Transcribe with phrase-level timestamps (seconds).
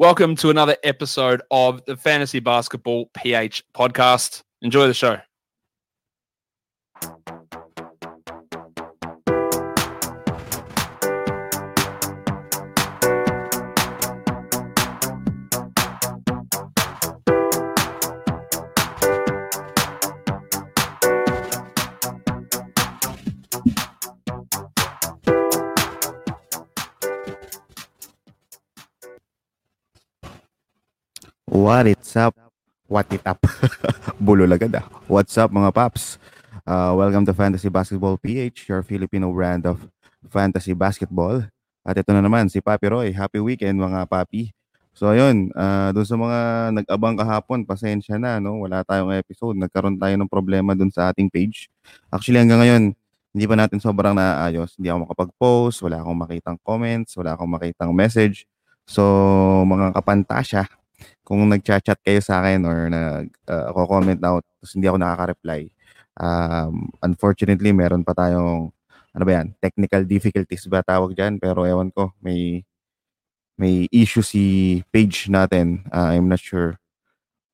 [0.00, 4.44] Welcome to another episode of the Fantasy Basketball PH podcast.
[4.62, 5.18] Enjoy the show.
[31.68, 32.32] What it's up?
[32.88, 33.44] What it up?
[34.24, 34.88] Bulol ah.
[35.04, 36.16] What's up mga paps?
[36.64, 39.76] Uh, welcome to Fantasy Basketball PH, your Filipino brand of
[40.32, 41.44] fantasy basketball.
[41.84, 43.12] At ito na naman si Papi Roy.
[43.12, 44.48] Happy weekend mga papi.
[44.96, 46.38] So ayun, uh, doon sa mga
[46.72, 48.64] nag-abang kahapon, pasensya na, no?
[48.64, 49.60] Wala tayong episode.
[49.60, 51.68] Nagkaroon tayo ng problema doon sa ating page.
[52.08, 52.82] Actually hanggang ngayon,
[53.36, 54.72] hindi pa natin sobrang naayos.
[54.80, 58.48] Hindi ako makapag-post, wala akong makitang comments, wala akong makitang message.
[58.88, 59.04] So,
[59.68, 60.64] mga kapantasya,
[61.22, 65.60] kung nagchat-chat kayo sa akin or nag uh, ako comment out tapos hindi ako nakaka-reply.
[66.18, 68.74] Um, unfortunately, meron pa tayong
[69.14, 72.62] ano ba yan, technical difficulties ba tawag diyan pero ewan ko, may
[73.58, 74.44] may issue si
[74.94, 75.82] page natin.
[75.90, 76.78] Uh, I'm not sure.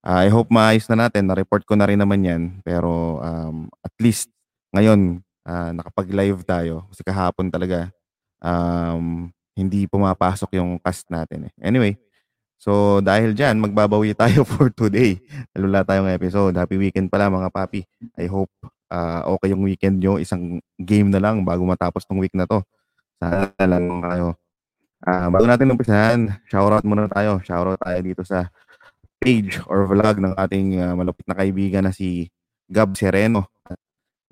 [0.04, 1.32] Uh, I hope maayos na natin.
[1.32, 2.42] Na-report ko na rin naman yan.
[2.60, 4.28] Pero um, at least
[4.76, 6.84] ngayon, uh, nakapag-live tayo.
[6.92, 7.88] Kasi kahapon talaga,
[8.44, 11.48] um, hindi pumapasok yung cast natin.
[11.48, 11.52] Eh.
[11.64, 11.96] Anyway,
[12.64, 15.20] So dahil dyan, magbabawi tayo for today.
[15.52, 16.56] Lula tayong episode.
[16.56, 17.84] Happy weekend pala mga papi.
[18.16, 18.48] I hope
[18.88, 20.16] uh, okay yung weekend nyo.
[20.16, 22.64] Isang game na lang bago matapos tong week na to.
[23.20, 24.40] Sana lang kayo.
[25.04, 27.36] Uh, bago natin umpisahan, shoutout muna tayo.
[27.44, 28.48] Shoutout tayo dito sa
[29.20, 32.32] page or vlog ng ating uh, malupit na kaibigan na si
[32.72, 33.52] Gab Sereno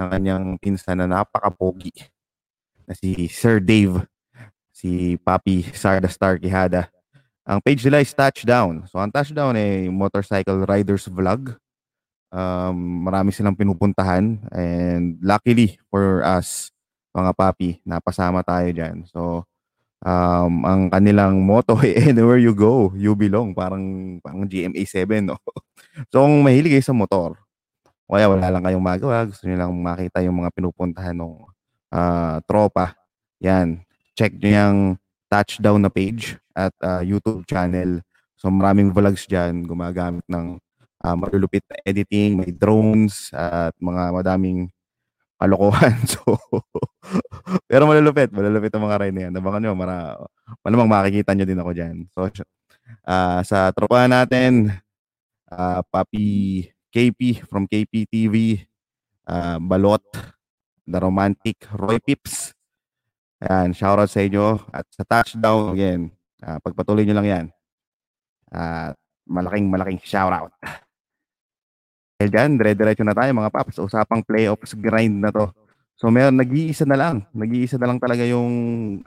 [0.00, 1.92] ng kanyang pinsan na napaka-pogi
[2.88, 4.08] na si Sir Dave
[4.72, 6.88] si Papi Sarda Star Quijada
[7.42, 8.86] ang page nila is Touchdown.
[8.86, 11.58] So, ang Touchdown ay motorcycle riders vlog.
[12.32, 16.72] Um, marami silang pinupuntahan and luckily for us,
[17.12, 19.04] mga papi, napasama tayo dyan.
[19.10, 19.44] So,
[20.00, 23.52] um, ang kanilang motto ay anywhere you go, you belong.
[23.52, 25.36] Parang, parang GMA 7, no?
[26.10, 27.36] so, kung mahilig kayo sa motor,
[28.12, 31.48] kaya wala lang kayong magawa, gusto nyo lang makita yung mga pinupuntahan ng
[31.96, 32.92] uh, tropa,
[33.40, 33.80] yan,
[34.12, 34.78] check nyo yung
[35.32, 38.00] touchdown na page at uh, YouTube channel.
[38.36, 40.58] So maraming vlogs diyan gumagamit ng
[41.04, 44.70] uh, malulupit na editing, may drones at mga madaming
[45.38, 45.96] kalokohan.
[46.12, 46.38] So
[47.66, 49.34] pero malulupit, malulupit ang mga ride na yan.
[49.34, 50.14] Abangan nyo, mara,
[50.62, 51.96] malamang makikita nyo din ako diyan.
[52.14, 54.70] So uh, sa tropa natin,
[55.50, 58.62] uh, Papi KP from KP TV,
[59.26, 60.04] uh, Balot,
[60.86, 62.54] The Romantic, Roy Pips,
[63.42, 64.62] Ayan, shoutout sa inyo.
[64.70, 67.46] At sa touchdown, again, uh, pagpatuloy nyo lang yan.
[68.52, 68.98] At uh,
[69.30, 70.52] malaking, malaking shoutout.
[72.22, 73.82] Dahil dyan, dire-diretso na tayo mga paps.
[73.82, 75.50] Usapang playoffs grind na to.
[75.98, 77.26] So, meron, nag-iisa na lang.
[77.34, 78.50] Nag-iisa na lang talaga yung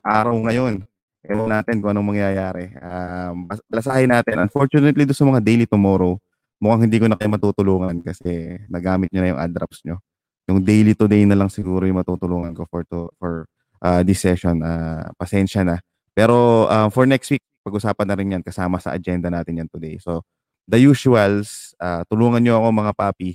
[0.04, 0.84] araw ngayon.
[1.26, 2.76] Ewan natin kung anong mangyayari.
[2.78, 4.40] Um, basahin natin.
[4.44, 6.20] Unfortunately, do sa mga daily tomorrow,
[6.62, 10.00] mukhang hindi ko na kayo matutulungan kasi nagamit nyo na yung ad drops nyo.
[10.46, 13.50] Yung daily today na lang siguro yung matutulungan ko for to, for
[13.82, 14.62] uh, this session.
[14.62, 15.82] Uh, pasensya na.
[16.16, 20.00] Pero uh, for next week, pag-usapan na rin yan kasama sa agenda natin yan today.
[20.00, 20.24] So,
[20.64, 23.32] the usuals, uh, tulungan nyo ako mga papi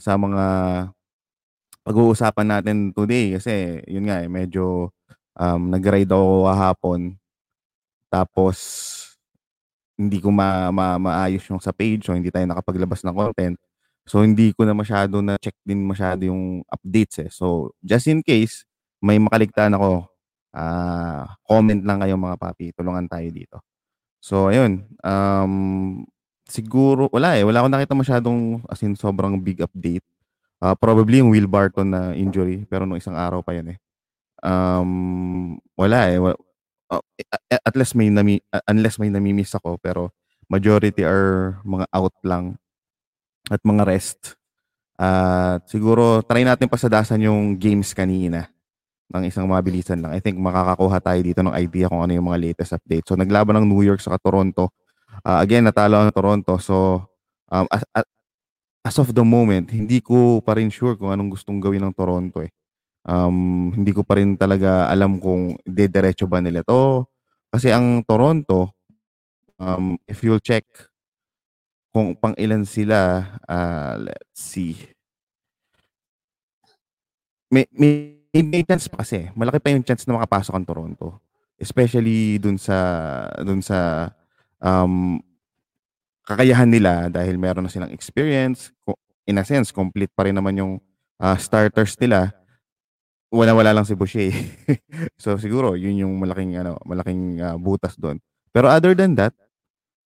[0.00, 0.44] sa mga
[1.84, 4.94] pag-uusapan natin today kasi yun nga eh, medyo
[5.36, 7.00] um, nag-ride ako kahapon
[8.12, 8.56] tapos
[9.96, 13.56] hindi ko ma, ma maayos yung sa page so hindi tayo nakapaglabas ng content.
[14.08, 17.30] So hindi ko na masyado na check din masyado yung updates eh.
[17.30, 18.64] So just in case
[18.98, 20.09] may makaligtaan ako,
[20.54, 22.74] uh, comment lang kayo mga papi.
[22.74, 23.56] Tulungan tayo dito.
[24.20, 24.84] So, ayun.
[25.00, 26.04] Um,
[26.44, 27.44] siguro, wala eh.
[27.46, 30.04] Wala akong nakita masyadong, as in, sobrang big update.
[30.60, 33.78] Uh, probably yung Will Barton na injury, pero nung isang araw pa yun eh.
[34.44, 36.20] Um, wala eh.
[36.20, 36.36] Wala,
[36.92, 37.02] uh,
[37.48, 40.12] at least may nami, uh, unless may nami-miss ako, pero
[40.52, 42.44] majority are mga out lang
[43.48, 44.36] at mga rest.
[45.00, 48.52] At uh, siguro, try natin pasadasan yung games kanina
[49.10, 50.14] ng isang mabilisan lang.
[50.14, 53.04] I think makakakuha tayo dito ng idea kung ano yung mga latest update.
[53.10, 54.70] So naglaban ng New York sa Toronto.
[55.26, 56.56] Uh, again, natalo ang Toronto.
[56.62, 57.06] So
[57.50, 57.82] um, as,
[58.86, 62.40] as of the moment, hindi ko pa rin sure kung anong gustong gawin ng Toronto
[62.40, 62.54] eh.
[63.02, 67.08] Um, hindi ko pa rin talaga alam kung dediretso ba nila to.
[67.50, 68.78] Kasi ang Toronto,
[69.58, 70.62] um, if you'll check
[71.90, 74.78] kung pang ilan sila, uh, let's see.
[77.50, 79.30] May, may may, may chance pa kasi.
[79.34, 81.18] Malaki pa yung chance na makapasok ang Toronto.
[81.60, 82.76] Especially dun sa
[83.42, 84.08] dun sa
[84.62, 85.20] um,
[86.24, 88.70] kakayahan nila dahil meron na silang experience.
[89.26, 90.72] In a sense, complete pa rin naman yung
[91.18, 92.32] uh, starters nila.
[93.30, 94.30] Wala-wala lang si Boucher.
[95.22, 98.18] so siguro yun yung malaking ano, malaking uh, butas doon.
[98.50, 99.34] Pero other than that,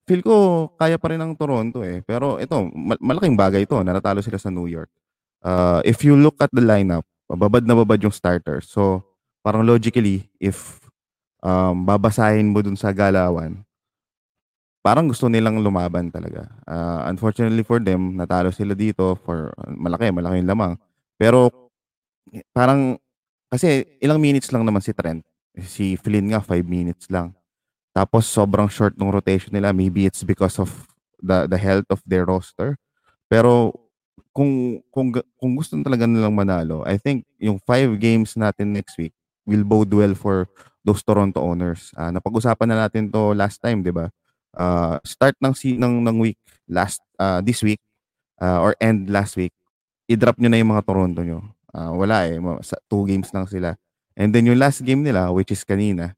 [0.08, 0.36] feel ko
[0.80, 2.00] kaya pa rin ng Toronto eh.
[2.04, 2.56] Pero ito,
[3.00, 4.88] malaking bagay ito na natalo sila sa New York.
[5.40, 7.04] Uh, if you look at the lineup,
[7.38, 8.70] babad na babad yung starters.
[8.70, 9.06] So,
[9.46, 10.80] parang logically, if
[11.44, 13.62] um, babasahin mo dun sa galawan,
[14.80, 16.48] parang gusto nilang lumaban talaga.
[16.66, 20.74] Uh, unfortunately for them, natalo sila dito for malaki, malaki yung lamang.
[21.20, 21.52] Pero
[22.56, 22.96] parang
[23.50, 25.26] kasi ilang minutes lang naman si Trent.
[25.66, 27.36] Si Flynn nga 5 minutes lang.
[27.92, 29.76] Tapos sobrang short ng rotation nila.
[29.76, 30.72] Maybe it's because of
[31.20, 32.80] the the health of their roster.
[33.28, 33.74] Pero
[34.40, 39.12] kung kung kung gusto talaga nilang manalo, I think yung five games natin next week
[39.44, 40.48] will bode well for
[40.88, 41.92] those Toronto owners.
[42.00, 44.08] Uh, napag-usapan na natin to last time, 'di ba?
[44.56, 46.40] uh, start ng ng ng week
[46.70, 47.82] last uh, this week
[48.42, 49.54] uh, or end last week,
[50.10, 51.44] i-drop nyo na yung mga Toronto nyo.
[51.70, 52.40] Uh, wala eh,
[52.90, 53.78] two games lang sila.
[54.18, 56.18] And then yung last game nila, which is kanina,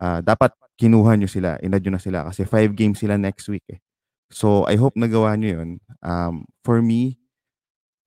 [0.00, 3.64] uh, dapat kinuha nyo sila, inad nyo na sila kasi five games sila next week
[3.68, 3.80] eh.
[4.32, 5.70] So I hope nagawa nyo yun.
[6.00, 7.16] Um, for me,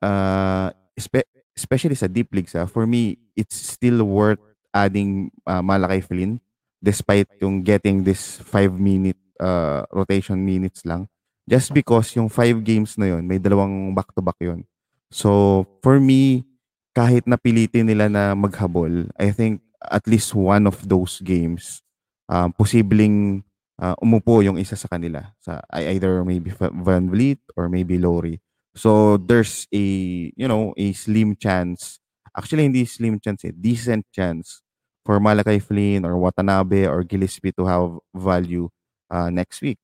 [0.01, 4.41] uh, spe- especially sa deep leagues, uh, for me, it's still worth
[4.73, 6.41] adding uh, Malakay Flynn
[6.81, 11.05] despite yung getting this five minute uh, rotation minutes lang.
[11.45, 14.65] Just because yung five games na yon may dalawang back-to-back yon
[15.11, 16.47] So, for me,
[16.95, 21.83] kahit napilitin nila na maghabol, I think at least one of those games,
[22.31, 23.43] uh, posibleng
[23.81, 25.33] uh, umupo yung isa sa kanila.
[25.43, 28.39] Sa either maybe Van Vliet or maybe Lowry.
[28.75, 31.99] So, there's a, you know, a slim chance.
[32.37, 33.51] Actually, hindi slim chance eh.
[33.51, 34.61] Decent chance
[35.05, 38.69] for Malakay Flynn or Watanabe or Gillespie to have value
[39.11, 39.77] uh, next week.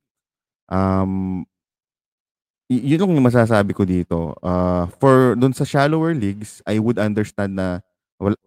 [0.69, 1.45] Um,
[2.69, 4.33] y- yun yung masasabi ko dito.
[4.43, 7.81] Uh, for dun sa shallower leagues, I would understand na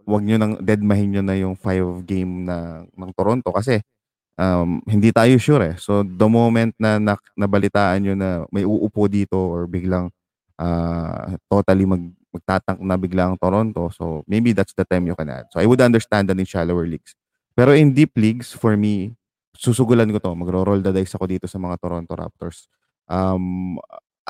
[0.07, 3.79] wag nyo nang deadmahin nyo na yung five game na ng Toronto kasi
[4.41, 5.77] um, hindi tayo sure eh.
[5.81, 10.11] So the moment na, na nabalitaan nyo na may uupo dito or biglang
[10.61, 13.91] uh, totally mag magtatank na bigla ang Toronto.
[13.91, 15.51] So maybe that's the time you can add.
[15.51, 17.19] So I would understand that in shallower leagues.
[17.59, 19.19] Pero in deep leagues, for me,
[19.59, 20.33] susugulan ko to.
[20.39, 22.71] Magro-roll the dice ako dito sa mga Toronto Raptors.
[23.11, 23.83] Um,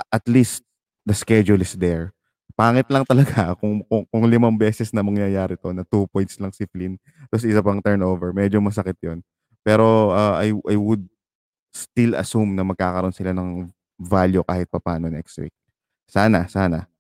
[0.09, 0.65] at least
[1.05, 2.17] the schedule is there.
[2.57, 6.53] Pangit lang talaga kung, kung, kung limang beses na mangyayari to na two points lang
[6.57, 6.97] si Flynn
[7.29, 8.33] tapos isa pang turnover.
[8.33, 9.21] Medyo masakit yon
[9.61, 11.05] Pero uh, I, I would
[11.71, 13.69] still assume na magkakaroon sila ng
[14.01, 15.53] value kahit papano next week.
[16.11, 16.91] Sana, sana.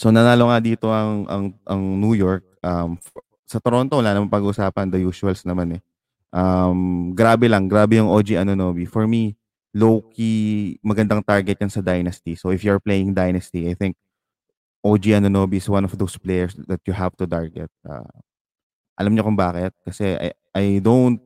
[0.00, 2.96] So nanalo nga dito ang ang ang New York um,
[3.44, 5.82] sa Toronto wala namang pag-usapan the usuals naman eh
[6.32, 8.88] um, grabe lang, grabe yung OG Anunobi.
[8.88, 9.36] For me,
[9.76, 12.34] low-key, magandang target yan sa Dynasty.
[12.34, 13.94] So if you're playing Dynasty, I think
[14.82, 17.70] OG Anunobi is one of those players that you have to target.
[17.86, 18.08] Uh,
[18.98, 19.76] alam niyo kung bakit?
[19.84, 21.20] Kasi I, I don't,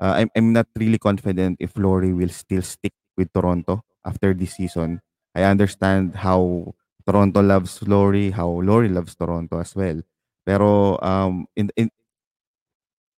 [0.00, 4.56] uh, I'm, I'm not really confident if Lori will still stick with Toronto after this
[4.56, 5.02] season.
[5.34, 6.72] I understand how
[7.04, 10.00] Toronto loves Lori, how Lori loves Toronto as well.
[10.46, 11.90] Pero um, in, in,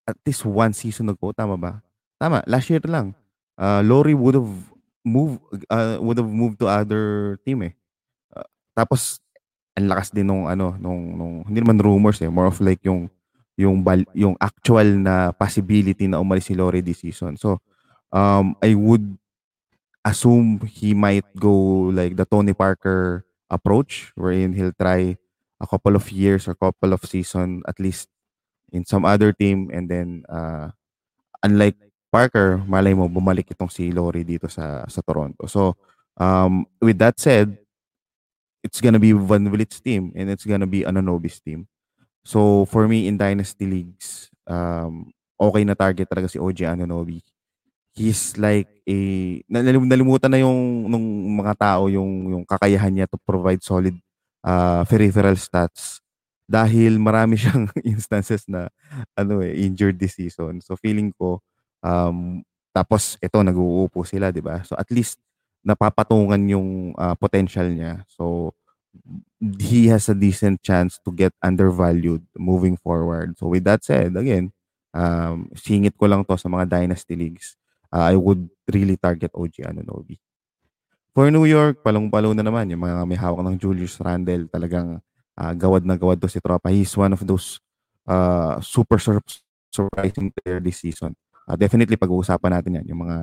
[0.07, 1.83] at least one season ago, tama ba?
[2.19, 3.13] Tama, last year lang.
[3.57, 4.53] Uh, Lori would have
[5.07, 5.39] moved
[5.71, 7.73] uh, would have moved to other team eh.
[8.35, 9.23] Uh, tapos
[9.77, 13.07] ang lakas din nung ano nung nung hindi naman rumors eh, more of like yung
[13.57, 17.37] yung bal, yung actual na possibility na umalis si Lori this season.
[17.37, 17.61] So
[18.13, 19.17] um I would
[20.09, 25.17] assume he might go like the Tony Parker approach wherein he'll try
[25.59, 28.09] a couple of years or couple of season at least
[28.71, 30.69] in some other team and then uh,
[31.43, 31.75] unlike
[32.07, 35.43] Parker, malay mo bumalik itong si Lori dito sa sa Toronto.
[35.45, 35.75] So,
[36.15, 37.59] um, with that said,
[38.63, 41.67] it's gonna be Van Vliet's team and it's gonna be Ananobi's team.
[42.23, 47.19] So, for me in Dynasty Leagues, um, okay na target talaga si OG Ananobi.
[47.97, 48.97] He's like a
[49.49, 51.07] nalimutan na yung nung
[51.41, 53.97] mga tao yung yung kakayahan niya to provide solid
[54.45, 55.97] uh, peripheral stats
[56.45, 58.69] dahil marami siyang instances na
[59.17, 60.61] ano eh injured this season.
[60.61, 61.41] So feeling ko
[61.81, 64.61] um tapos ito nag-uupo sila, 'di ba?
[64.61, 65.17] So at least
[65.65, 68.05] napapatungan yung uh, potential niya.
[68.13, 68.53] So
[69.59, 73.37] he has a decent chance to get undervalued moving forward.
[73.37, 74.51] So with that said, again,
[74.93, 77.55] um, singit ko lang to sa mga dynasty leagues.
[77.91, 80.19] Uh, I would really target OG Anunobi.
[81.17, 84.45] For New York, palong-palo na naman yung mga may hawak ng Julius Randle.
[84.53, 85.01] Talagang
[85.33, 86.69] uh, gawad na gawad to si Tropa.
[86.69, 87.57] He's one of those
[88.05, 89.25] uh, super sur-
[89.73, 91.17] surprising player this season.
[91.47, 93.17] Uh, definitely pag-uusapan natin yan, yung mga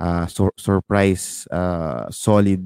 [0.00, 2.62] uh, sur- surprise uh, solid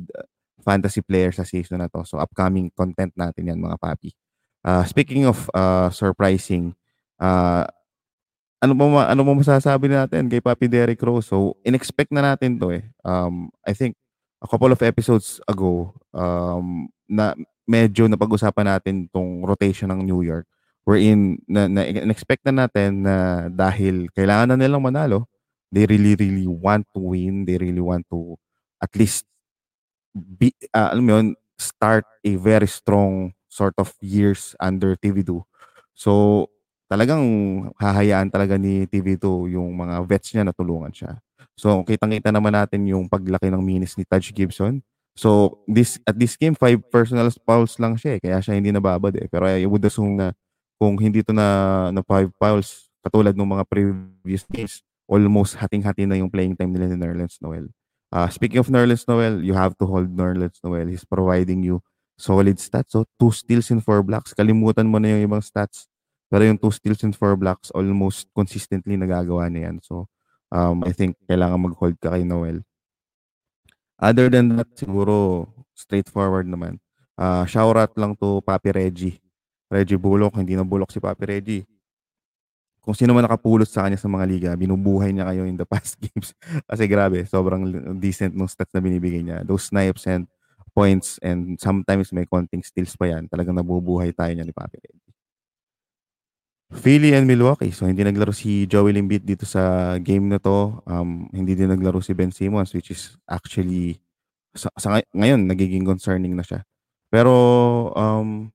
[0.62, 2.04] fantasy player sa season na to.
[2.04, 4.12] So upcoming content natin yan mga papi.
[4.60, 6.74] Uh, speaking of uh, surprising,
[7.16, 7.64] uh,
[8.62, 11.30] ano ba ano mo masasabi natin kay Papi Derrick Rose?
[11.30, 12.84] So, inexpect na natin 'to eh.
[13.06, 13.94] Um, I think
[14.42, 17.34] a couple of episodes ago, um, na
[17.68, 20.46] medyo napag-usapan natin tong rotation ng New York.
[20.88, 25.28] Wherein na, na expect na natin na dahil kailangan na nilang manalo,
[25.70, 28.38] they really really want to win, they really want to
[28.80, 29.26] at least
[30.14, 35.44] be, uh, alam mo yun, start a very strong sort of years under TV2.
[35.94, 36.46] So,
[36.88, 37.22] talagang
[37.76, 41.20] hahayaan talaga ni TV2 yung mga vets niya na tulungan siya.
[41.54, 44.80] So, kitang-kita naman natin yung paglaki ng minutes ni Taj Gibson.
[45.12, 49.12] So, this at this game, five personal fouls lang siya eh, kaya siya hindi nababad
[49.20, 49.26] eh.
[49.28, 50.32] Pero I would assume na
[50.78, 54.80] kung hindi to na, na five fouls, katulad ng mga previous games,
[55.10, 57.68] almost hating-hati na yung playing time nila ni Nerlens Noel.
[58.08, 60.86] Uh, speaking of Nerlens Noel, you have to hold Nerlens Noel.
[60.88, 61.82] He's providing you
[62.14, 62.94] solid stats.
[62.94, 64.32] So, two steals in four blocks.
[64.32, 65.90] Kalimutan mo na yung ibang stats
[66.28, 69.76] pero yung two steals and four blocks, almost consistently nagagawa niya yan.
[69.80, 70.12] So,
[70.52, 72.60] um, I think kailangan mag-hold ka kay Noel.
[73.98, 76.78] Other than that, siguro straightforward naman.
[77.18, 79.18] Uh, shout out lang to Papi Reggie.
[79.66, 81.64] Reggie Bullock, hindi na Bullock si Papi Reggie.
[82.84, 85.98] Kung sino man nakapulot sa kanya sa mga liga, binubuhay niya kayo in the past
[85.98, 86.32] games.
[86.64, 87.68] Kasi grabe, sobrang
[87.98, 89.42] decent ng stats na binibigay niya.
[89.42, 90.24] Those snipes and
[90.72, 93.26] points and sometimes may konting steals pa yan.
[93.26, 95.07] Talagang nabubuhay tayo niya ni Papi Reggie.
[96.68, 97.72] Philly and Milwaukee.
[97.72, 100.84] So, hindi naglaro si Joel Embiid dito sa game na to.
[100.84, 103.96] Um, hindi din naglaro si Ben Simmons, which is actually,
[104.52, 106.60] sa, sa ngayon, nagiging concerning na siya.
[107.08, 107.32] Pero,
[107.96, 108.52] um,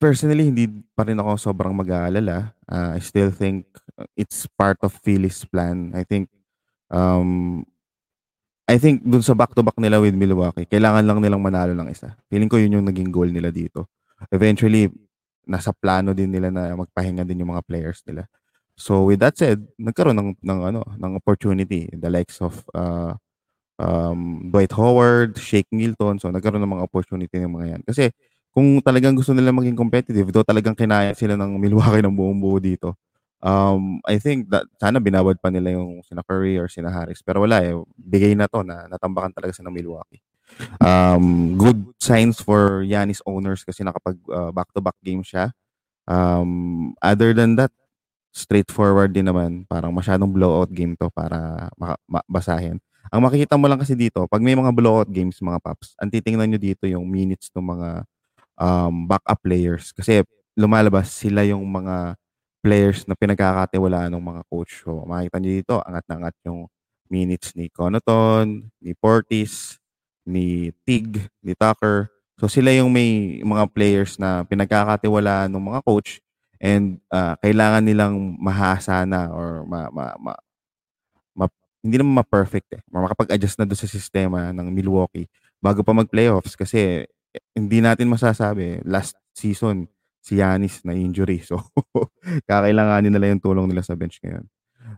[0.00, 2.56] personally, hindi pa rin ako sobrang mag-aalala.
[2.64, 3.68] Uh, I still think
[4.16, 5.92] it's part of Philly's plan.
[5.92, 6.32] I think,
[6.88, 7.62] um,
[8.64, 12.16] I think dun sa back-to-back nila with Milwaukee, kailangan lang nilang manalo ng isa.
[12.32, 13.92] Feeling ko yun yung naging goal nila dito.
[14.32, 14.88] Eventually,
[15.46, 18.26] nasa plano din nila na magpahinga din yung mga players nila.
[18.76, 23.14] So with that said, nagkaroon ng ng ano, ng opportunity the likes of uh,
[23.78, 26.18] um, Dwight Howard, Shake Milton.
[26.22, 27.82] So nagkaroon ng mga opportunity ng mga yan.
[27.84, 28.10] Kasi
[28.52, 32.60] kung talagang gusto nila maging competitive, do talagang kinaya sila ng Milwaukee ng buong buo
[32.60, 32.96] dito.
[33.42, 37.24] Um, I think that sana binawad pa nila yung sina Curry or sina Harris.
[37.26, 37.74] Pero wala eh.
[37.98, 40.22] Bigay na to na natambakan talaga sa Milwaukee.
[40.78, 45.50] Um, good signs for Yanis owners kasi nakapag uh, back-to-back game siya.
[46.06, 47.70] Um, other than that,
[48.32, 49.68] straightforward din naman.
[49.68, 51.68] Parang masyadong blowout game to para
[52.26, 52.80] basahin.
[53.12, 56.48] Ang makikita mo lang kasi dito, pag may mga blowout games, mga paps, ang titingnan
[56.48, 57.88] nyo dito yung minutes ng mga
[58.56, 59.90] um, backup players.
[59.92, 60.24] Kasi
[60.56, 62.16] lumalabas sila yung mga
[62.62, 64.86] players na pinagkakatiwalaan ng mga coach.
[64.86, 66.70] So, makikita nyo dito, angat na angat yung
[67.10, 69.81] minutes ni Conoton, ni Portis,
[70.26, 72.10] ni Tig, ni Tucker.
[72.38, 76.18] So sila yung may mga players na pinagkakatiwalaan ng mga coach
[76.62, 80.32] and uh, kailangan nilang mahasa na or ma, ma, ma,
[81.34, 81.46] ma
[81.82, 82.82] hindi naman ma-perfect eh.
[82.90, 85.26] Makapag-adjust na doon sa sistema ng Milwaukee
[85.58, 89.90] bago pa mag-playoffs kasi eh, hindi natin masasabi last season
[90.22, 91.42] si Yanis na injury.
[91.48, 91.58] So
[92.46, 94.46] kakailanganin nila yung tulong nila sa bench ngayon.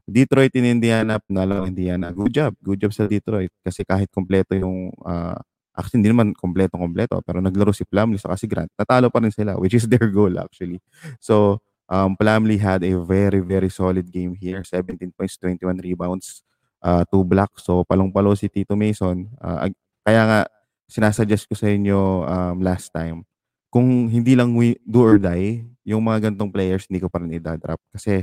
[0.04, 2.12] Detroit in Indiana, panalo Indiana.
[2.12, 2.52] Good job.
[2.60, 3.52] Good job sa Detroit.
[3.64, 5.36] Kasi kahit kompleto yung, uh,
[5.74, 8.70] actually hindi naman kompleto-kompleto, pero naglaro si Plumlee sa si Grant.
[8.78, 10.78] Natalo pa rin sila, which is their goal actually.
[11.18, 11.60] So,
[11.90, 14.62] um, Plumlee had a very, very solid game here.
[14.62, 16.46] 17 points, 21 rebounds,
[16.80, 17.66] uh, 2 blocks.
[17.66, 19.26] So, palong-palo si Tito Mason.
[19.42, 19.68] Uh,
[20.06, 20.40] kaya nga,
[20.86, 23.24] sinasuggest ko sa inyo um, last time,
[23.72, 27.34] kung hindi lang we, do or die, yung mga gantong players, hindi ko pa rin
[27.34, 27.82] idadrop.
[27.90, 28.22] Kasi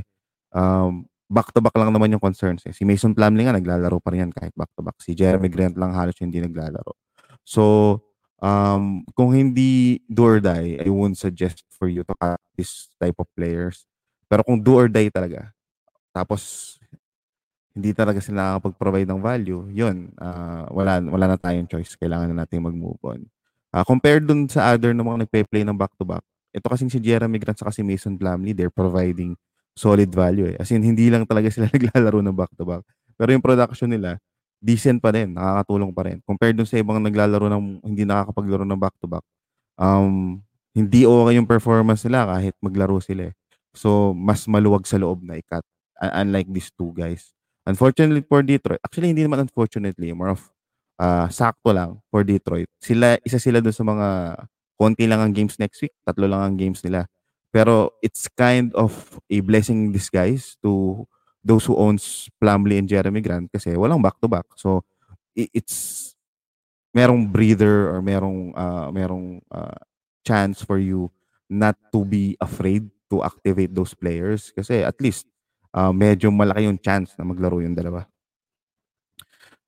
[0.56, 2.76] um, back-to-back lang naman yung concerns eh.
[2.76, 5.00] Si Mason Plumlee nga naglalaro pa rin yan kahit back-to-back.
[5.00, 6.92] Si Jeremy Grant lang halos hindi naglalaro.
[7.40, 7.96] So,
[8.36, 13.16] um, kung hindi do or die, I won't suggest for you to cut this type
[13.16, 13.88] of players.
[14.28, 15.48] Pero kung do or die talaga,
[16.12, 16.76] tapos
[17.72, 21.96] hindi talaga sila nakakapag-provide ng value, yun, uh, wala, wala na tayong choice.
[21.96, 23.24] Kailangan na natin mag-move on.
[23.72, 26.20] Uh, compared dun sa other na mga nagpe-play ng back-to-back,
[26.52, 29.32] ito kasi si Jeremy Grant sa si Mason Plumlee, they're providing
[29.72, 30.56] solid value eh.
[30.60, 32.82] As in, hindi lang talaga sila naglalaro ng back-to-back.
[33.16, 34.20] Pero yung production nila,
[34.62, 36.22] decent pa rin, nakakatulong pa rin.
[36.22, 39.24] Compared dun sa ibang naglalaro ng, hindi nakakapaglaro ng back-to-back,
[39.76, 40.38] um,
[40.72, 43.34] hindi okay yung performance nila kahit maglaro sila eh.
[43.72, 45.64] So, mas maluwag sa loob na ikat.
[46.00, 47.32] Unlike these two guys.
[47.62, 50.42] Unfortunately for Detroit, actually hindi naman unfortunately, more of
[50.98, 52.66] uh, sakto lang for Detroit.
[52.82, 54.08] Sila, isa sila dun sa mga
[54.74, 57.06] konti lang ang games next week, tatlo lang ang games nila.
[57.52, 61.04] Pero it's kind of a blessing in disguise to
[61.44, 64.48] those who owns Plumlee and Jeremy Grant kasi walang back-to-back.
[64.56, 64.88] So,
[65.36, 66.12] it's
[66.96, 69.76] merong breather or merong uh, merong uh,
[70.24, 71.08] chance for you
[71.48, 75.28] not to be afraid to activate those players kasi at least
[75.76, 78.08] uh, medyo malaki yung chance na maglaro yung dalawa.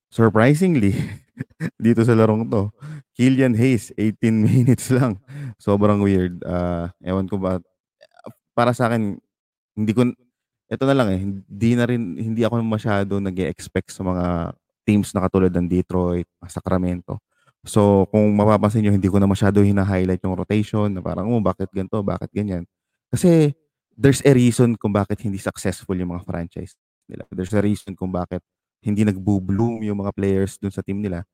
[0.08, 0.94] Surprisingly,
[1.84, 2.70] dito sa larong to,
[3.18, 5.18] Killian Hayes, 18 minutes lang.
[5.58, 6.38] Sobrang weird.
[6.46, 7.58] Uh, ewan ko ba,
[8.54, 9.18] para sa akin,
[9.74, 10.08] hindi ko,
[10.70, 14.54] ito na lang eh, hindi na rin, hindi ako masyado nag expect sa mga
[14.86, 17.18] teams na katulad ng Detroit, Sacramento.
[17.64, 21.72] So, kung mapapansin nyo, hindi ko na masyado hina-highlight yung rotation na parang, oh, bakit
[21.72, 22.68] ganito, bakit ganyan.
[23.08, 23.56] Kasi,
[23.96, 26.76] there's a reason kung bakit hindi successful yung mga franchise
[27.08, 27.24] nila.
[27.32, 28.42] There's a reason kung bakit
[28.84, 31.24] hindi nagbo-bloom yung mga players dun sa team nila.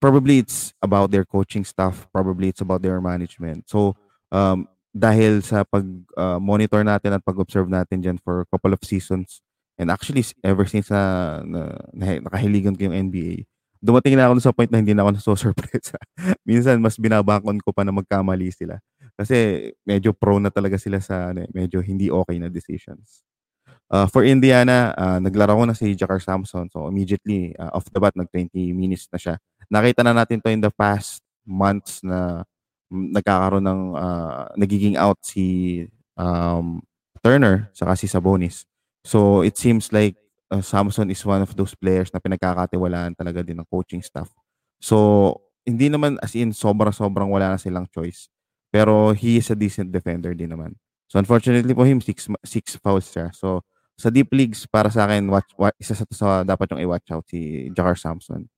[0.00, 3.68] Probably it's about their coaching staff, probably it's about their management.
[3.68, 3.96] So,
[4.32, 4.64] um,
[4.94, 9.42] dahil sa pag-monitor uh, natin at pag-observe natin dyan for a couple of seasons,
[9.74, 13.42] and actually ever since uh, na, na, nakahiligan ko yung NBA,
[13.82, 15.92] dumating na ako sa point na hindi na ako naso-surprise.
[16.48, 18.78] Minsan, mas binabakon ko pa na magkamali sila.
[19.18, 23.26] Kasi medyo prone na talaga sila sa ano, eh, medyo hindi okay na decisions.
[23.92, 26.70] Uh, for Indiana, uh, naglaro ko na si Jakar Samson.
[26.72, 29.34] So immediately, uh, off the bat, nag-20 minutes na siya.
[29.68, 32.46] Nakita na natin to in the past months na
[32.90, 35.80] nagkakaroon ng uh, nagiging out si
[36.16, 36.82] um,
[37.24, 38.68] Turner saka si Sabonis.
[39.04, 40.16] So it seems like
[40.52, 44.28] uh, Samson is one of those players na pinagkakatiwalaan talaga din ng coaching staff.
[44.80, 48.28] So hindi naman as in sobra-sobrang wala na silang choice.
[48.68, 50.76] Pero he is a decent defender din naman.
[51.08, 53.32] So unfortunately for him, six, six fouls siya.
[53.32, 53.62] So
[53.94, 57.24] sa deep leagues, para sa akin, watch, watch, isa sa, sa dapat yung i-watch out
[57.30, 58.50] si Jakar Samson.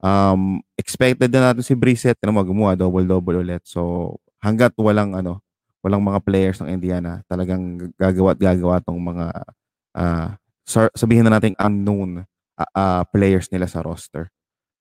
[0.00, 3.64] Um, expected na natin si Brissett na gumawa double-double ulit.
[3.64, 5.40] So, hanggat walang ano,
[5.80, 9.26] walang mga players ng Indiana, talagang gagawa at gagawa tong mga
[9.96, 10.28] uh,
[10.98, 12.26] sabihin na natin unknown
[12.58, 14.28] uh, uh, players nila sa roster.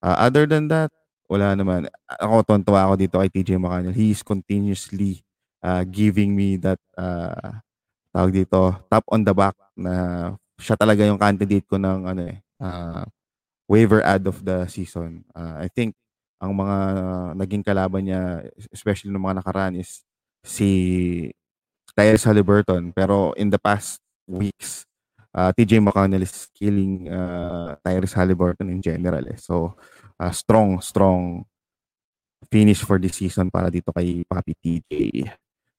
[0.01, 0.91] Uh, other than that,
[1.29, 1.89] wala naman.
[2.09, 3.95] Ako, tontuwa ako dito kay TJ McConnell.
[3.97, 5.25] He is continuously
[5.65, 7.61] uh, giving me that uh,
[8.13, 9.93] tawag dito, top on the back na
[10.55, 13.03] siya talaga yung candidate ko ng ano eh, uh,
[13.65, 15.25] waiver ad of the season.
[15.33, 15.97] Uh, I think
[16.41, 16.77] ang mga
[17.39, 20.05] naging kalaban niya, especially ng mga nakaraan is
[20.45, 20.69] si
[21.97, 22.93] Tyrese Halliburton.
[22.93, 23.97] Pero in the past
[24.29, 24.85] weeks,
[25.33, 29.25] uh, TJ McConnell is killing uh, Tyrese Halliburton in general.
[29.25, 29.39] Eh.
[29.41, 29.75] So,
[30.19, 31.47] uh, strong, strong
[32.51, 34.91] finish for this season para dito kay Papi TJ.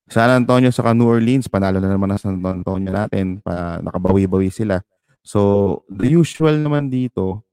[0.06, 4.78] San Antonio sa New Orleans, panalo na naman ang San Antonio natin, pa, nakabawi-bawi sila.
[5.26, 7.45] So, the usual naman dito,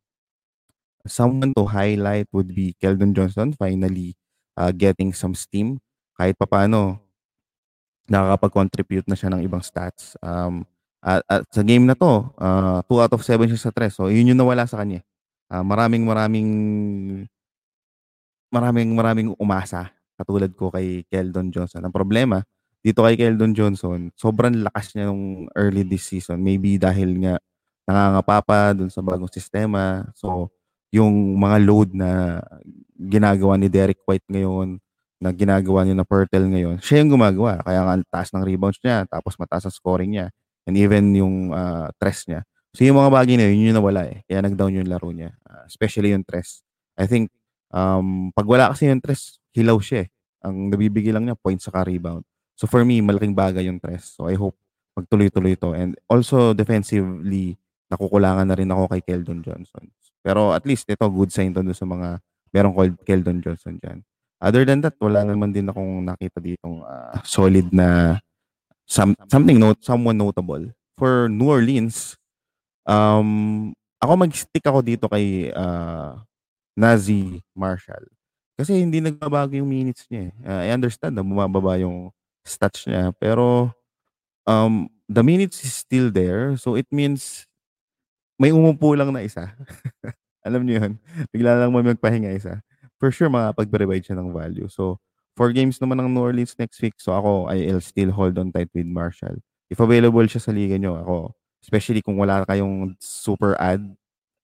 [1.07, 4.15] someone to highlight would be Keldon Johnson finally
[4.55, 5.79] uh, getting some steam.
[6.15, 7.01] Kahit papano,
[8.07, 10.15] nakakapag-contribute na siya ng ibang stats.
[10.21, 10.63] Um,
[11.03, 13.91] at, at sa game na to, 2 uh, out of 7 siya sa 3.
[13.91, 15.03] So, yun yung nawala sa kanya.
[15.51, 16.49] Uh, maraming maraming
[18.53, 21.83] maraming maraming umasa katulad ko kay Keldon Johnson.
[21.83, 22.45] Ang problema,
[22.79, 26.39] dito kay Keldon Johnson, sobrang lakas niya nung early this season.
[26.39, 27.35] Maybe dahil nga
[27.83, 30.07] nangangapa pa dun sa bagong sistema.
[30.15, 30.53] So,
[30.93, 32.37] yung mga load na
[32.93, 34.77] ginagawa ni Derek White ngayon,
[35.23, 37.63] na ginagawa niya na Pertel ngayon, siya yung gumagawa.
[37.63, 40.27] Kaya nga taas ng rebounds niya, tapos mataas ang scoring niya,
[40.67, 42.43] and even yung uh, tres niya.
[42.75, 44.21] So yung mga bagay na yun, yun nawala eh.
[44.27, 45.31] Kaya nag-down yung laro niya.
[45.47, 46.59] Uh, especially yung tres.
[46.99, 47.31] I think,
[47.71, 50.07] um, pag wala kasi yung tres, hilaw siya eh.
[50.43, 52.27] Ang nabibigay lang niya, points sa rebound.
[52.59, 54.13] So for me, malaking bagay yung tres.
[54.17, 54.59] So I hope
[54.99, 55.71] magtuloy-tuloy to.
[55.73, 57.55] And also defensively,
[57.87, 59.89] nakukulangan na rin ako kay Keldon Johnson.
[60.23, 62.23] Pero at least ito, good sign to sa mga
[62.55, 63.99] merong called Keldon Johnson dyan.
[64.39, 68.19] Other than that, wala naman din akong nakita ditong uh, solid na
[68.87, 70.63] some, something note, someone notable.
[70.99, 72.15] For New Orleans,
[72.87, 73.71] um,
[74.03, 76.19] ako mag-stick ako dito kay uh,
[76.75, 78.03] Nazi Marshall.
[78.59, 80.35] Kasi hindi nagbabago yung minutes niya.
[80.43, 82.11] Uh, I understand na bumababa yung
[82.43, 83.71] stats niya, pero,
[84.43, 86.59] um, the minutes is still there.
[86.59, 87.47] So, it means
[88.43, 89.47] may umupo lang na isa.
[90.47, 90.93] Alam niyo yun?
[91.31, 92.59] Bigla lang may magpahinga isa.
[92.99, 94.67] For sure, makakapag-provide siya ng value.
[94.67, 94.99] So,
[95.39, 96.99] four games naman ng New Orleans next week.
[96.99, 99.39] So, ako, I'll still hold on tight with Marshall.
[99.71, 101.15] If available siya sa liga nyo, ako,
[101.63, 103.87] especially kung wala kayong super ad,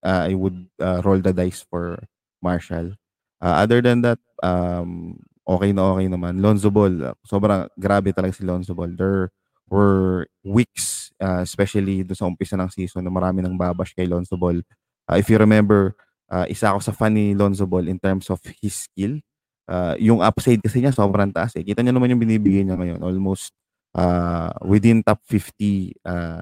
[0.08, 2.00] uh, I would uh, roll the dice for
[2.40, 2.96] Marshall.
[3.44, 6.40] Uh, other than that, um, okay na okay naman.
[6.40, 8.96] Lonzo Ball, sobrang grabe talaga si Lonzo Ball.
[8.96, 9.36] There
[9.70, 14.36] were weeks, uh, especially do sa umpisa ng season, na marami nang babash kay Lonzo
[14.36, 14.60] Ball.
[15.06, 15.96] Uh, if you remember,
[16.30, 19.22] uh, isa ako sa fan ni Lonzo Ball in terms of his skill.
[19.70, 21.62] Uh, yung upside kasi niya sobrang taas eh.
[21.62, 23.06] Kita niyo naman yung binibigay niya ngayon.
[23.06, 23.54] Almost
[23.94, 26.42] uh, within top 50 uh,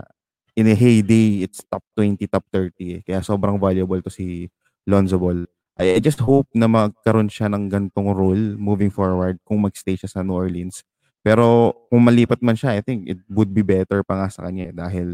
[0.56, 2.72] in a heyday, it's top 20, top 30.
[2.80, 3.00] Eh.
[3.04, 4.48] Kaya sobrang valuable to si
[4.88, 5.44] Lonzo Ball.
[5.78, 10.26] I just hope na magkaroon siya ng gantong role moving forward kung magstay siya sa
[10.26, 10.82] New Orleans.
[11.28, 14.72] Pero kung malipat man siya, I think it would be better pa nga sa kanya
[14.72, 15.08] eh, dahil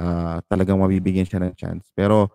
[0.00, 1.92] uh, talagang mabibigyan siya ng chance.
[1.92, 2.32] Pero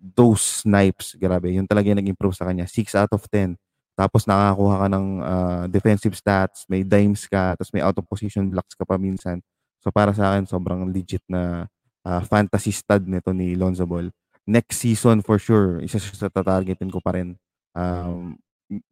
[0.00, 2.64] those snipes, grabe, yun talaga yung nag-improve sa kanya.
[2.64, 3.60] 6 out of 10.
[3.92, 8.48] Tapos nakakakuha ka ng uh, defensive stats, may dimes ka, tapos may out of position
[8.48, 9.44] blocks ka pa minsan.
[9.84, 11.68] So para sa akin, sobrang legit na
[12.08, 14.08] uh, fantasy stud nito ni Lonzo Ball
[14.46, 17.38] next season for sure, isa siya sa tatargetin ko pa rin.
[17.74, 18.38] Um,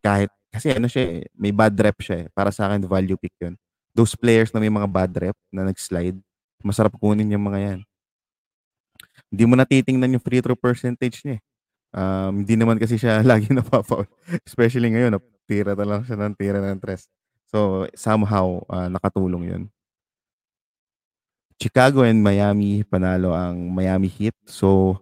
[0.03, 2.29] kahit, kasi ano siya eh, may bad rep siya eh.
[2.31, 3.55] Para sa akin, value pick yun.
[3.91, 6.19] Those players na may mga bad rep na nag-slide,
[6.63, 7.81] masarap kunin yung mga yan.
[9.31, 11.43] Hindi mo natitingnan yung free throw percentage niya eh.
[11.91, 14.07] Um, hindi naman kasi siya lagi napapaul.
[14.47, 17.11] Especially ngayon, tira na lang siya ng tira ng tres.
[17.51, 19.63] So, somehow, uh, nakatulong yun.
[21.61, 24.33] Chicago and Miami, panalo ang Miami Heat.
[24.47, 24.97] So,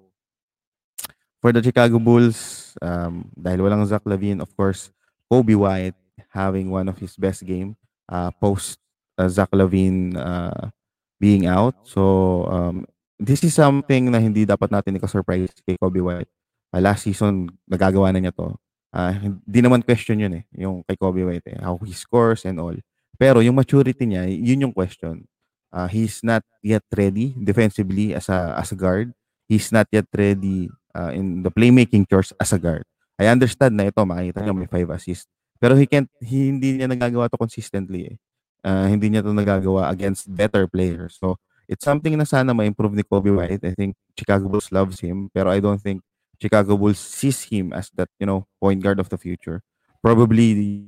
[1.38, 4.90] for the Chicago Bulls, um, dahil walang Zach Lavine, of course,
[5.30, 5.94] Kobe White
[6.34, 7.77] having one of his best game
[8.08, 8.80] uh, post
[9.16, 10.72] uh, Zach Lavine uh,
[11.20, 11.74] being out.
[11.84, 12.86] So, um,
[13.18, 16.30] this is something na hindi dapat natin ika-surprise kay Kobe White.
[16.72, 18.54] Uh, last season, nagagawa na niya to.
[18.88, 22.56] Uh, hindi naman question yun eh, yung kay Kobe White eh, how he scores and
[22.56, 22.76] all.
[23.20, 25.26] Pero yung maturity niya, yun yung question.
[25.68, 29.12] Uh, he's not yet ready defensively as a as a guard.
[29.44, 32.88] He's not yet ready uh, in the playmaking chores as a guard.
[33.18, 35.28] I understand na ito, makita niyo may 5 assists.
[35.58, 38.16] Pero he can't, he, hindi niya nagagawa to consistently eh.
[38.62, 41.18] Uh, hindi niya to nagagawa against better players.
[41.18, 43.62] So, it's something na sana ma-improve ni Kobe White.
[43.62, 46.02] I think Chicago Bulls loves him, pero I don't think
[46.40, 49.62] Chicago Bulls sees him as that, you know, point guard of the future.
[50.02, 50.86] Probably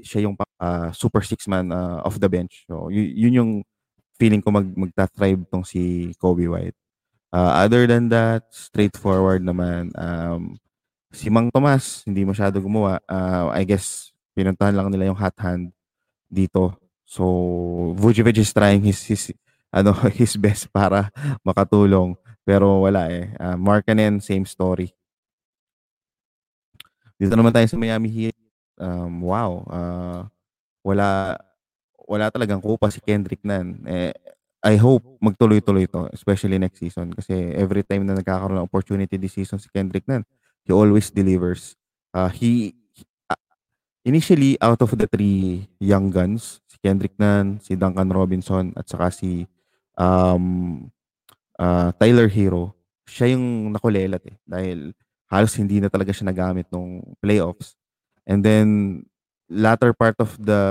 [0.00, 2.64] siya yung uh, super six man uh, off the bench.
[2.68, 3.52] So, y- yun yung
[4.16, 6.76] feeling ko mag magta-thrive tong si Kobe White.
[7.34, 9.90] Uh, other than that, straightforward naman.
[9.98, 10.56] Um,
[11.14, 12.98] si Mang Tomas, hindi masyado gumawa.
[13.06, 15.70] Uh, I guess, pinuntahan lang nila yung hot hand
[16.26, 16.74] dito.
[17.06, 19.30] So, Vucevic is trying his, his,
[19.70, 21.08] ano, his best para
[21.46, 22.18] makatulong.
[22.42, 23.32] Pero wala eh.
[23.38, 24.92] Uh, Markkanen, same story.
[27.14, 28.36] Dito naman tayo sa Miami Heat.
[28.76, 29.62] Um, wow.
[29.70, 30.20] Uh,
[30.84, 31.38] wala
[32.04, 33.80] wala talagang kupa si Kendrick Nunn.
[33.88, 34.12] Eh,
[34.64, 37.12] I hope magtuloy-tuloy to, especially next season.
[37.16, 40.24] Kasi every time na nagkakaroon ng opportunity this season si Kendrick Nunn,
[40.64, 41.76] he always delivers.
[42.12, 42.74] Uh, he,
[43.28, 43.38] uh,
[44.04, 49.12] initially, out of the three young guns, si Kendrick Nunn, si Duncan Robinson, at saka
[49.12, 49.46] si
[49.96, 50.88] um,
[51.60, 52.74] uh, Tyler Hero,
[53.04, 54.36] siya yung nakulelat eh.
[54.48, 54.96] Dahil
[55.28, 57.76] halos hindi na talaga siya nagamit nung playoffs.
[58.24, 59.04] And then,
[59.52, 60.62] latter part of the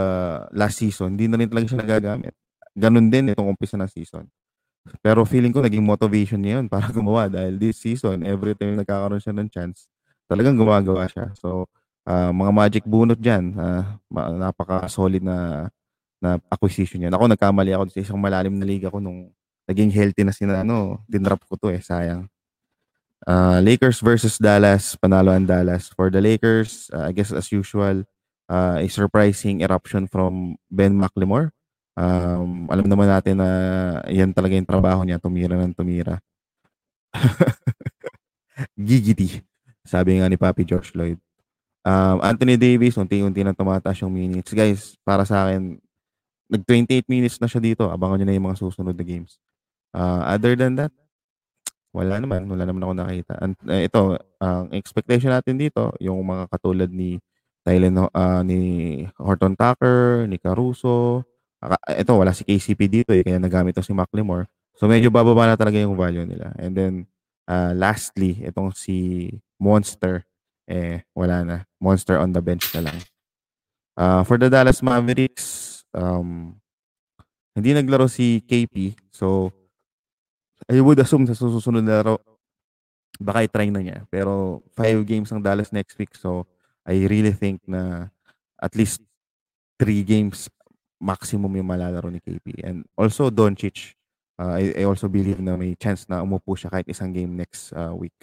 [0.51, 2.33] last season, hindi na rin talaga siya nagagamit
[2.73, 4.25] ganun din itong umpisa ng season.
[4.99, 9.21] Pero feeling ko naging motivation niya yun para gumawa dahil this season, every time nagkakaroon
[9.23, 9.87] siya ng chance,
[10.27, 11.31] talagang gumagawa siya.
[11.39, 11.71] So,
[12.07, 15.69] uh, mga magic bunot dyan, uh, napaka-solid na
[16.23, 17.11] na acquisition niya.
[17.11, 19.27] Ako, nagkamali ako sa isang malalim na liga ko nung
[19.67, 22.31] naging healthy na sina, ano, dinrap ko to eh, sayang.
[23.23, 25.91] Uh, Lakers versus Dallas, panalo ang Dallas.
[25.91, 28.03] For the Lakers, uh, I guess as usual,
[28.51, 31.51] uh, a surprising eruption from Ben McLemore.
[31.93, 33.49] Um, alam naman natin na
[34.09, 36.17] yan talaga yung trabaho niya, tumira ng tumira.
[38.77, 39.41] Gigiti,
[39.85, 41.21] sabi nga ni Papi George Lloyd.
[41.83, 44.55] Um, Anthony Davis, unti-unti na tumataas yung minutes.
[44.55, 45.77] Guys, para sa akin,
[46.49, 47.91] nag-28 minutes na siya dito.
[47.91, 49.37] Abangan nyo na yung mga susunod na games.
[49.93, 50.93] Uh, other than that,
[51.93, 52.47] wala naman.
[52.49, 53.33] Wala naman ako nakita.
[53.37, 54.01] And, uh, ito,
[54.41, 57.21] ang uh, expectation natin dito, yung mga katulad ni
[57.67, 58.59] Tylen, uh, ni
[59.19, 61.27] Horton Tucker, ni Caruso,
[61.95, 64.49] ito wala si KCP dito eh, kaya nagamit to si McLemore.
[64.75, 66.51] So medyo bababa na talaga yung value nila.
[66.59, 66.93] And then
[67.47, 69.29] uh, lastly, itong si
[69.61, 70.27] Monster
[70.67, 71.57] eh wala na.
[71.79, 72.97] Monster on the bench na lang.
[73.93, 76.57] Uh, for the Dallas Mavericks, um,
[77.53, 78.97] hindi naglaro si KP.
[79.13, 79.53] So
[80.65, 82.17] I would assume sa susunod na laro
[83.21, 83.99] baka i-try na niya.
[84.09, 86.17] Pero five games ng Dallas next week.
[86.17, 86.49] So
[86.83, 88.09] I really think na
[88.57, 89.05] at least
[89.77, 90.49] three games
[91.03, 92.63] maximum yung malalaro ni KP.
[92.63, 93.99] And also Doncic,
[94.39, 97.75] uh, I, I also believe na may chance na umupo siya kahit isang game next
[97.75, 98.15] uh, week.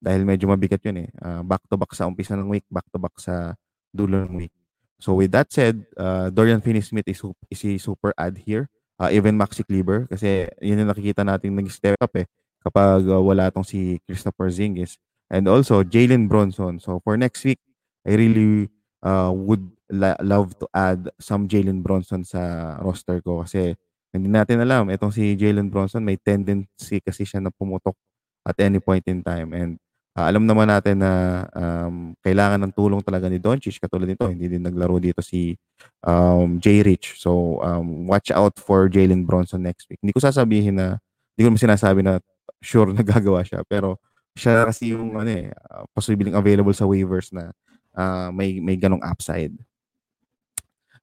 [0.00, 1.08] Dahil medyo mabigat yun eh.
[1.20, 3.52] Uh, back to back sa umpisa ng week, back to back sa
[3.92, 4.54] dulo ng week.
[4.96, 7.20] So with that said, uh, Dorian Finney-Smith is,
[7.52, 8.72] is a super add here.
[8.98, 12.26] Uh, even Maxi Kleber kasi yun yung nakikita natin nag-step up eh
[12.62, 14.96] kapag uh, wala tong si Christopher Zingis.
[15.26, 16.78] And also Jalen Bronson.
[16.78, 17.58] So for next week,
[18.06, 18.70] I really
[19.02, 23.76] uh, would la- love to add some Jalen Bronson sa roster ko kasi
[24.12, 24.92] Hindi natin alam.
[24.92, 27.96] Itong si Jalen Bronson, may tendency kasi siya na pumutok
[28.44, 29.56] at any point in time.
[29.56, 29.80] And
[30.12, 33.80] uh, alam naman natin na um, kailangan ng tulong talaga ni Doncic.
[33.80, 35.56] Katulad nito, hindi din naglaro dito si
[36.04, 37.24] um, Jay Rich.
[37.24, 39.96] So, um, watch out for Jalen Bronson next week.
[40.04, 41.00] Hindi ko sasabihin na,
[41.32, 42.20] hindi ko naman sinasabi na
[42.60, 43.64] sure na gagawa siya.
[43.64, 43.96] Pero
[44.36, 47.48] siya kasi yung ano eh, uh, posibleng available sa waivers na
[47.96, 49.56] uh, may may ganong upside.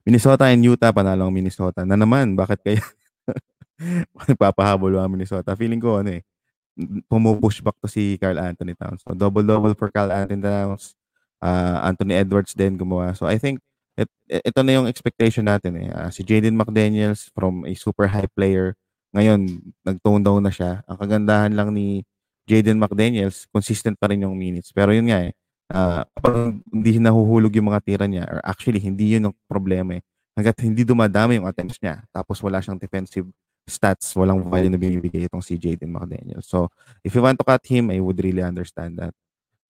[0.08, 1.84] Minnesota and Utah, panalo ang Minnesota.
[1.84, 2.84] Na naman, bakit kaya
[4.30, 5.56] nagpapahabol ang Minnesota?
[5.56, 6.24] Feeling ko, ano eh,
[7.12, 9.04] pumupush back to si Carl Anthony Towns.
[9.04, 10.96] So, double-double for Carl Anthony Towns.
[11.40, 13.16] Uh, Anthony Edwards din gumawa.
[13.16, 13.60] So, I think
[14.00, 15.88] it, ito na yung expectation natin eh.
[15.92, 18.76] Uh, si Jaden McDaniels from a super high player.
[19.16, 20.84] Ngayon, nag-tone down na siya.
[20.88, 22.04] Ang kagandahan lang ni
[22.48, 24.72] Jaden McDaniels, consistent pa rin yung minutes.
[24.72, 25.36] Pero yun nga eh,
[25.74, 30.04] uh, kapag hindi nahuhulog yung mga tira niya, or actually, hindi yun ang problema eh.
[30.38, 33.28] Hanggat hindi dumadami yung attempts niya, tapos wala siyang defensive
[33.70, 36.42] stats, walang value na binibigay itong si Jaden McDaniel.
[36.42, 36.74] So,
[37.06, 39.14] if you want to cut him, I would really understand that.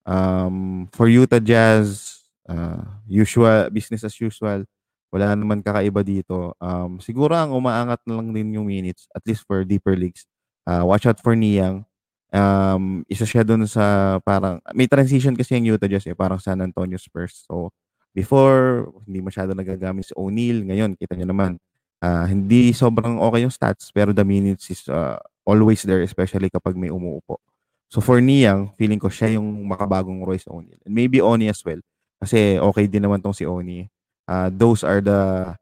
[0.07, 4.63] Um, for Utah Jazz, uh, usual, business as usual,
[5.09, 6.53] wala naman kakaiba dito.
[6.61, 10.23] Um, siguro ang umaangat na lang din yung minutes, at least for deeper leagues.
[10.69, 11.88] Uh, watch out for Niang
[12.33, 16.61] um, isa siya doon sa parang, may transition kasi yung Utah Jazz eh, parang San
[16.61, 17.45] Antonio Spurs.
[17.45, 17.73] So,
[18.13, 20.65] before, hindi masyado nagagamit si O'Neal.
[20.65, 21.57] Ngayon, kita niyo naman,
[22.01, 26.77] uh, hindi sobrang okay yung stats, pero the minutes is uh, always there, especially kapag
[26.77, 27.41] may umuupo.
[27.89, 30.77] So, for Niang, feeling ko siya yung makabagong Royce O'Neal.
[30.85, 31.81] And maybe Oni as well.
[32.21, 33.89] Kasi okay din naman tong si Oni.
[34.29, 35.55] Uh, those are the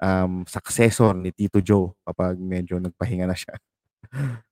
[0.00, 3.60] um, successor ni Tito Joe kapag medyo nagpahinga na siya.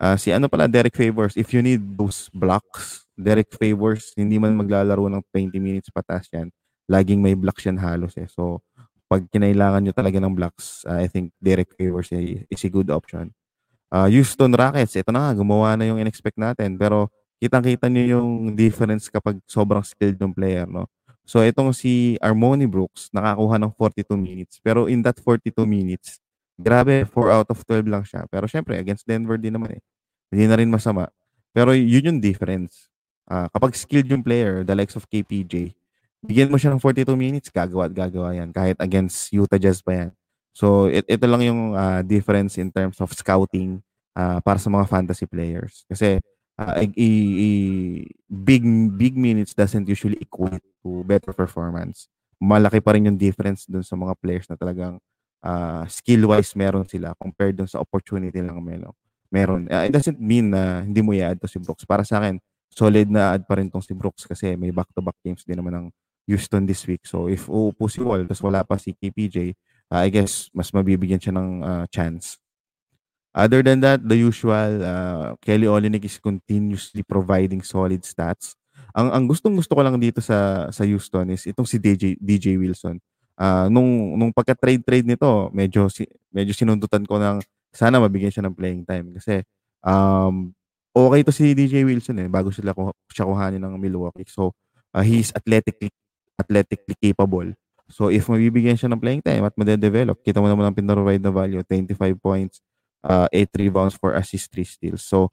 [0.00, 4.56] Uh, si ano pala, Derek Favors, if you need those blocks, Derek Favors, hindi man
[4.56, 6.48] maglalaro ng 20 minutes patas yan.
[6.88, 8.24] Laging may blocks yan halos eh.
[8.32, 8.64] So,
[9.04, 13.36] pag kinailangan nyo talaga ng blocks, uh, I think Derek Favors is a good option.
[13.92, 16.80] Uh, Houston Rockets, ito na nga, gumawa na yung in-expect natin.
[16.80, 20.88] Pero kitang-kita nyo yung difference kapag sobrang skilled yung player, no?
[21.28, 24.56] So, itong si Armoni Brooks, nakakuha ng 42 minutes.
[24.64, 26.24] Pero in that 42 minutes,
[26.60, 28.28] Grabe, 4 out of 12 lang siya.
[28.28, 29.82] Pero syempre, against Denver din naman eh.
[30.28, 31.08] Hindi na rin masama.
[31.56, 32.92] Pero yun yung difference.
[33.24, 35.72] Uh, kapag skilled yung player, the likes of KPJ,
[36.20, 38.52] bigyan mo siya ng 42 minutes, gagawa at gagawa yan.
[38.52, 40.10] Kahit against Utah Jazz pa yan.
[40.52, 43.80] So, it, ito lang yung uh, difference in terms of scouting
[44.12, 45.88] uh, para sa mga fantasy players.
[45.88, 46.20] Kasi
[46.60, 47.50] uh, i, i,
[48.28, 48.62] big
[49.00, 52.10] big minutes doesn't usually equate to better performance.
[52.36, 55.00] Malaki pa rin yung difference dun sa mga players na talagang
[55.44, 58.94] uh, skill-wise meron sila compared dun sa opportunity lang meron.
[59.30, 59.62] meron.
[59.70, 61.86] Uh, it doesn't mean na hindi mo i-add to si Brooks.
[61.86, 65.42] Para sa akin, solid na add pa rin tong si Brooks kasi may back-to-back games
[65.46, 65.86] din naman ng
[66.30, 67.02] Houston this week.
[67.06, 69.54] So if uupo si Wall, tapos wala pa si KPJ,
[69.90, 72.38] uh, ah, I guess mas mabibigyan siya ng uh, chance.
[73.30, 78.58] Other than that, the usual, uh, Kelly Olynyk is continuously providing solid stats.
[78.90, 82.98] Ang ang gustong-gusto ko lang dito sa sa Houston is itong si DJ DJ Wilson
[83.40, 87.40] uh, nung nung pagka-trade-trade nito, medyo si, medyo sinundutan ko ng
[87.72, 89.46] sana mabigyan siya ng playing time kasi
[89.86, 90.50] um
[90.90, 94.26] okay to si DJ Wilson eh bago sila ko siya kuhanin ng Milwaukee.
[94.28, 94.52] So
[94.92, 95.88] uh, he's athletically
[96.36, 97.48] athletically capable.
[97.90, 101.34] So if mabibigyan siya ng playing time at made-develop, kita mo naman ang pinrovide na
[101.34, 102.62] value, 25 points,
[103.02, 105.02] uh, 8 rebounds, 4 assists, 3 steals.
[105.02, 105.30] So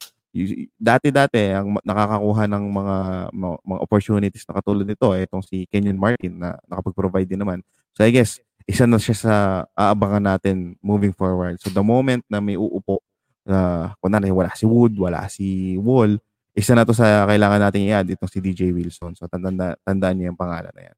[0.78, 2.98] dati-dati ang nakakakuha ng mga,
[3.34, 7.60] mga mga opportunities na katulad nito eh itong si Kenyon Martin na nakapag-provide din naman.
[7.98, 8.38] So I guess
[8.70, 9.34] isa na siya sa
[9.74, 11.58] aabangan natin moving forward.
[11.58, 13.02] So the moment na may uupo
[13.50, 16.22] uh, kunwari wala si Wood, wala si Wall,
[16.54, 19.18] isa na to sa kailangan nating i-add itong si DJ Wilson.
[19.18, 20.98] So tandaan, tandaan niyo yung pangalan na yan.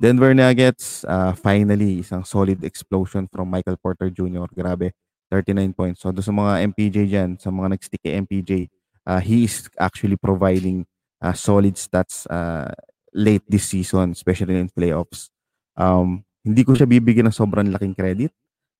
[0.00, 4.46] Denver Nuggets, uh, finally, isang solid explosion from Michael Porter Jr.
[4.54, 4.94] Grabe,
[5.28, 5.98] 39 points.
[6.00, 8.72] So doon sa mga MPJ dyan, sa mga nag-stick kay MPJ,
[9.04, 10.86] uh, he is actually providing
[11.18, 12.70] uh, solid stats uh,
[13.10, 15.31] late this season, especially in playoffs.
[15.76, 18.32] Um, hindi ko siya bibigyan ng sobrang laking credit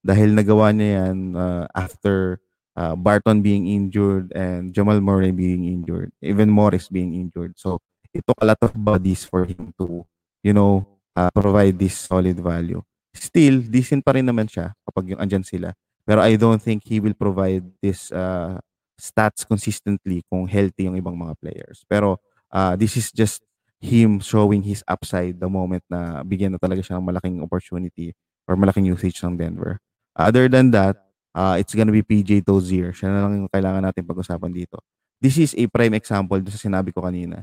[0.03, 2.43] dahil nagawa niya yan uh, after
[2.75, 7.55] uh, Barton being injured and Jamal Murray being injured, even Morris being injured.
[7.57, 7.79] So,
[8.13, 10.05] it took a lot of bodies for him to,
[10.43, 10.85] you know,
[11.17, 12.83] uh, provide this solid value.
[13.15, 15.73] Still, decent pa rin naman siya kapag yung andyan sila.
[16.03, 18.59] Pero I don't think he will provide this uh,
[18.99, 21.87] stats consistently kung healthy yung ibang mga players.
[21.87, 22.19] Pero
[22.51, 23.45] uh, this is just
[23.83, 28.14] him showing his upside the moment na bigyan na talaga siya ng malaking opportunity
[28.47, 29.83] or malaking usage ng Denver.
[30.14, 31.03] Other than that,
[31.35, 32.95] uh, it's gonna be PJ Dozier.
[32.95, 34.79] Siya na lang yung kailangan natin pag-usapan dito.
[35.18, 37.42] This is a prime example doon sa sinabi ko kanina.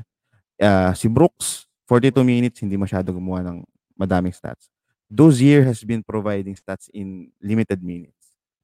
[0.56, 3.60] Uh, si Brooks, 42 minutes, hindi masyado gumawa ng
[4.00, 4.72] madaming stats.
[5.40, 8.16] year has been providing stats in limited minutes.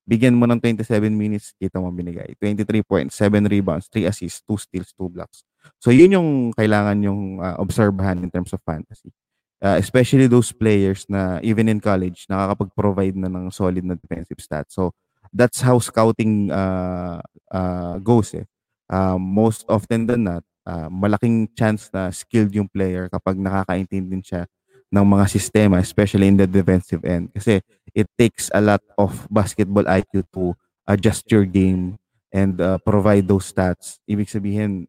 [0.06, 2.38] Bigyan mo ng 27 minutes, kita mo binigay.
[2.38, 5.42] 23 points, 7 rebounds, 3 assists, 2 steals, 2 blocks.
[5.78, 9.12] So yun yung kailangan yung uh, obserbahan in terms of fantasy.
[9.56, 14.76] Uh, especially those players na even in college, nakakapag-provide na ng solid na defensive stats.
[14.76, 14.92] So
[15.32, 18.44] that's how scouting uh, uh, goes eh.
[18.86, 24.44] Uh, most often than not, uh, malaking chance na skilled yung player kapag nakakaintindi siya
[24.92, 27.32] ng mga sistema, especially in the defensive end.
[27.34, 27.60] Kasi
[27.94, 30.54] it takes a lot of basketball IQ to
[30.86, 31.98] adjust your game
[32.30, 33.98] and uh, provide those stats.
[34.06, 34.86] Ibig sabihin,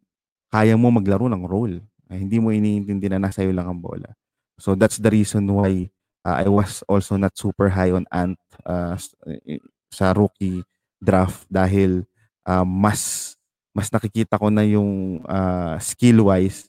[0.52, 1.84] kaya mo maglaro ng role.
[2.08, 4.16] Ay, hindi mo iniintindi na nasa iyo lang ang bola.
[4.58, 5.92] So that's the reason why
[6.24, 8.96] uh, I was also not super high on Ant uh,
[9.92, 10.64] sa rookie
[10.98, 12.08] draft dahil
[12.48, 13.36] uh, mas
[13.76, 16.66] mas nakikita ko na yung uh, skill wise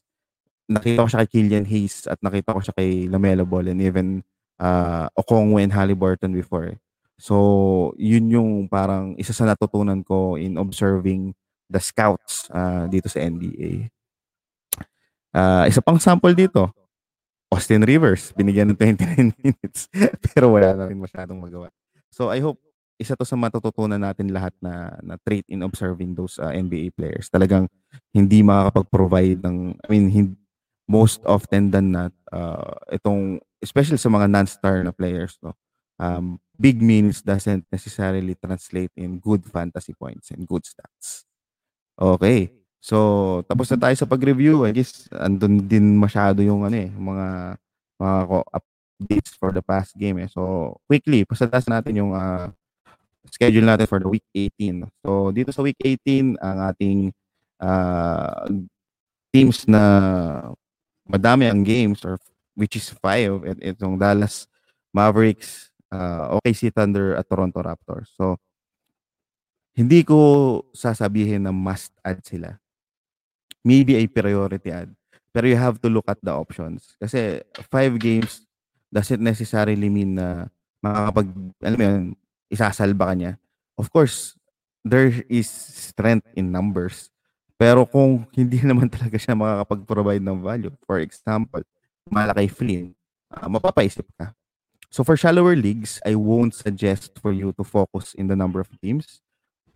[0.69, 4.21] nakita ko siya kay Killian Hayes at nakita ko siya kay Lamelo Ball and even
[4.61, 6.77] uh, Okongwe and Halliburton before.
[7.19, 11.35] So, yun yung parang isa sa natutunan ko in observing
[11.69, 13.93] the scouts uh, dito sa NBA.
[15.33, 16.73] Uh, isa pang sample dito,
[17.49, 19.89] Austin Rivers, binigyan ng 29 minutes
[20.33, 21.69] pero wala na rin masyadong magawa.
[22.13, 22.61] So, I hope
[22.99, 27.31] isa to sa matututunan natin lahat na, na trait in observing those uh, NBA players.
[27.31, 27.71] Talagang
[28.11, 30.35] hindi makakapag-provide ng, I mean, hindi,
[30.91, 35.55] most often than not, uh, itong, especially sa mga non-star na players, no,
[36.03, 41.28] um, big means doesn't necessarily translate in good fantasy points and good stats.
[41.99, 42.55] Okay.
[42.79, 44.63] So, tapos na tayo sa pag-review.
[44.63, 47.27] I guess, andun din masyado yung ano eh, mga,
[47.99, 48.17] mga
[48.55, 50.31] updates for the past game eh.
[50.31, 52.55] So, quickly, pasadas natin yung uh,
[53.35, 54.87] schedule natin for the week 18.
[55.03, 56.99] So, dito sa week 18, ang ating
[57.59, 58.47] uh,
[59.35, 59.83] teams na
[61.09, 62.17] madami ang games or
[62.59, 64.51] which is five at itong Dallas
[64.91, 68.11] Mavericks, uh, OKC Thunder at Toronto Raptors.
[68.19, 68.43] So
[69.79, 70.19] hindi ko
[70.75, 72.59] sasabihin na must add sila.
[73.63, 74.91] Maybe a priority add.
[75.31, 76.99] Pero you have to look at the options.
[76.99, 78.43] Kasi five games
[78.91, 80.51] doesn't necessarily mean na
[80.83, 81.29] makakapag,
[81.63, 82.03] alam mo yun,
[82.51, 83.33] isasalba ka niya.
[83.79, 84.35] Of course,
[84.83, 87.07] there is strength in numbers.
[87.55, 91.63] Pero kung hindi naman talaga siya makakapag-provide ng value, for example,
[92.11, 92.99] malaki Flynn,
[93.31, 94.35] uh, mapapaisip ka.
[94.91, 98.73] So for shallower leagues, I won't suggest for you to focus in the number of
[98.83, 99.23] teams.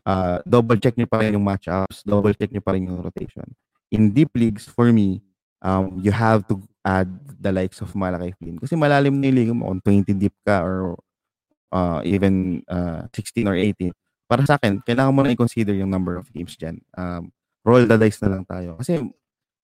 [0.02, 3.46] Uh, double check niyo pa rin yung matchups, double check niyo pa rin yung rotation.
[3.94, 5.22] In deep leagues, for me,
[5.62, 7.06] um, you have to add
[7.38, 8.58] the likes of Malaki Flynn.
[8.58, 10.98] Kasi malalim na yung league mo, kung 20 deep ka or
[11.70, 13.94] uh, even uh, 16 or 18.
[14.26, 16.82] Para sa akin, kailangan mo na i-consider yung number of games dyan.
[16.98, 17.30] Um,
[17.62, 18.74] roll the dice na lang tayo.
[18.80, 18.98] Kasi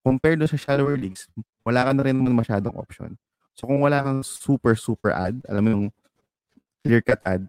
[0.06, 1.26] compared sa shallower leagues,
[1.66, 3.18] wala ka na rin naman masyadong option.
[3.58, 5.86] So kung wala kang super super ad, alam mo yung
[6.86, 7.42] clear cut ad,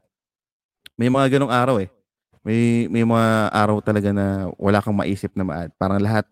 [0.98, 1.88] may mga ganong araw eh.
[2.44, 5.72] May may mga araw talaga na wala kang maisip na ma-add.
[5.76, 6.26] Parang lahat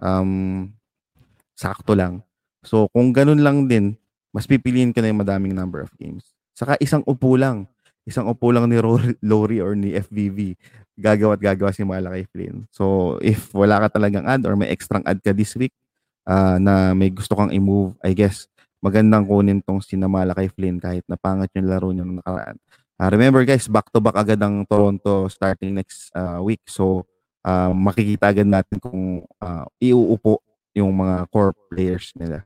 [0.00, 0.66] um
[1.56, 2.24] sakto lang.
[2.64, 3.96] So kung ganun lang din,
[4.32, 6.32] mas pipiliin ka na yung madaming number of games.
[6.56, 7.68] Saka isang upo lang
[8.06, 8.78] isang upo lang ni
[9.20, 10.54] Lori or ni FVV,
[10.94, 12.70] gagawa at gagawa si Malaki Flynn.
[12.70, 15.74] So, if wala ka talagang ad or may extra ad ka this week
[16.24, 18.46] uh, na may gusto kang i-move, I guess,
[18.78, 22.56] magandang kunin tong si Malaki Flynn kahit napangat yung laro niya nung nakaraan.
[22.96, 26.64] Uh, remember guys, back-to-back agad ang Toronto starting next uh, week.
[26.64, 27.04] So,
[27.44, 30.40] uh, makikita agad natin kung uh, iuupo
[30.72, 32.44] yung mga core players nila.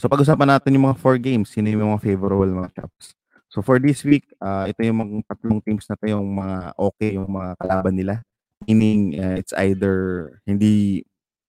[0.00, 3.12] So, pag-usapan natin yung mga four games, sino yung mga favorable mga chops.
[3.50, 7.18] So for this week, uh, ito yung mga tatlong teams na to yung mga okay
[7.18, 8.14] yung mga kalaban nila.
[8.62, 11.02] Meaning, uh, it's either hindi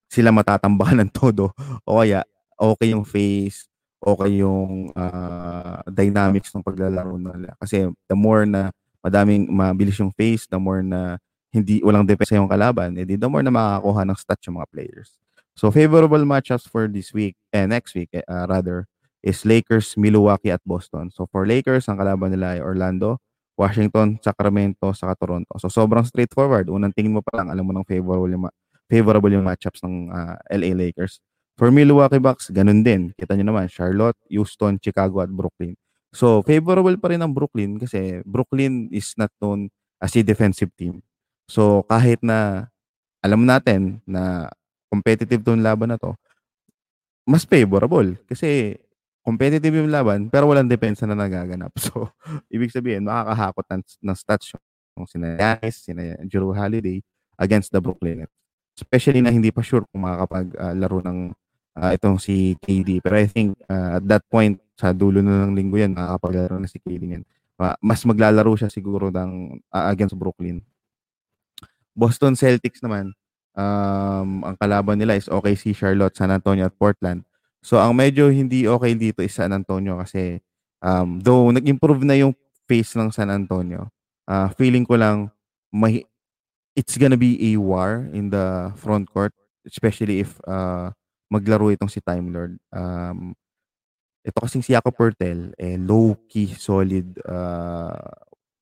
[0.09, 1.53] sila matatambakan ng todo
[1.85, 2.25] o kaya
[2.57, 3.69] okay yung face,
[4.01, 7.53] okay yung uh, dynamics ng paglalaro nila.
[7.61, 8.73] Kasi the more na
[9.05, 11.21] madaming mabilis yung face, the more na
[11.53, 15.09] hindi walang depensa yung kalaban, edi the more na makakakuha ng stats yung mga players.
[15.53, 18.87] So favorable matchups for this week, eh, next week uh, rather,
[19.21, 21.11] is Lakers, Milwaukee at Boston.
[21.13, 23.21] So for Lakers, ang kalaban nila ay Orlando,
[23.59, 25.53] Washington, Sacramento, saka Toronto.
[25.61, 26.71] So sobrang straightforward.
[26.71, 28.49] Unang tingin mo pa lang, alam mo ng favorable yung,
[28.89, 31.21] favorable yung matchups ng uh, ah, LA Lakers.
[31.59, 33.13] For Milwaukee Bucks, ganun din.
[33.15, 35.77] Kita nyo naman, Charlotte, Houston, Chicago at Brooklyn.
[36.11, 39.71] So favorable pa rin ang Brooklyn kasi Brooklyn is not known
[40.03, 40.99] as a defensive team.
[41.47, 42.67] So kahit na
[43.23, 44.51] alam natin na
[44.91, 46.11] competitive tong laban na to,
[47.23, 48.75] mas favorable kasi
[49.23, 51.71] competitive yung laban, pero walang depensa na nagaganap.
[51.85, 52.09] So,
[52.49, 54.57] ibig sabihin, makakahakot ng, ng stats
[54.97, 56.99] yung sina Giannis, sina Drew Holiday
[57.37, 58.33] against the Brooklyn Nets.
[58.75, 61.19] Especially na hindi pa sure kung makakapag-laro uh, ng
[61.77, 62.99] uh, itong si KD.
[63.03, 66.67] Pero I think uh, at that point, sa dulo na ng linggo yan, makakapaglaro na
[66.67, 67.23] si KD yan.
[67.61, 70.65] Uh, mas maglalaro siya siguro ng uh, against Brooklyn.
[71.93, 73.13] Boston Celtics naman,
[73.53, 77.21] um, ang kalaban nila is OKC, Charlotte, San Antonio at Portland.
[77.61, 80.41] So ang medyo hindi okay dito is San Antonio kasi
[80.81, 82.33] um, though nag-improve na yung
[82.65, 83.93] face ng San Antonio,
[84.25, 85.29] uh, feeling ko lang
[85.69, 86.01] may
[86.73, 89.35] it's gonna be a war in the front court
[89.67, 90.89] especially if uh,
[91.31, 92.59] maglaro itong si Time Lord.
[92.75, 93.31] Um,
[94.21, 97.95] ito kasing si Jakob Pertel, eh, low-key, solid uh,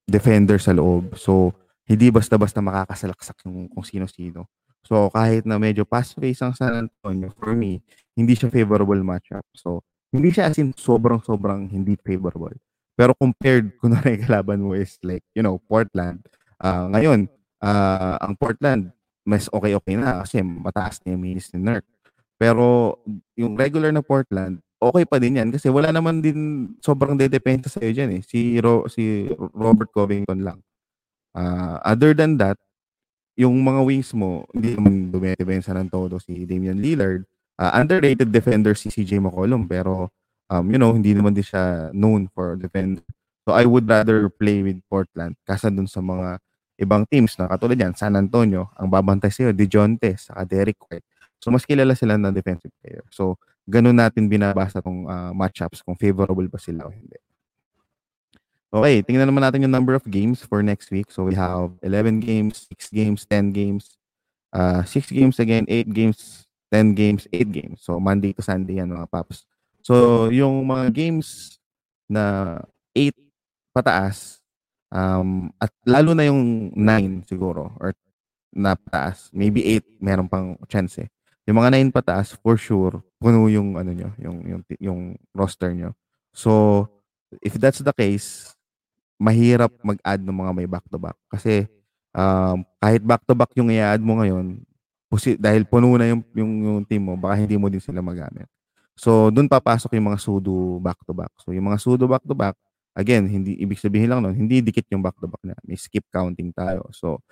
[0.08, 1.18] defender sa loob.
[1.20, 1.52] So,
[1.90, 4.48] hindi basta-basta makakasalaksak yung kung sino-sino.
[4.86, 7.84] So, kahit na medyo fast-paced ang San Antonio, for me,
[8.16, 9.44] hindi siya favorable matchup.
[9.58, 12.56] So, hindi siya as in sobrang-sobrang hindi favorable.
[12.96, 16.24] Pero compared, kung na kalaban mo is like, you know, Portland.
[16.62, 17.28] Uh, ngayon,
[17.60, 18.96] uh, ang Portland,
[19.28, 21.86] mas okay-okay na kasi mataas na yung minis ni Nurk.
[22.40, 22.98] Pero
[23.36, 27.92] yung regular na Portland, okay pa din yan kasi wala naman din sobrang dedepensa sa'yo
[27.92, 28.22] dyan eh.
[28.24, 30.60] Si, Ro, si Robert Covington lang.
[31.36, 32.56] Uh, other than that,
[33.36, 37.28] yung mga wings mo, hindi naman dumedepensa ng todo si Damian Lillard.
[37.60, 40.08] Uh, underrated defender si CJ McCollum pero
[40.50, 43.04] um, you know, hindi naman din siya known for defend.
[43.44, 46.40] So I would rather play with Portland kasa dun sa mga
[46.80, 51.04] ibang teams na katulad yan, San Antonio, ang babantay sa'yo, DeJounte, saka Derek White.
[51.40, 53.04] So mas kilala sila ng defensive player.
[53.12, 57.18] So ganun natin binabasa tong uh, matchups kung favorable ba sila o hindi.
[58.70, 61.10] Okay, tingnan naman natin yung number of games for next week.
[61.10, 63.98] So we have 11 games, 6 games, 10 games,
[64.54, 67.82] uh, 6 games again, 8 games, 10 games, 8 games.
[67.82, 69.50] So Monday to Sunday yan mga paps.
[69.90, 71.58] So, yung mga games
[72.06, 72.58] na
[72.94, 73.16] 8
[73.72, 74.44] pataas,
[74.92, 77.96] um, at lalo na yung 9 siguro, or
[78.52, 81.10] na pataas, maybe 8, meron pang chance eh.
[81.50, 85.00] Yung mga 9 pataas, for sure, puno yung, ano nyo, yung, yung, yung
[85.34, 85.98] roster nyo.
[86.30, 86.86] So,
[87.42, 88.54] if that's the case,
[89.18, 91.18] mahirap mag-add ng mga may back-to-back.
[91.26, 91.66] Kasi,
[92.14, 94.62] um, kahit back-to-back yung i-add mo ngayon,
[95.42, 98.46] dahil puno na yung, yung, yung team mo, baka hindi mo din sila magamit.
[98.94, 101.34] So, doon papasok yung mga sudo back-to-back.
[101.42, 102.54] So, yung mga sudo back-to-back,
[103.00, 105.56] again, hindi ibig sabihin lang nun, hindi dikit yung back-to-back na.
[105.64, 106.84] May skip counting tayo.
[106.92, 107.24] So,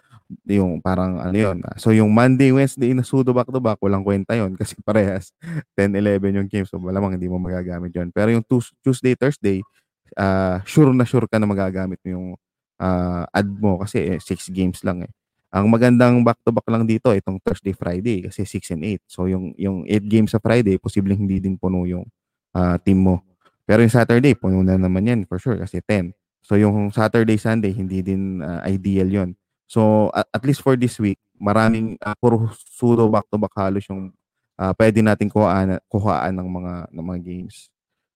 [0.48, 1.60] yung parang ano yun.
[1.68, 5.36] Ah, so, yung Monday, Wednesday na sudo back-to-back, walang kwenta yon kasi parehas
[5.76, 6.64] 10-11 yung game.
[6.64, 8.48] So, malamang hindi mo magagamit yon Pero yung
[8.80, 9.60] Tuesday, Thursday,
[10.16, 12.28] uh, sure na sure ka na magagamit mo yung
[12.80, 15.12] uh, ad mo kasi eh, six games lang eh.
[15.48, 19.08] Ang magandang back-to-back lang dito itong Thursday, Friday kasi 6 and 8.
[19.08, 22.04] So yung yung 8 games sa Friday, posibleng hindi din puno yung
[22.52, 23.24] uh, team mo.
[23.68, 26.16] Pero yung Saturday, puno na naman yan for sure kasi 10.
[26.40, 29.30] So yung Saturday, Sunday, hindi din uh, ideal yon.
[29.68, 34.16] So at, at least for this week, maraming uh, puro pseudo back-to-back halos yung
[34.56, 37.68] uh, pwede nating kuhaan, kuhaan ng mga ng mga games.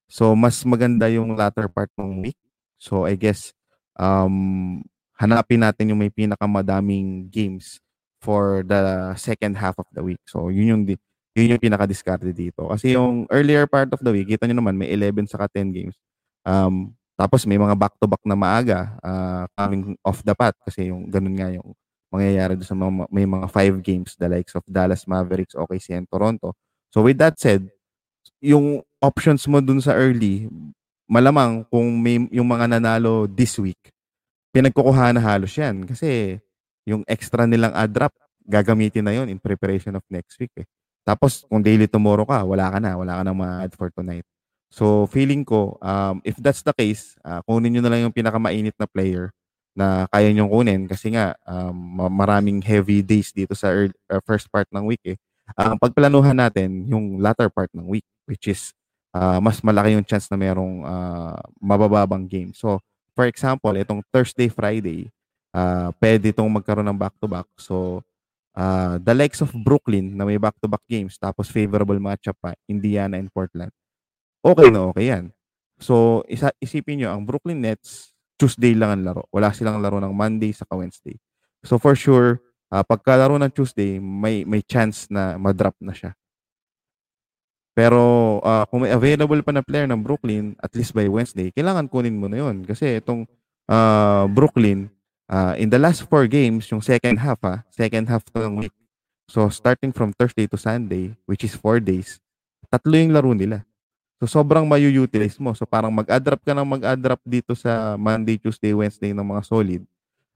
[0.08, 2.40] So mas maganda yung latter part ng week.
[2.80, 3.52] So I guess
[4.00, 4.80] um
[5.20, 7.84] hanapin natin yung may pinakamadaming games
[8.22, 10.22] for the second half of the week.
[10.26, 10.84] So, yun yung
[11.36, 12.68] yun yung pinaka-discarded dito.
[12.68, 15.96] Kasi yung earlier part of the week, kita nyo naman, may 11 saka 10 games.
[16.44, 21.38] Um, tapos may mga back-to-back na maaga uh, coming off the path kasi yung ganun
[21.38, 21.70] nga yung
[22.10, 26.10] mangyayari doon sa mga, may mga 5 games the likes of Dallas Mavericks, OKC, and
[26.10, 26.58] Toronto.
[26.92, 27.72] So with that said,
[28.42, 30.50] yung options mo dun sa early,
[31.08, 33.80] malamang kung may yung mga nanalo this week,
[34.52, 35.88] pinagkukuha na halos yan.
[35.88, 36.42] Kasi
[36.84, 38.12] yung extra nilang ad drop,
[38.44, 40.68] gagamitin na yon in preparation of next week eh.
[41.02, 44.26] Tapos kung daily tomorrow ka, wala ka na, wala ka na ma-add for tonight.
[44.72, 48.78] So feeling ko, um, if that's the case, uh, kunin nyo na lang yung pinakamainit
[48.80, 49.36] na player
[49.76, 51.76] na kaya nyo kunin kasi nga um,
[52.12, 55.18] maraming heavy days dito sa early, uh, first part ng week eh.
[55.60, 58.72] Ang uh, pagplanuhan natin yung latter part ng week which is
[59.12, 62.56] uh, mas malaki yung chance na merong uh, mabababang game.
[62.56, 62.80] So
[63.12, 65.12] for example, itong Thursday, Friday,
[65.56, 67.48] uh, pwede itong magkaroon ng back-to-back.
[67.60, 68.04] So,
[68.56, 73.32] uh, the likes of Brooklyn na may back-to-back games tapos favorable matchup pa, Indiana and
[73.32, 73.72] Portland,
[74.44, 75.32] okay na okay yan.
[75.82, 79.24] So, isa, isipin nyo, ang Brooklyn Nets, Tuesday lang ang laro.
[79.34, 81.18] Wala silang laro ng Monday sa Wednesday.
[81.66, 82.38] So, for sure,
[82.70, 86.14] uh, pagkalaro ng Tuesday, may, may chance na madrop na siya.
[87.74, 91.88] Pero uh, kung may available pa na player ng Brooklyn, at least by Wednesday, kailangan
[91.90, 92.68] kunin mo na yun.
[92.68, 93.26] Kasi itong
[93.72, 94.92] uh, Brooklyn,
[95.32, 98.76] uh, in the last four games, yung second half, ha, second half ng week.
[99.32, 102.20] So starting from Thursday to Sunday, which is four days,
[102.68, 103.64] tatlo yung laro nila.
[104.20, 105.56] So sobrang mayu-utilize mo.
[105.56, 109.82] So parang mag-add-drop ka ng mag-add-drop dito sa Monday, Tuesday, Wednesday ng mga solid.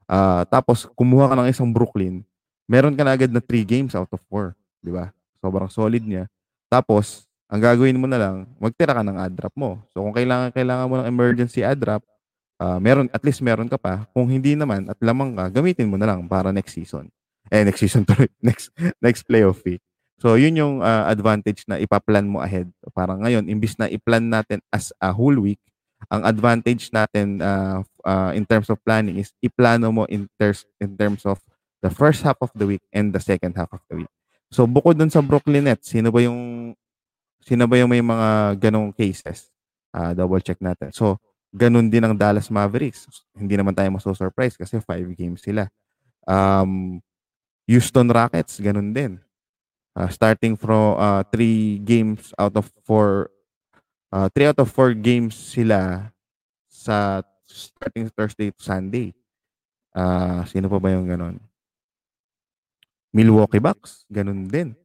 [0.07, 2.23] Uh, tapos kumuha ka ng isang Brooklyn,
[2.65, 5.11] meron ka na agad na 3 games out of 4, di ba?
[5.43, 6.25] Sobrang solid niya.
[6.71, 9.77] Tapos ang gagawin mo na lang, magtira ka ng ad drop mo.
[9.93, 12.01] So kung kailangan kailangan mo ng emergency ad drop,
[12.59, 14.07] uh, meron at least meron ka pa.
[14.11, 17.09] Kung hindi naman at lamang ka, gamitin mo na lang para next season.
[17.53, 19.81] Eh next season to next next playoff week.
[20.17, 22.71] So yun yung uh, advantage na ipaplan mo ahead.
[22.95, 25.59] Parang ngayon, imbis na i-plan natin as a whole week,
[26.07, 30.95] ang advantage natin uh, uh, in terms of planning is iplano mo in, ter- in
[30.95, 31.43] terms of
[31.83, 34.11] the first half of the week and the second half of the week.
[34.55, 36.71] So bukod dun sa Brooklyn Nets, sino ba yung
[37.45, 39.53] Sino ba yung may mga ganong cases?
[39.93, 40.89] Uh, double check natin.
[40.89, 41.21] So,
[41.55, 43.07] ganun din ang Dallas Mavericks.
[43.31, 45.71] Hindi naman tayo maso-surprise kasi five games sila.
[46.27, 46.99] Um,
[47.71, 49.23] Houston Rockets, ganun din.
[49.95, 53.31] Uh, starting from uh, three games out of four,
[54.11, 56.11] uh, three out of four games sila
[56.67, 59.15] sa starting Thursday to Sunday.
[59.95, 61.39] Uh, sino pa ba yung ganun?
[63.15, 64.75] Milwaukee Bucks, ganun din.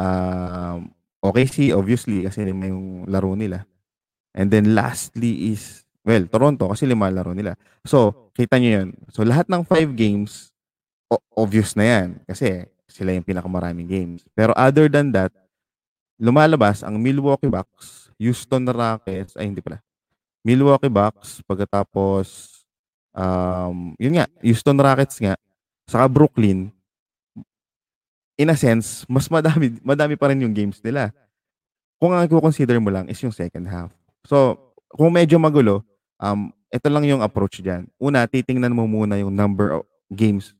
[0.00, 3.68] Um, OKC obviously kasi lima yung laro nila.
[4.36, 7.56] And then lastly is, well, Toronto kasi lima laro nila.
[7.88, 8.88] So, kita nyo yun.
[9.08, 10.52] So, lahat ng five games,
[11.32, 12.08] obvious na yan.
[12.28, 14.20] Kasi sila yung pinakamaraming games.
[14.36, 15.32] Pero other than that,
[16.20, 19.80] lumalabas ang Milwaukee Bucks, Houston Rockets, ay hindi pala.
[20.44, 22.52] Milwaukee Bucks, pagkatapos,
[23.16, 25.34] um, yun nga, Houston Rockets nga,
[25.88, 26.68] saka Brooklyn,
[28.36, 31.08] in a sense, mas madami, madami pa rin yung games nila.
[31.96, 33.92] Kung ang i-consider mo lang is yung second half.
[34.26, 34.58] So,
[34.90, 35.86] kung medyo magulo,
[36.18, 37.86] um, ito lang yung approach dyan.
[37.96, 40.52] Una, titingnan mo muna yung number of games,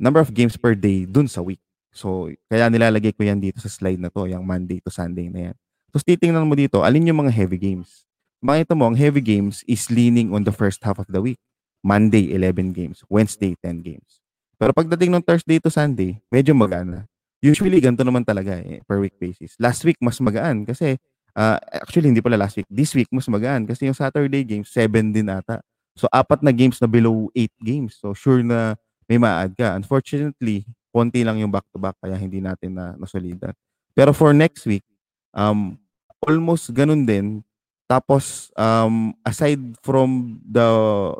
[0.00, 1.60] number of games per day dun sa week.
[1.92, 5.52] So, kaya nilalagay ko yan dito sa slide na to, yung Monday to Sunday na
[5.52, 5.56] yan.
[5.90, 8.06] Tapos titingnan mo dito, alin yung mga heavy games.
[8.40, 11.36] Makita mo, ang heavy games is leaning on the first half of the week.
[11.84, 13.02] Monday, 11 games.
[13.10, 14.22] Wednesday, 10 games.
[14.56, 17.08] Pero pagdating ng Thursday to Sunday, medyo magana.
[17.40, 19.56] Usually, ganito naman talaga eh, per week basis.
[19.56, 21.00] Last week, mas magaan kasi,
[21.40, 22.68] uh, actually, hindi pala last week.
[22.68, 25.64] This week, mas magaan kasi yung Saturday games, 7 din ata.
[25.96, 27.96] So, apat na games na below 8 games.
[27.96, 28.76] So, sure na
[29.08, 29.72] may ma-add ka.
[29.72, 33.56] Unfortunately, konti lang yung back-to-back kaya hindi natin na nasolidan.
[33.96, 34.84] Pero for next week,
[35.32, 35.80] um,
[36.20, 37.40] almost ganun din.
[37.88, 40.68] Tapos, um, aside from the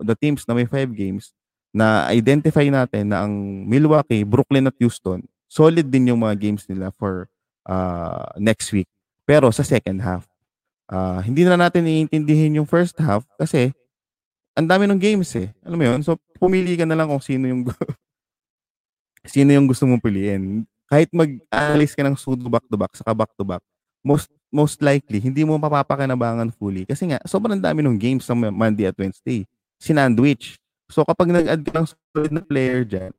[0.07, 1.35] the teams na may 5 games,
[1.71, 6.95] na identify natin na ang Milwaukee, Brooklyn at Houston solid din yung mga games nila
[6.95, 7.27] for
[7.67, 8.87] uh, next week.
[9.31, 10.27] Pero sa second half,
[10.91, 13.71] uh, hindi na natin iintindihin yung first half kasi
[14.59, 15.55] ang dami ng games eh.
[15.63, 16.01] Alam mo yun?
[16.03, 17.63] So, pumili ka na lang kung sino yung
[19.39, 20.67] sino yung gusto mong piliin.
[20.91, 23.63] Kahit mag-analyze ka ng pseudo back-to-back, saka back-to-back,
[24.03, 26.83] most most likely, hindi mo mapapakinabangan fully.
[26.83, 29.47] Kasi nga, sobrang dami ng games sa Monday at Wednesday.
[29.79, 30.59] Sinandwich.
[30.91, 33.15] So, kapag nag-add ka ng solid na player dyan,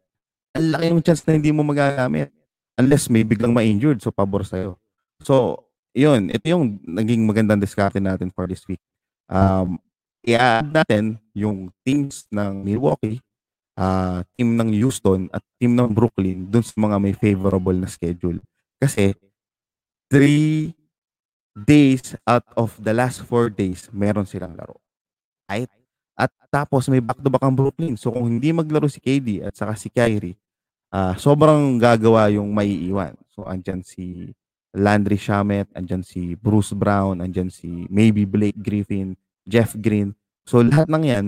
[0.52, 2.36] ang laki yung chance na hindi mo magagamit.
[2.76, 4.76] Unless may biglang ma-injured, so pabor sa'yo.
[5.24, 8.82] So, yun, ito yung naging magandang diskarte natin for this week.
[9.28, 9.80] Um,
[10.24, 13.20] i-add natin yung teams ng Milwaukee,
[13.76, 18.40] uh, team ng Houston, at team ng Brooklyn dun sa mga may favorable na schedule.
[18.80, 19.16] Kasi,
[20.12, 20.76] three
[21.56, 24.80] days out of the last four days, meron silang laro.
[25.48, 25.72] Right?
[26.16, 27.96] At tapos may back-to-back ang Brooklyn.
[27.96, 30.38] So kung hindi maglaro si KD at saka si Kyrie,
[30.92, 33.16] uh, sobrang gagawa yung maiiwan.
[33.32, 34.32] So andyan si
[34.72, 40.16] Landry Shamet, andyan si Bruce Brown, andyan si maybe Blake Griffin, Jeff Green.
[40.48, 41.26] So lahat ng yan,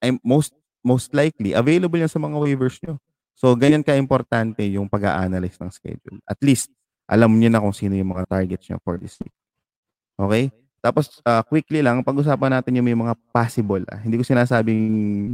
[0.00, 2.96] ay most most likely available yan sa mga waivers nyo.
[3.34, 6.20] So ganyan ka-importante yung pag-a-analyze ng schedule.
[6.28, 6.70] At least
[7.10, 9.34] alam niyo na kung sino yung mga targets nyo for this week.
[10.14, 10.54] Okay?
[10.80, 13.84] Tapos uh, quickly lang, pag-usapan natin yung may mga possible.
[13.90, 14.00] Ah.
[14.00, 14.84] Hindi ko sinasabing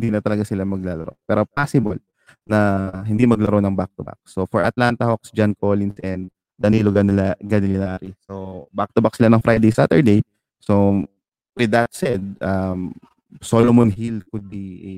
[0.01, 1.15] hindi na talaga sila maglalaro.
[1.29, 2.01] Pero possible
[2.43, 4.19] na hindi maglaro ng back-to-back.
[4.27, 8.01] So for Atlanta Hawks, John Collins and Danilo Ganila.
[8.25, 10.21] So back-to-back sila ng Friday, Saturday.
[10.59, 11.05] So
[11.55, 12.97] with that said, um,
[13.45, 14.95] Solomon Hill could be a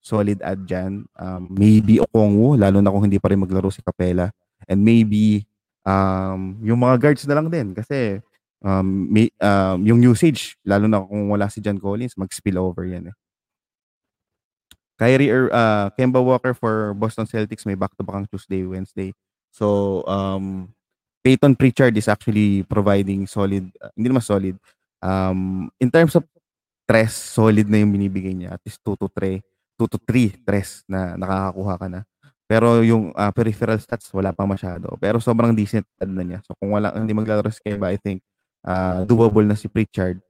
[0.00, 1.06] solid add dyan.
[1.14, 4.32] Um, maybe Okongwu, lalo na kung hindi pa rin maglaro si Capella.
[4.66, 5.44] And maybe
[5.84, 8.18] um, yung mga guards na lang din kasi
[8.64, 13.12] um, may, um, yung usage, lalo na kung wala si John Collins, mag-spill over yan
[13.12, 13.16] eh.
[15.02, 19.10] Kyrie, uh, Kemba Walker for Boston Celtics may back-to-back ang Tuesday, Wednesday.
[19.50, 20.70] So, um,
[21.22, 24.58] Peyton Pritchard is actually providing solid, uh, hindi naman solid.
[25.02, 26.26] Um, in terms of
[26.86, 28.58] tres, solid na yung binibigay niya.
[28.58, 29.38] At least 2 to 3,
[29.78, 32.00] 2 to 3 tres na nakakakuha ka na.
[32.50, 34.98] Pero yung uh, peripheral stats, wala pa masyado.
[34.98, 36.42] Pero sobrang decent na niya.
[36.44, 38.20] So kung wala, hindi maglalaro si Kemba, I think
[38.66, 40.20] uh, doable na si Pritchard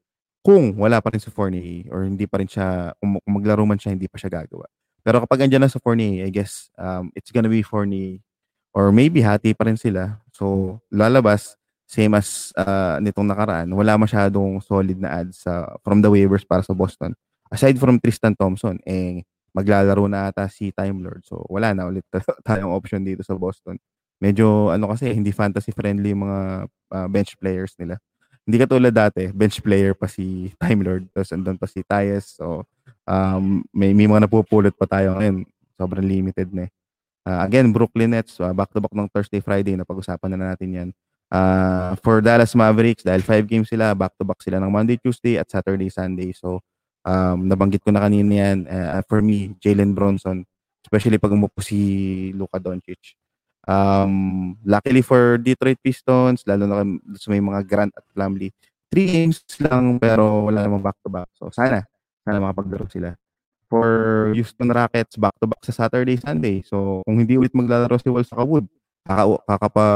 [0.43, 3.95] kung wala pa rin si Fournier or hindi pa rin siya, kung maglaro man siya,
[3.95, 4.67] hindi pa siya gagawa.
[5.07, 8.19] Pero kapag andyan na sa Fournier, I guess um, it's gonna be Fournier
[8.73, 10.19] or maybe hati pa rin sila.
[10.33, 16.09] So, lalabas, same as uh, nitong nakaraan, wala masyadong solid na ads sa, from the
[16.09, 17.13] waivers para sa Boston.
[17.53, 21.21] Aside from Tristan Thompson, eh, maglalaro na ata si Time Lord.
[21.29, 22.09] So, wala na ulit
[22.49, 23.77] tayong option dito sa Boston.
[24.25, 26.41] Medyo, ano kasi, hindi fantasy friendly yung mga
[26.97, 28.01] uh, bench players nila.
[28.49, 32.41] Hindi katulad dati, bench player pa si Time Lord, tapos andun pa si Tyus.
[32.41, 32.65] So,
[33.05, 35.45] um, may, may mga napupulot pa tayo ngayon.
[35.77, 36.82] Sobrang limited na eh.
[37.23, 40.89] Uh, again, Brooklyn Nets, uh, back-to-back ng Thursday, Friday, napag-usapan na natin yan.
[41.33, 45.87] Uh, for Dallas Mavericks, dahil five games sila, back-to-back sila ng Monday, Tuesday, at Saturday,
[45.87, 46.35] Sunday.
[46.35, 46.61] So,
[47.07, 48.59] um, nabanggit ko na kanina yan.
[48.67, 50.43] Uh, for me, Jalen Bronson,
[50.83, 53.15] especially pag umupo si Luka Doncic.
[53.63, 56.83] Um, luckily for Detroit Pistons, lalo na
[57.15, 58.51] sa may mga Grant at Plumlee,
[58.91, 61.31] three games lang pero wala namang back-to-back.
[61.39, 61.87] So, sana,
[62.27, 63.15] sana makapaglaro sila
[63.73, 63.89] for
[64.37, 66.61] Houston Rockets back-to-back sa Saturday, Sunday.
[66.69, 68.69] So, kung hindi ulit maglalaro si Wall sa Wood,
[69.09, 69.87] kaka, kakapa,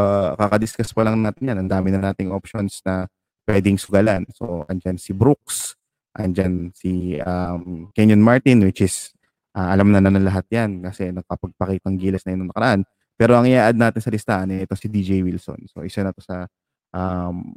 [0.40, 1.60] kakadiscuss pa lang natin yan.
[1.60, 3.04] Ang dami na nating options na
[3.44, 4.24] pwedeng sugalan.
[4.32, 5.76] So, andyan si Brooks,
[6.16, 9.12] andyan si um, Kenyon Martin, which is,
[9.52, 12.80] uh, alam na na ng lahat yan kasi nakapagpakita ng gilas na yun nakaraan.
[13.20, 15.68] Pero ang i-add natin sa listahan, eh, ito si DJ Wilson.
[15.68, 16.48] So, isa na to sa
[16.96, 17.52] um,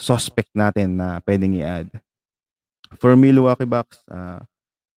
[0.00, 1.92] suspect natin na pwedeng i-add.
[2.96, 4.40] For Milwaukee Bucks, uh,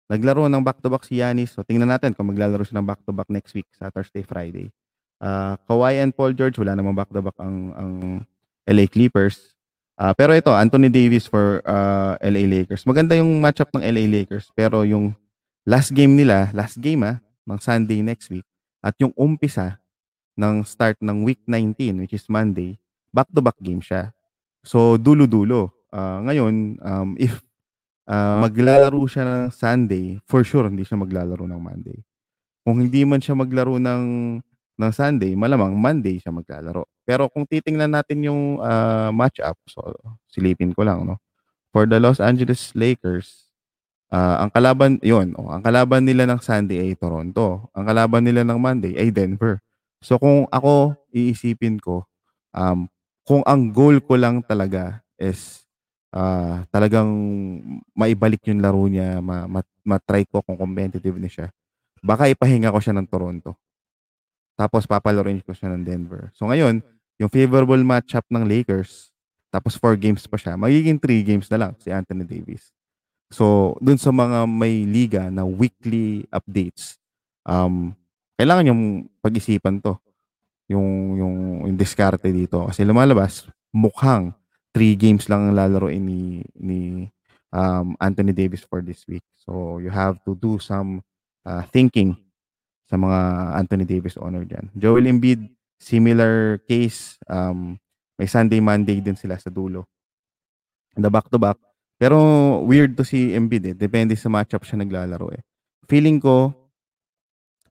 [0.08, 1.52] Naglaro ng back-to-back si Yanis.
[1.52, 4.72] So tingnan natin kung maglalaro siya ng back-to-back next week sa Thursday, Friday.
[5.20, 7.92] Uh, Kawhi and Paul George, wala namang back-to-back ang, ang
[8.64, 9.58] LA Clippers.
[9.98, 12.86] Uh, pero ito, Anthony Davis for uh, LA Lakers.
[12.86, 14.54] Maganda yung matchup ng LA Lakers.
[14.54, 15.18] Pero yung
[15.66, 17.18] last game nila, last game ah,
[17.50, 18.46] ng Sunday next week,
[18.80, 19.82] at yung umpisa
[20.38, 22.78] ng start ng week 19, which is Monday,
[23.10, 24.14] back-to-back game siya.
[24.62, 25.74] So, dulo-dulo.
[25.90, 27.42] Uh, ngayon, um, if
[28.08, 32.00] uh, maglalaro siya ng Sunday, for sure hindi siya maglalaro ng Monday.
[32.64, 34.04] Kung hindi man siya maglaro ng
[34.78, 36.86] ng Sunday, malamang Monday siya maglalaro.
[37.02, 39.82] Pero kung titingnan natin yung uh, match-up, so
[40.30, 41.18] silipin ko lang, no?
[41.74, 43.50] For the Los Angeles Lakers,
[44.14, 47.68] uh, ang kalaban, yon oh, ang kalaban nila ng Sunday ay Toronto.
[47.74, 49.60] Ang kalaban nila ng Monday ay Denver.
[50.00, 52.06] So kung ako iisipin ko,
[52.54, 52.86] um,
[53.28, 55.67] kung ang goal ko lang talaga is
[56.18, 57.10] uh, talagang
[57.94, 61.48] maibalik yung laro niya, ma, ma, ma-try ko kung competitive na siya.
[62.02, 63.54] Baka ipahinga ko siya ng Toronto.
[64.58, 66.34] Tapos papalaroin ko siya ng Denver.
[66.34, 66.82] So ngayon,
[67.22, 69.14] yung favorable matchup ng Lakers,
[69.54, 72.74] tapos 4 games pa siya, magiging 3 games na lang si Anthony Davis.
[73.28, 76.96] So, dun sa mga may liga na weekly updates,
[77.44, 77.92] um,
[78.40, 78.84] kailangan yung
[79.20, 80.00] pag-isipan to.
[80.72, 81.36] Yung, yung,
[81.68, 82.68] yung diskarte dito.
[82.70, 84.37] Kasi lumalabas, mukhang
[84.78, 87.10] three games lang ang lalaroin ni ni
[87.50, 89.26] um, Anthony Davis for this week.
[89.42, 91.02] So you have to do some
[91.42, 92.14] uh, thinking
[92.86, 93.20] sa mga
[93.58, 94.70] Anthony Davis honor dyan.
[94.78, 95.50] Joel Embiid,
[95.82, 97.18] similar case.
[97.26, 97.82] Um,
[98.22, 99.90] may Sunday, Monday din sila sa dulo.
[100.94, 101.58] The back-to-back.
[101.98, 102.18] Pero
[102.62, 103.76] weird to si Embiid eh.
[103.76, 105.42] Depende sa matchup siya naglalaro eh.
[105.90, 106.54] Feeling ko,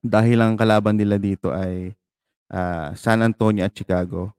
[0.02, 1.94] dahil ang kalaban nila dito ay
[2.50, 4.34] uh, San Antonio at Chicago,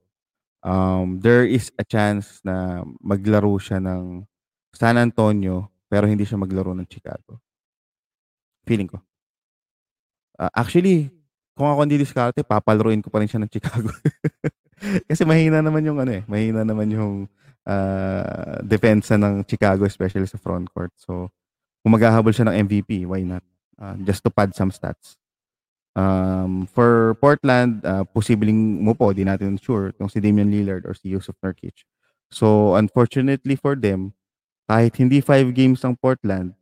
[0.62, 4.26] um, there is a chance na maglaro siya ng
[4.74, 7.40] San Antonio pero hindi siya maglaro ng Chicago.
[8.68, 9.00] Feeling ko.
[10.38, 11.10] Uh, actually,
[11.56, 13.90] kung ako hindi diskarte, papalaruin ko pa rin siya ng Chicago.
[15.10, 17.26] Kasi mahina naman yung ano eh, mahina naman yung
[17.66, 20.94] uh, depensa ng Chicago especially sa front court.
[20.94, 21.32] So,
[21.82, 23.42] kung maghahabol siya ng MVP, why not?
[23.74, 25.18] Uh, just to pad some stats.
[25.96, 30.94] Um, for Portland, uh, posibleng mo po, di natin sure, kung si Damian Lillard or
[30.94, 31.84] si Yusuf Nurkic.
[32.30, 34.12] So, unfortunately for them,
[34.68, 36.52] kahit hindi five games ang Portland,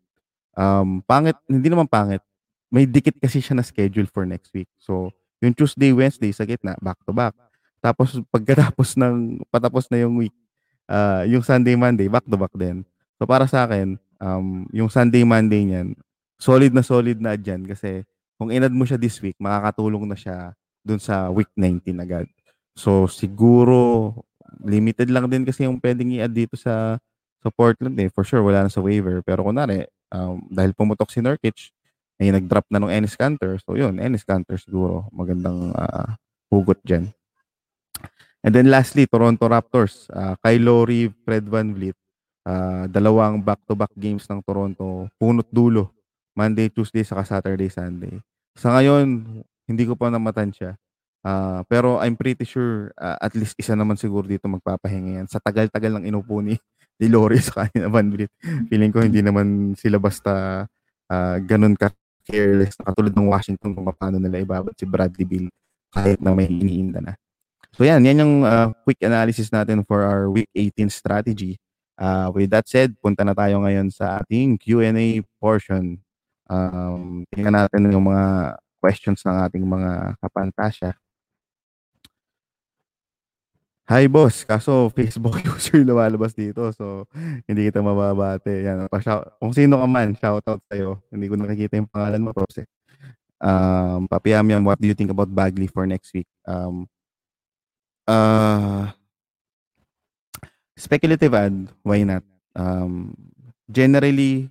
[0.55, 2.23] um, pangit, hindi naman pangit,
[2.71, 4.71] may dikit kasi siya na schedule for next week.
[4.79, 5.11] So,
[5.43, 7.35] yung Tuesday, Wednesday sa gitna, back to back.
[7.83, 10.35] Tapos, pagkatapos ng, patapos na yung week,
[10.89, 12.87] uh, yung Sunday, Monday, back to back din.
[13.21, 15.93] So, para sa akin, um, yung Sunday, Monday niyan,
[16.41, 18.05] solid na solid na dyan kasi
[18.37, 20.53] kung inad mo siya this week, makakatulong na siya
[20.85, 22.29] dun sa week 19 agad.
[22.77, 24.13] So siguro
[24.61, 27.01] limited lang din kasi yung pwedeng i-add dito sa
[27.41, 28.13] sa Portland eh.
[28.13, 29.25] For sure, wala na sa waiver.
[29.25, 31.73] Pero kunwari, um, dahil pumutok si Nurkic,
[32.17, 33.61] ay nag-drop na nung Ennis Cantor.
[33.61, 35.09] So yun, Ennis Cantor siguro.
[35.13, 36.17] Magandang uh,
[36.49, 37.13] hugot dyan.
[38.45, 40.09] And then lastly, Toronto Raptors.
[40.13, 41.97] Uh, kay Lowry, Fred Van Vliet.
[42.47, 45.11] Uh, dalawang back-to-back games ng Toronto.
[45.19, 45.96] Punot dulo
[46.37, 48.21] Monday, Tuesday, saka Saturday, Sunday.
[48.55, 49.25] Sa ngayon,
[49.67, 50.77] hindi ko pa namatan siya.
[51.27, 55.27] Uh, pero I'm pretty sure uh, at least isa naman siguro dito magpapahinga yan.
[55.27, 56.55] Sa tagal-tagal ng inupo ni,
[57.03, 58.31] ni Lori sa kanina Van Vliet.
[58.71, 60.63] Feeling ko hindi naman sila basta
[61.11, 61.91] uh, ganun ka
[62.27, 65.49] careless na katulad ng Washington kung paano nila ibabad si Bradley Bill.
[65.97, 67.17] kahit na may iniinda na.
[67.73, 71.57] So yan, yan yung uh, quick analysis natin for our week 18 strategy.
[71.97, 75.97] Uh, with that said, punta na tayo ngayon sa ating Q&A portion.
[76.47, 80.95] Um, tingnan natin yung mga questions ng ating mga kapantasya.
[83.87, 87.07] Hi boss, kaso Facebook user lumalabas dito so
[87.47, 88.67] hindi kita mababate.
[88.67, 88.99] Yan, pa
[89.39, 90.99] kung sino ka man, shoutout sa iyo.
[91.07, 92.67] Hindi ko nakikita yung pangalan mo, props.
[92.67, 92.69] Eh.
[93.39, 96.27] Um, Papiyam yan, what do you think about Bagley for next week?
[96.51, 96.91] Um,
[98.11, 98.91] uh,
[100.75, 102.27] speculative ad, why not?
[102.59, 103.15] Um,
[103.71, 104.51] generally,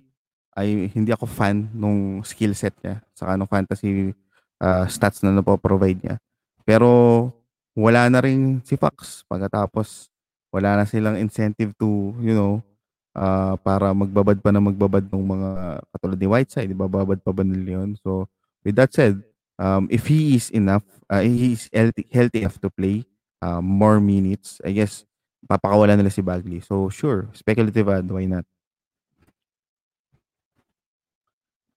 [0.56, 4.16] ay hindi ako fan nung skill set niya sa nung fantasy
[4.58, 6.16] uh, stats na napo-provide niya.
[6.64, 6.88] Pero
[7.76, 10.08] wala na rin si Fox pagkatapos
[10.56, 12.64] wala na silang incentive to, you know,
[13.12, 15.50] uh, para magbabad pa na magbabad ng mga
[15.92, 17.92] katulad ni Whiteside, bababad pa ba nila yun?
[18.00, 18.24] So,
[18.64, 19.20] with that said,
[19.60, 23.04] um, if he is enough, uh, he is healthy, healthy enough to play
[23.44, 25.04] uh, more minutes, I guess,
[25.44, 26.64] papakawalan nila si Bagley.
[26.64, 28.48] So, sure, speculative ad, why not?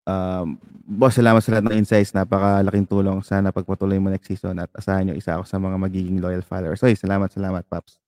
[0.07, 0.55] Um,
[0.87, 2.15] boss, salamat sa lahat ng insights.
[2.15, 3.19] Napakalaking tulong.
[3.27, 6.79] Sana pagpatuloy mo next season at asahan nyo isa ako sa mga magiging loyal followers.
[6.87, 7.99] Oy, salamat, salamat, Paps.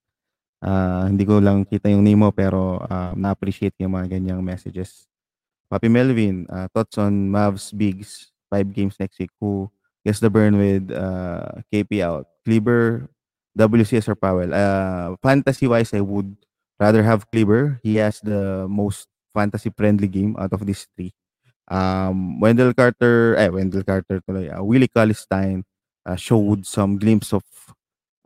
[0.64, 5.08] Uh, hindi ko lang kita yung name mo pero uh, na-appreciate yung mga ganyang messages.
[5.68, 9.30] Papi Melvin, uh, thoughts on Mavs Bigs, five games next week.
[9.44, 9.70] Who
[10.08, 12.26] gets the burn with uh, KP out?
[12.48, 13.12] Kleber,
[13.60, 14.56] WCS or Powell?
[14.56, 16.36] Uh, Fantasy-wise, I would
[16.80, 17.78] rather have Kleber.
[17.84, 21.14] He has the most fantasy-friendly game out of these three.
[21.70, 25.64] Um, Wendell Carter, eh, Wendell Carter tuloy, uh, Willie Cauley-Stein
[26.06, 27.44] uh, showed some glimpse of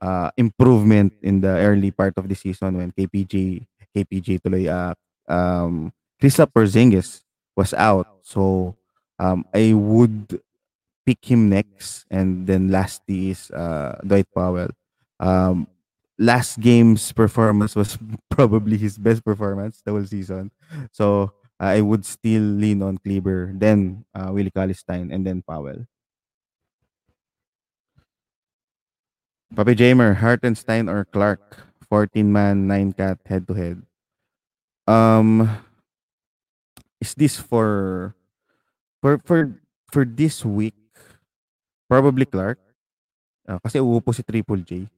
[0.01, 3.65] uh, improvement in the early part of the season when KPJ,
[3.95, 4.95] KPJ tuloy, uh,
[5.31, 5.91] um,
[6.21, 7.21] Kristaps Porzingis
[7.55, 8.07] was out.
[8.23, 8.75] So,
[9.19, 10.39] um, I would
[11.05, 14.69] pick him next and then last is uh, Dwight Powell.
[15.19, 15.67] Um,
[16.17, 17.97] last game's performance was
[18.29, 20.51] probably his best performance the whole season.
[20.91, 25.85] So, I would still lean on Kleber, then uh, Willie Cauley-Stein, and then Powell.
[29.53, 31.69] Papi Jamer, Hartenstein or Clark?
[31.89, 33.77] 14 man, 9 cat head to head.
[34.89, 35.45] Um
[36.97, 38.15] is this for
[38.97, 39.53] for for
[39.93, 40.73] for this week?
[41.85, 42.57] Probably Clark.
[43.45, 44.89] Uh, kasi uupo si Triple J.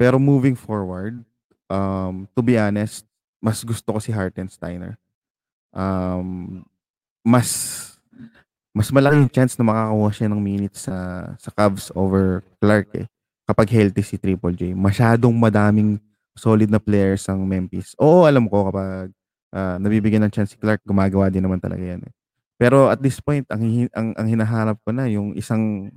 [0.00, 1.20] Pero moving forward,
[1.68, 3.04] um, to be honest,
[3.36, 4.96] mas gusto ko si Hartensteiner
[5.74, 6.60] um,
[7.26, 7.48] mas
[8.70, 10.96] mas malaking chance na makakakuha siya ng minutes sa
[11.36, 13.06] sa Cavs over Clark eh
[13.50, 14.62] kapag healthy si Triple J.
[14.78, 15.98] Masyadong madaming
[16.38, 17.98] solid na players ang Memphis.
[17.98, 19.10] Oo, alam ko kapag
[19.50, 22.12] uh, nabibigyan ng chance si Clark, gumagawa din naman talaga yan eh.
[22.60, 25.90] Pero at this point, ang, ang, ang hinahanap ko na yung isang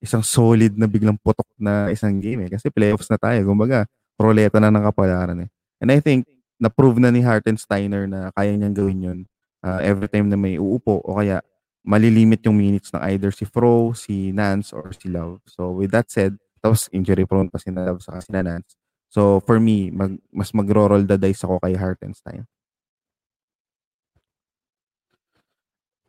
[0.00, 2.50] isang solid na biglang putok na isang game eh.
[2.52, 3.40] Kasi playoffs na tayo.
[3.44, 3.84] Kumbaga,
[4.16, 5.48] roleta na ng kapalaran eh.
[5.80, 6.28] And I think
[6.60, 9.20] na-prove na ni Hartensteiner na kaya niyang gawin yun
[9.64, 11.40] uh, every time na may uupo o kaya
[11.80, 15.40] malilimit yung minutes ng either si Fro, si Nance, or si Love.
[15.48, 18.76] So with that said, tapos injury prone pa si Love sa si Nance.
[19.08, 22.44] So for me, mag, mas magro-roll the dice ako kay Hartenstein.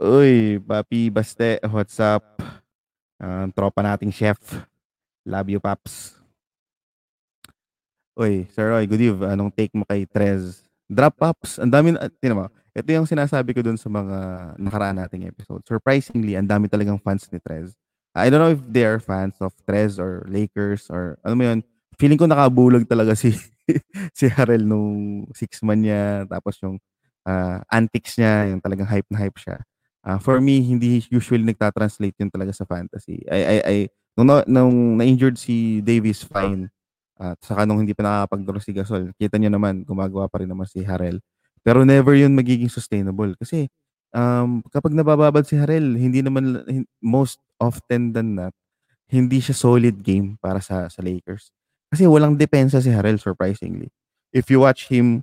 [0.01, 2.41] Uy, Papi Baste, what's up?
[3.21, 4.37] Uh, tropa nating chef.
[5.25, 6.20] Love you, Paps.
[8.21, 9.25] Uy, Sir Roy, good eve.
[9.25, 10.61] Anong take mo kay Trez?
[10.85, 11.57] Drop ups.
[11.57, 12.05] Ang dami, uh,
[12.37, 14.17] mo, ito yung sinasabi ko dun sa mga
[14.61, 15.65] nakaraan nating episode.
[15.65, 17.73] Surprisingly, ang dami talagang fans ni Trez.
[18.13, 21.59] I don't know if they are fans of Trez or Lakers or ano mo yun.
[21.97, 23.33] Feeling ko nakabulog talaga si
[24.17, 26.77] si Harel nung six man niya tapos yung
[27.25, 29.57] uh, antics niya, yung talagang hype na hype siya.
[30.05, 33.25] Uh, for me, hindi usually nagta-translate yun talaga sa fantasy.
[33.25, 33.75] I, I, I,
[34.13, 36.69] nung, nung na-injured si Davis, fine.
[37.21, 40.65] At saka nung hindi pa nakakapagdaro si Gasol, kita niyo naman, gumagawa pa rin naman
[40.65, 41.21] si Harel.
[41.61, 43.37] Pero never yun magiging sustainable.
[43.37, 43.69] Kasi
[44.09, 46.65] um, kapag nabababad si Harel, hindi naman,
[46.97, 48.57] most often than not,
[49.05, 51.53] hindi siya solid game para sa, sa Lakers.
[51.93, 53.93] Kasi walang depensa si Harel, surprisingly.
[54.33, 55.21] If you watch him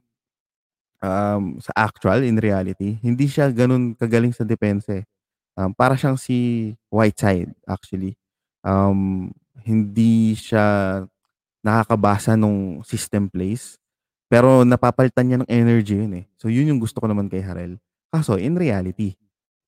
[1.03, 5.03] um, sa actual, in reality, hindi siya ganun kagaling sa depensa.
[5.59, 8.14] Um, para siyang si Whiteside, actually.
[8.62, 9.34] Um,
[9.66, 11.03] hindi siya
[11.63, 13.77] nakakabasa nung system plays.
[14.29, 16.25] Pero napapalitan niya ng energy yun eh.
[16.37, 17.81] So yun yung gusto ko naman kay Harel.
[18.13, 19.17] Kaso in reality.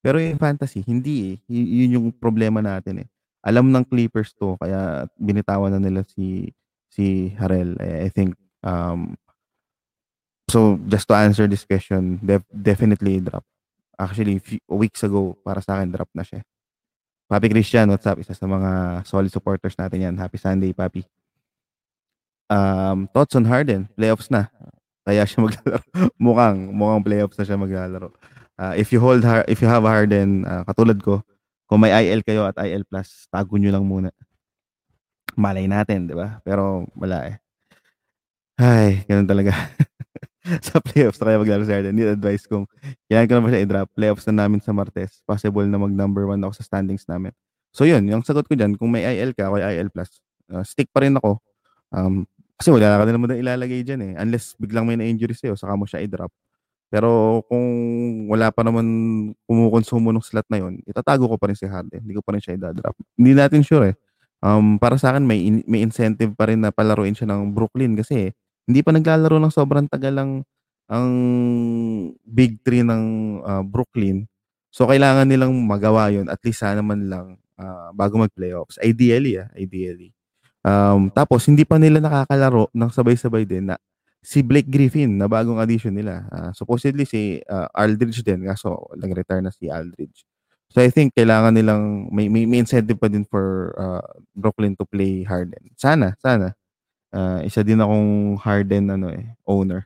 [0.01, 1.35] Pero yung fantasy, hindi eh.
[1.49, 3.07] Y- yun yung problema natin eh.
[3.41, 6.53] Alam ng Clippers to, kaya binitawan na nila si
[6.93, 7.73] si Harel.
[7.81, 9.17] I, I think um,
[10.45, 13.45] so just to answer this question, def- definitely drop.
[13.97, 16.41] Actually, few weeks ago, para sa akin, drop na siya.
[17.29, 18.17] Papi Christian, what's up?
[18.19, 20.15] Isa sa mga solid supporters natin yan.
[20.17, 21.05] Happy Sunday, Papi.
[22.51, 23.87] Um, thoughts on Harden?
[23.95, 24.51] Playoffs na.
[25.07, 25.83] Kaya siya maglalaro.
[26.19, 28.11] mukhang, mukhang playoffs na siya maglalaro.
[28.59, 31.23] Uh, if you hold, if you have Harden, uh, katulad ko,
[31.71, 34.11] kung may IL kayo at IL plus, tago nyo lang muna.
[35.39, 36.43] Malay natin, di ba?
[36.43, 37.35] Pero wala eh.
[38.59, 39.55] Ay, ganun talaga.
[40.67, 41.95] sa playoffs na kaya maglaro si Harden.
[41.95, 42.67] Need advice kung
[43.07, 43.87] kailangan ko na ba siya i-drop.
[43.95, 45.23] Playoffs na namin sa Martes.
[45.23, 47.31] Possible na mag number one ako sa standings namin.
[47.71, 50.19] So yun, yung sagot ko dyan, kung may IL ka, o IL plus,
[50.51, 51.39] uh, stick pa rin ako.
[51.95, 52.27] Um,
[52.61, 54.13] kasi wala ka din naman ilalagay dyan eh.
[54.21, 56.29] Unless biglang may na-injury sa'yo, saka mo siya i-drop.
[56.93, 57.65] Pero kung
[58.29, 58.85] wala pa naman
[59.49, 62.05] kumukonsumo ng slot na yon, itatago ko pa rin si Harden.
[62.05, 62.93] Hindi ko pa rin siya i-drop.
[63.17, 63.95] Hindi natin sure eh.
[64.45, 67.97] Um, para sa akin, may, in- may incentive pa rin na palaruin siya ng Brooklyn
[67.97, 68.29] kasi
[68.69, 70.31] hindi pa naglalaro ng sobrang tagal ang,
[70.85, 71.09] ang
[72.27, 73.03] big three ng
[73.41, 74.29] uh, Brooklyn.
[74.69, 78.77] So, kailangan nilang magawa yon at least sana man lang uh, bago mag-playoffs.
[78.83, 80.13] Ideally, ah, ideally.
[80.61, 83.81] Um, tapos hindi pa nila nakakalaro ng sabay-sabay din na
[84.21, 86.29] si Blake Griffin na bagong addition nila.
[86.29, 90.21] Uh, supposedly si uh, Aldridge din kaso nag-retire na si Aldridge.
[90.71, 94.05] So I think kailangan nilang may, may, may incentive pa din for uh,
[94.37, 95.73] Brooklyn to play Harden.
[95.75, 96.55] Sana, sana.
[97.11, 99.83] Uh, isa din akong Harden ano eh, owner.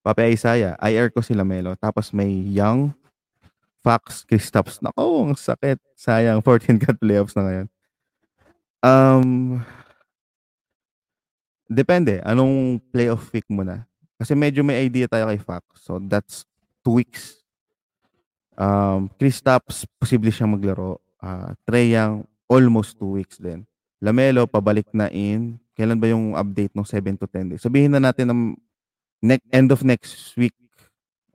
[0.00, 1.76] Pape Isaiah, IR ko sila Melo.
[1.76, 2.90] Tapos may Young,
[3.84, 4.80] Fox, Kristaps.
[4.80, 5.76] Nako, ang sakit.
[5.94, 7.66] Sayang, 14 cut playoffs na ngayon.
[8.80, 9.60] Um,
[11.68, 12.20] depende.
[12.24, 13.84] Anong playoff week mo na?
[14.20, 15.64] Kasi medyo may idea tayo kay Fox.
[15.80, 16.44] So, that's
[16.84, 17.40] two weeks.
[18.60, 21.00] Um, Chris Taps, posible siyang maglaro.
[21.20, 23.64] Uh, Trey Young, almost two weeks din.
[24.00, 25.56] Lamelo, pabalik na in.
[25.76, 27.64] Kailan ba yung update ng 7 to 10 days?
[27.64, 28.42] Sabihin na natin ng
[29.24, 30.56] next, end of next week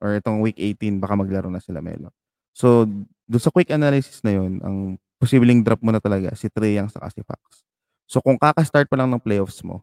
[0.01, 2.13] or itong week 18, baka maglaro na si Lamelo.
[2.53, 2.85] So,
[3.25, 4.77] doon sa quick analysis na yun, ang
[5.25, 7.65] posibleng drop mo na talaga si Trey Young sa si Fox.
[8.05, 9.81] So kung kaka-start pa lang ng playoffs mo,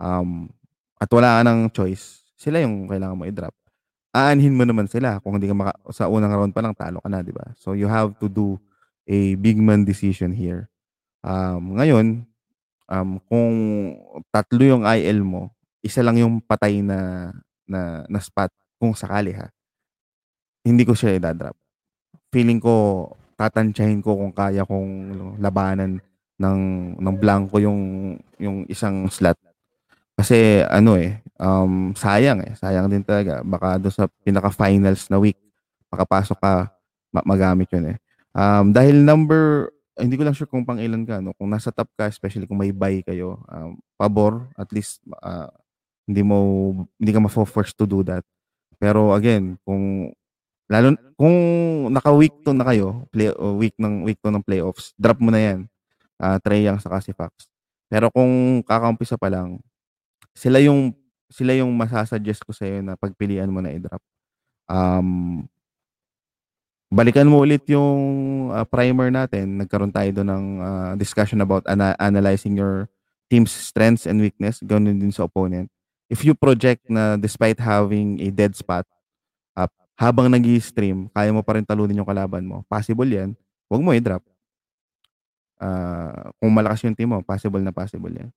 [0.00, 0.48] um,
[0.96, 3.52] at wala ka ng choice, sila yung kailangan mo i-drop.
[4.16, 7.12] Aanhin mo naman sila kung hindi ka maka, sa unang round pa lang talo ka
[7.12, 7.52] na, di ba?
[7.60, 8.56] So you have to do
[9.04, 10.72] a big man decision here.
[11.20, 12.24] Um, ngayon,
[12.88, 13.54] um, kung
[14.32, 15.52] tatlo yung IL mo,
[15.84, 17.30] isa lang yung patay na
[17.68, 18.50] na, na spot
[18.80, 19.52] kung sakali ha.
[20.62, 21.56] Hindi ko siya i-drop.
[22.30, 23.06] Feeling ko
[23.42, 24.90] tatantyahin ko kung kaya kong
[25.42, 25.98] labanan
[26.38, 26.60] ng
[27.02, 29.34] ng blanco yung yung isang slot.
[30.14, 32.52] Kasi ano eh, um, sayang eh.
[32.54, 33.42] Sayang din talaga.
[33.42, 35.38] Baka do sa pinaka-finals na week,
[35.90, 36.70] makapasok ka,
[37.10, 37.98] ma- magamit yun eh.
[38.32, 41.34] Um, dahil number, hindi ko lang sure kung pang ilan ka, no?
[41.36, 45.50] kung nasa top ka, especially kung may buy kayo, um, pabor, at least uh,
[46.06, 48.24] hindi mo, hindi ka ma-force to do that.
[48.80, 50.14] Pero again, kung
[50.72, 51.36] Lalo kung
[51.92, 55.36] naka-week to na kayo, play, uh, week ng week to ng playoffs, drop mo na
[55.36, 55.60] 'yan.
[56.16, 57.44] Uh, Trey Young sa si Fox.
[57.92, 59.60] Pero kung kakaumpisa pa lang,
[60.32, 60.96] sila yung
[61.28, 64.00] sila yung masasuggest ko sa iyo na pagpilian mo na i-drop.
[64.68, 65.44] Um,
[66.88, 68.00] balikan mo ulit yung
[68.52, 69.60] uh, primer natin.
[69.60, 72.88] Nagkaroon tayo doon ng uh, discussion about ana- analyzing your
[73.28, 75.68] team's strengths and weakness, ganun din sa opponent.
[76.12, 78.84] If you project na despite having a dead spot,
[79.96, 83.36] habang nag stream kaya mo pa rin talunin yung kalaban mo, possible yan.
[83.68, 84.24] Huwag mo i-drop.
[85.62, 88.30] Uh, kung malakas yung team mo, possible na possible yan.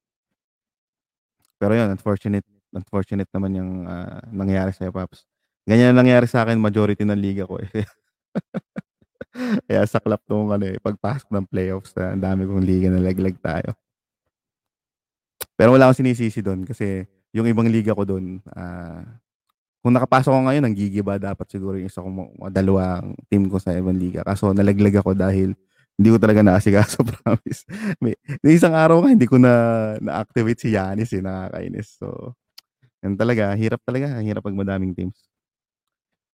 [1.58, 2.46] Pero yun, unfortunate,
[2.76, 5.26] unfortunate naman yung uh, nangyari sa Paps.
[5.66, 7.68] Ganyan ang nangyari sa akin, majority ng liga ko eh.
[9.68, 13.36] Kaya saklap nung ano eh, pagpasok ng playoffs na ang dami kong liga na laglag
[13.42, 13.74] tayo.
[15.56, 19.04] Pero wala akong sinisisi doon kasi yung ibang liga ko doon, uh,
[19.86, 23.70] kung nakapasok ko ngayon, ang gigiba dapat siguro yung isa kong dalawang team ko sa
[23.78, 24.26] ibang liga.
[24.26, 25.54] Kaso nalaglag ako dahil
[25.94, 27.70] hindi ko talaga naasikaso, promise.
[28.02, 28.18] May
[28.58, 29.54] isang araw nga, hindi ko na
[30.02, 32.02] na-activate si Yanis eh, nakakainis.
[32.02, 32.34] So,
[33.06, 34.18] yan talaga, hirap talaga.
[34.26, 35.22] Hirap pag madaming teams.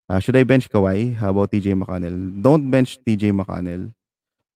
[0.07, 1.19] Uh, should I bench Kawhi?
[1.19, 2.15] How about TJ McConnell?
[2.39, 3.91] Don't bench TJ McConnell.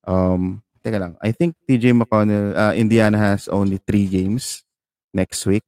[0.08, 1.20] Um, teka lang.
[1.20, 4.64] I think TJ McConnell, uh, Indiana has only three games
[5.12, 5.68] next week.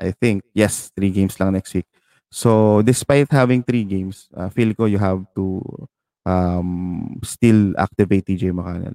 [0.00, 1.84] I think, yes, three games lang next week.
[2.30, 5.62] So, despite having three games, uh, feel ko you have to
[6.24, 8.94] um, still activate TJ McConnell.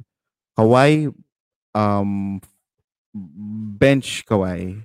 [0.57, 1.11] Kawhi,
[1.75, 2.39] um,
[3.75, 4.83] bench Kawhi.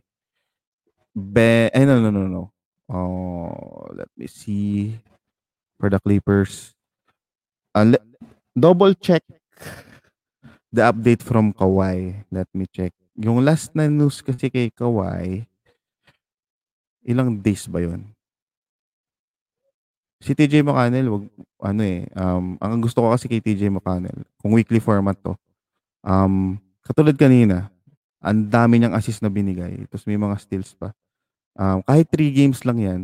[1.15, 2.43] Be eh, no, no, no, no.
[2.91, 4.99] Oh, let me see.
[5.79, 6.75] For the Clippers.
[7.75, 8.07] Uh, le-
[8.59, 9.23] double check
[10.73, 12.25] the update from Kawhi.
[12.31, 12.93] Let me check.
[13.15, 15.47] Yung last na news kasi kay Kawhi,
[17.07, 18.11] ilang days ba yun?
[20.21, 21.25] Si TJ McConnell, wag,
[21.65, 25.33] ano eh, um, ang gusto ko kasi kay TJ McConnell, kung weekly format to,
[26.05, 27.73] um, katulad kanina,
[28.21, 30.93] ang dami niyang assist na binigay, tapos may mga steals pa.
[31.57, 33.01] Um, kahit 3 games lang yan,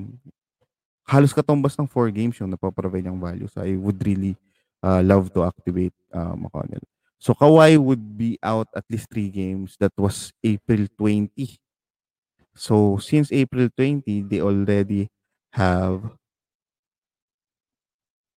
[1.09, 3.49] halos katumbas ng 4 games yung napaprovide niyang value.
[3.49, 4.37] So I would really
[4.85, 6.85] uh, love to activate uh, McConnell.
[7.17, 9.81] So Kawhi would be out at least 3 games.
[9.81, 11.33] That was April 20.
[12.53, 15.09] So since April 20, they already
[15.57, 16.12] have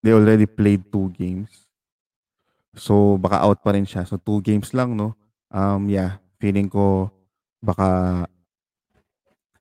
[0.08, 1.68] they already played two games.
[2.72, 4.08] So baka out pa rin siya.
[4.08, 5.12] So two games lang no.
[5.52, 7.12] Um yeah, feeling ko
[7.60, 8.24] baka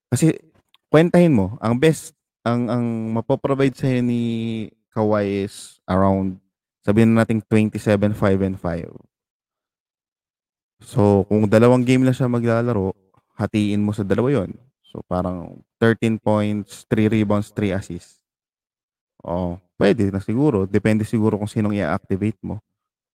[0.07, 0.39] kasi
[0.87, 2.15] kwentahin mo, ang best
[2.47, 6.39] ang ang mapoprovide sa ni Kawhi is around
[6.79, 8.87] sabihin na natin 27 5 and 5.
[10.87, 12.95] So kung dalawang game lang siya maglalaro,
[13.35, 14.55] hatiin mo sa dalawa 'yon.
[14.87, 18.23] So parang 13 points, 3 rebounds, 3 assists.
[19.27, 20.63] Oh, pwede na siguro.
[20.63, 22.63] Depende siguro kung sinong i-activate mo.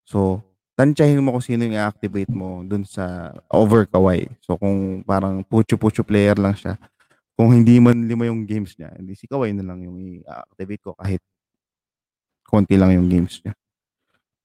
[0.02, 0.42] So,
[0.74, 4.26] tansyahin mo kung sino yung i-activate mo dun sa over Kawhi.
[4.42, 6.74] So, kung parang pucho-pucho player lang siya,
[7.38, 10.92] kung hindi man lima yung games niya, hindi si Kawhi na lang yung i-activate ko
[10.98, 11.22] kahit
[12.42, 13.54] konti lang yung games niya.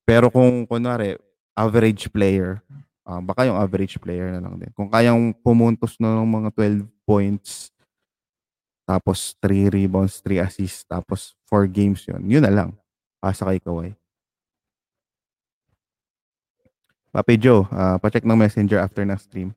[0.05, 1.17] Pero kung kunwari,
[1.57, 2.61] average player,
[3.09, 4.69] uh, baka yung average player na lang din.
[4.77, 7.73] Kung kayang pumuntos na ng mga 12 points,
[8.85, 12.69] tapos 3 rebounds, 3 assists, tapos 4 games yon Yun na lang.
[13.17, 13.97] Pasa kay Kawhi.
[17.09, 19.55] Papi Joe, uh, pa-check ng messenger after na stream.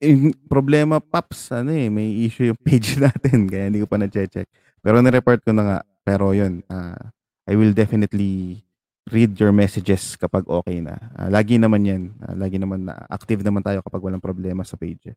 [0.00, 4.48] Yung problema, Paps, ano eh, may issue yung page natin, kaya hindi ko pa na-check.
[4.80, 5.78] Pero na-report ko na nga.
[6.00, 6.96] Pero yun, uh,
[7.44, 8.64] I will definitely
[9.10, 10.96] read your messages kapag okay na.
[11.18, 12.02] Uh, lagi naman yan.
[12.22, 15.12] Uh, lagi naman na active naman tayo kapag walang problema sa page.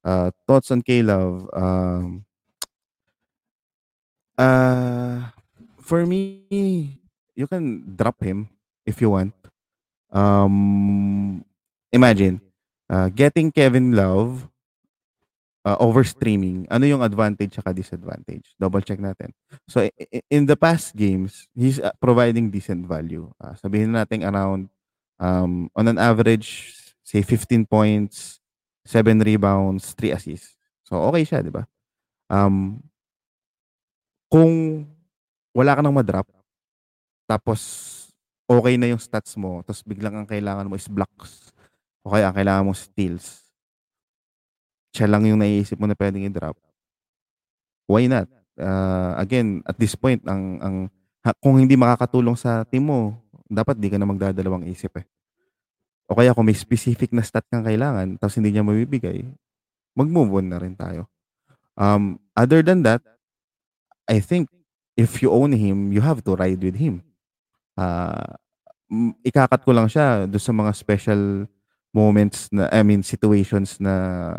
[0.00, 1.46] Uh, thoughts on K-Love?
[1.52, 2.24] Um,
[4.40, 5.28] Uh,
[5.84, 6.96] for me,
[7.36, 8.48] you can drop him
[8.88, 9.36] if you want.
[10.08, 11.44] Um,
[11.92, 12.40] imagine,
[12.88, 14.48] uh, getting Kevin Love
[15.68, 18.56] uh, over streaming, ano yung advantage at disadvantage?
[18.56, 19.36] Double check natin.
[19.68, 19.84] So,
[20.32, 23.28] in the past games, he's uh, providing decent value.
[23.36, 24.72] Uh, sabihin natin around,
[25.20, 26.72] um, on an average,
[27.04, 28.40] say 15 points,
[28.88, 30.56] 7 rebounds, 3 assists.
[30.88, 31.68] So, okay siya, di ba?
[32.32, 32.80] Um,
[34.30, 34.86] kung
[35.50, 36.30] wala ka nang ma-drop,
[37.26, 37.60] tapos
[38.46, 41.50] okay na yung stats mo, tapos biglang ang kailangan mo is blocks,
[42.06, 43.42] o kaya ang kailangan mo steals,
[44.94, 46.54] siya lang yung naiisip mo na pwedeng i-drop,
[47.90, 48.30] why not?
[48.54, 50.76] Uh, again, at this point, ang, ang
[51.26, 53.18] ha, kung hindi makakatulong sa team mo,
[53.50, 55.06] dapat di ka na magdadalawang isip eh.
[56.06, 59.26] O kaya kung may specific na stat kang kailangan, tapos hindi niya mabibigay,
[59.94, 61.10] mag-move on na rin tayo.
[61.74, 63.02] Um, other than that,
[64.10, 64.50] I think
[64.98, 67.06] if you own him, you have to ride with him.
[67.78, 68.34] Uh,
[69.22, 71.46] ikakat ko lang siya do sa mga special
[71.94, 74.34] moments na, I mean, situations na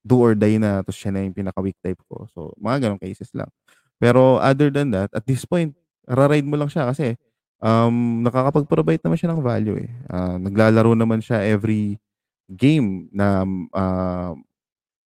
[0.00, 2.24] do or die na, to siya na yung pinaka-weak type ko.
[2.32, 3.52] So, mga ganong cases lang.
[4.00, 5.76] Pero other than that, at this point,
[6.08, 7.20] raride mo lang siya kasi
[7.60, 9.90] um, nakakapag-provide naman siya ng value eh.
[10.08, 12.00] Uh, naglalaro naman siya every
[12.48, 13.44] game na
[13.76, 14.32] uh,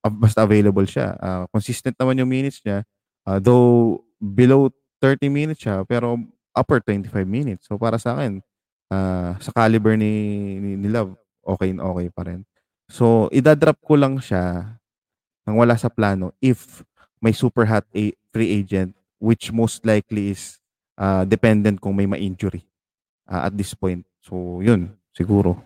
[0.07, 1.19] basta available siya.
[1.19, 2.87] Uh, consistent naman yung minutes niya.
[3.27, 4.71] Uh, though below
[5.03, 6.17] 30 minutes siya, pero
[6.57, 7.67] upper 25 minutes.
[7.69, 8.41] So para sa akin,
[8.93, 10.13] uh, sa caliber ni,
[10.61, 12.47] ni, ni Love, okay na okay pa rin.
[12.89, 14.77] So idadrop ko lang siya
[15.45, 16.85] nang wala sa plano if
[17.21, 20.61] may super hot a- free agent which most likely is
[21.01, 22.65] uh, dependent kung may ma-injury
[23.29, 24.05] uh, at this point.
[24.25, 25.61] So yun, siguro.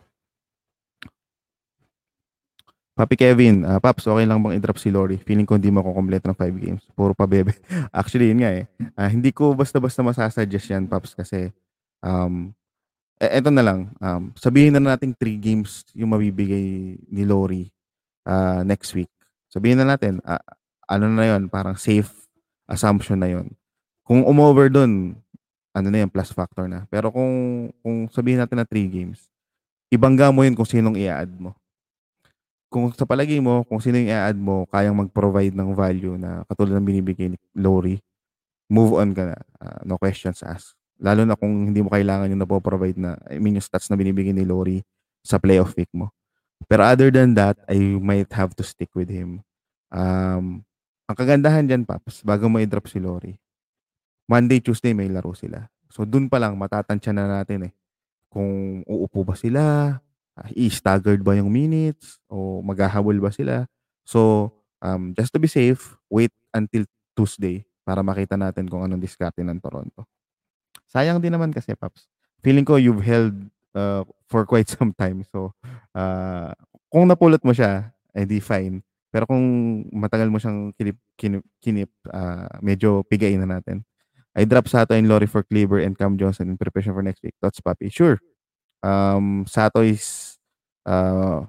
[2.98, 5.22] Papi Kevin, uh, Paps, okay lang bang i-drop si Lori?
[5.22, 6.82] Feeling ko hindi complete ng 5 games.
[6.98, 7.54] Puro pa bebe.
[7.94, 8.66] Actually, yun nga eh.
[8.98, 11.54] Uh, hindi ko basta-basta masasuggest yan, Paps, kasi
[12.02, 12.50] um,
[13.22, 13.94] eh, eto na lang.
[14.02, 17.70] Um, sabihin na natin 3 games yung mabibigay ni Lori
[18.26, 19.14] uh, next week.
[19.46, 20.42] Sabihin na natin, uh,
[20.90, 22.10] ano na yon parang safe
[22.66, 23.54] assumption na yon
[24.02, 25.14] Kung umover dun,
[25.70, 26.82] ano na yan, plus factor na.
[26.90, 29.30] Pero kung, kung sabihin natin na 3 games,
[29.86, 31.54] ibangga mo yun kung sinong i-add mo
[32.68, 36.76] kung sa palagi mo, kung sino yung i-add mo, kayang mag-provide ng value na katulad
[36.76, 37.96] ng binibigay ni Lori,
[38.68, 39.36] move on ka na.
[39.56, 40.76] Uh, no questions asked.
[41.00, 44.36] Lalo na kung hindi mo kailangan yung napo-provide na, I mean, yung stats na binibigay
[44.36, 44.84] ni Lori
[45.24, 46.12] sa playoff pick mo.
[46.68, 49.40] Pero other than that, I might have to stick with him.
[49.88, 50.66] Um,
[51.08, 53.32] ang kagandahan dyan, Paps, bago mo i-drop si Lori,
[54.28, 55.64] Monday, Tuesday may laro sila.
[55.88, 57.72] So, dun pa lang, matatansya na natin eh.
[58.28, 59.96] Kung uupo ba sila,
[60.38, 63.66] uh, i-staggered ba yung minutes o maghahabol ba sila.
[64.06, 66.86] So, um, just to be safe, wait until
[67.18, 70.06] Tuesday para makita natin kung anong diskarte ng Toronto.
[70.88, 72.08] sayang din naman kasi, Paps.
[72.40, 73.34] Feeling ko you've held
[73.76, 75.26] uh, for quite some time.
[75.28, 75.52] So,
[75.92, 76.54] uh,
[76.88, 78.80] kung napulot mo siya, edi fine.
[79.08, 79.40] Pero kung
[79.92, 83.84] matagal mo siyang kinip, kinip, kinip uh, medyo pigain na natin.
[84.36, 87.34] I drop Sato and Lori for Cleaver and Cam Johnson in preparation for next week.
[87.40, 87.90] Thoughts, Papi?
[87.90, 88.20] Sure.
[88.82, 90.38] Um, Sato is
[90.86, 91.44] uh,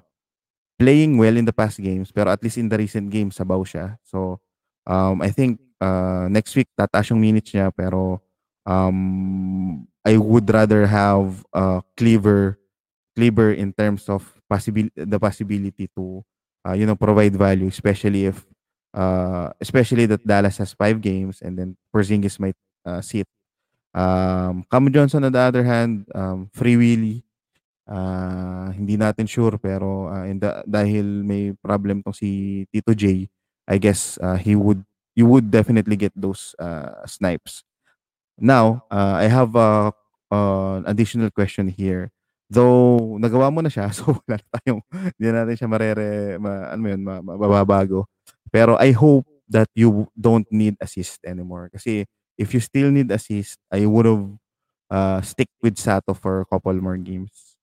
[0.78, 3.98] playing well in the past games, pero at least in the recent games, sabaw siya.
[4.02, 4.40] So,
[4.86, 8.22] um, I think uh, next week, tataas yung minutes niya, pero
[8.66, 12.58] um, I would rather have uh, Cleaver,
[13.16, 16.24] Cleaver in terms of possibility, the possibility to,
[16.66, 18.46] uh, you know, provide value, especially if,
[18.94, 22.56] uh, especially that Dallas has five games and then Porzingis might
[22.86, 23.28] uh, sit.
[23.90, 27.26] Um, Cam Johnson on the other hand, um, free willy,
[27.90, 33.26] uh, hindi natin sure pero uh, the, dahil may problem tong si Tito J,
[33.66, 34.86] I guess uh, he would
[35.18, 37.66] you would definitely get those uh, snipes.
[38.38, 39.92] Now, uh, I have a
[40.30, 42.14] uh, additional question here.
[42.50, 44.82] Though nagawa mo na siya, so wala tayong
[45.18, 48.06] hindi natin siya marere ma, ano yun, mababago.
[48.50, 52.06] Pero I hope that you don't need assist anymore kasi
[52.40, 54.24] if you still need assist, I would have
[54.88, 57.60] uh, stick with Sato for a couple more games.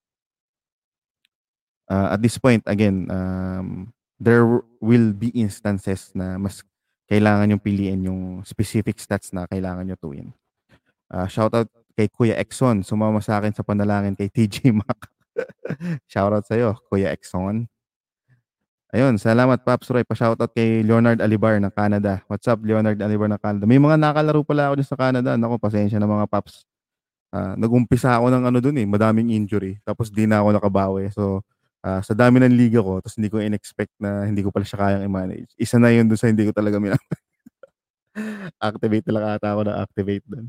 [1.90, 4.46] Uh, at this point, again, um, there
[4.78, 6.62] will be instances na mas
[7.10, 10.30] kailangan yung piliin yung specific stats na kailangan nyo to win.
[11.10, 11.66] Uh, shout out
[11.98, 12.86] kay Kuya Exxon.
[12.86, 15.10] Sumama sa akin sa panalangin kay TJ Mac.
[16.12, 17.66] shout out sa'yo, Kuya Exxon.
[18.88, 20.00] Ayun, salamat Paps Roy.
[20.00, 22.24] Pa-shoutout kay Leonard Alibar ng Canada.
[22.24, 23.68] What's up, Leonard Alibar ng Canada?
[23.68, 25.36] May mga nakalaro pala ako dyan sa Canada.
[25.36, 26.64] Nako, pasensya na mga Paps.
[27.28, 29.76] Uh, nag-umpisa ako ng ano dun eh, madaming injury.
[29.84, 31.12] Tapos di na ako nakabawi.
[31.12, 31.44] So,
[31.84, 34.80] uh, sa dami ng liga ko, tapos hindi ko in-expect na hindi ko pala siya
[34.80, 35.52] kayang i-manage.
[35.60, 37.20] Isa na yun dun sa hindi ko talaga minamage.
[38.72, 40.48] activate talaga ata ako na activate dun.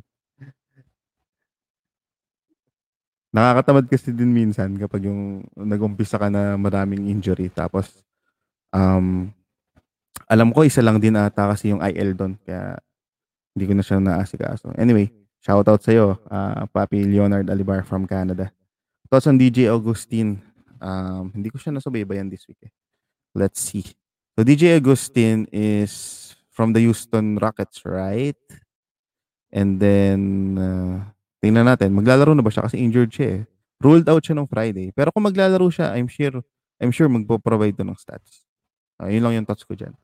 [3.36, 8.09] Nakakatamad kasi din minsan kapag yung nag-umpisa ka na maraming injury tapos
[8.70, 9.34] Um,
[10.30, 12.78] alam ko isa lang din ata kasi yung IL doon kaya
[13.58, 14.72] hindi ko na siya naasikaso.
[14.78, 15.10] Anyway,
[15.42, 18.54] shout out sa iyo, uh, Papi Leonard Alibar from Canada.
[19.10, 20.38] Thoughts on DJ Augustine.
[20.80, 22.62] Um, hindi ko siya nasubaybayan this week.
[22.62, 22.72] Eh.
[23.34, 23.84] Let's see.
[24.38, 28.38] So DJ Augustine is from the Houston Rockets, right?
[29.50, 30.22] And then
[30.56, 31.10] uh,
[31.42, 33.42] tingnan natin, maglalaro na ba siya kasi injured siya eh.
[33.82, 34.94] Ruled out siya nung Friday.
[34.94, 36.40] Pero kung maglalaro siya, I'm sure
[36.80, 38.48] I'm sure magpo-provide to ng stats.
[39.00, 39.96] Uh, yun lang yung thoughts ko dyan.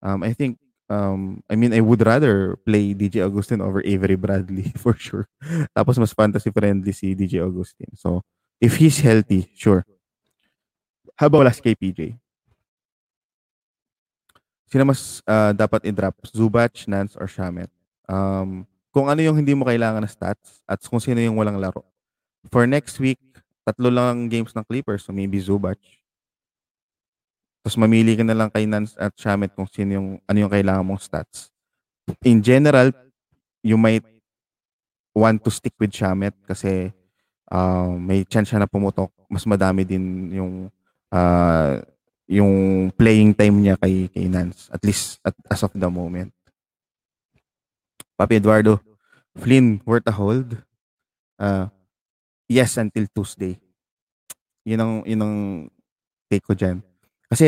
[0.00, 4.72] Um, I think, um, I mean, I would rather play DJ Augustine over Avery Bradley
[4.82, 5.28] for sure.
[5.76, 7.92] Tapos mas fantasy friendly si DJ Augustine.
[7.94, 8.24] So,
[8.60, 9.84] if he's healthy, sure.
[11.18, 12.14] How about last kay PJ?
[14.68, 16.14] Sino mas uh, dapat i-drop?
[16.28, 17.72] Zubac, Nance, or Shamet?
[18.04, 21.82] Um, kung ano yung hindi mo kailangan na stats at kung sino yung walang laro.
[22.52, 23.20] For next week,
[23.64, 25.80] tatlo lang games ng Clippers, so maybe Zubac.
[27.68, 30.88] Tapos mamili ka na lang kay Nance at Shamet kung sino yung, ano yung kailangan
[30.88, 31.52] mong stats.
[32.24, 32.96] In general,
[33.60, 34.08] you might
[35.12, 36.88] want to stick with Shamet kasi
[37.52, 39.12] uh, may chance siya na pumutok.
[39.28, 40.72] Mas madami din yung
[41.12, 41.76] uh,
[42.24, 44.72] yung playing time niya kay, kay Nance.
[44.72, 46.32] At least at, as of the moment.
[48.16, 48.80] Papi Eduardo,
[49.36, 50.56] Flynn, worth a hold?
[51.36, 51.68] Uh,
[52.48, 53.60] yes, until Tuesday.
[54.64, 55.36] Yun ang, yun ang
[56.32, 56.87] take ko dyan.
[57.28, 57.46] Kasi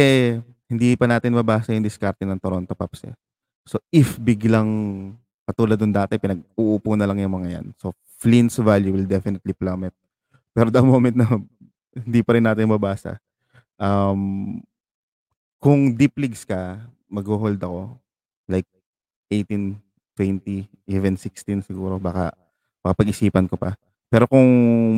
[0.70, 3.16] hindi pa natin mabasa yung diskarte ng Toronto Pops eh.
[3.64, 4.68] So if biglang
[5.48, 7.66] katulad nung dati, pinag-uupo na lang yung mga yan.
[7.80, 9.96] So Flynn's value will definitely plummet.
[10.52, 11.26] Pero the moment na
[12.06, 13.18] hindi pa rin natin mabasa,
[13.80, 14.60] um,
[15.58, 16.80] kung deep leagues ka,
[17.10, 17.98] mag-hold ako,
[18.46, 18.68] like
[19.32, 19.76] 18,
[20.16, 22.32] 20, even 16 siguro, baka,
[22.84, 23.74] baka pag-isipan ko pa.
[24.10, 24.48] Pero kung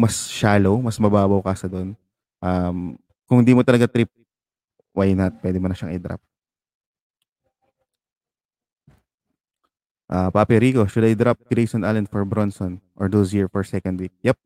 [0.00, 1.92] mas shallow, mas mababaw ka sa doon,
[2.40, 2.96] um,
[3.26, 4.08] kung hindi mo talaga trip
[4.92, 5.40] why not?
[5.40, 6.20] Pwede mo na siyang i-drop.
[10.12, 14.12] Uh, Papi Rico, should I drop Grayson Allen for Bronson or Dozier for second week?
[14.20, 14.36] Yep.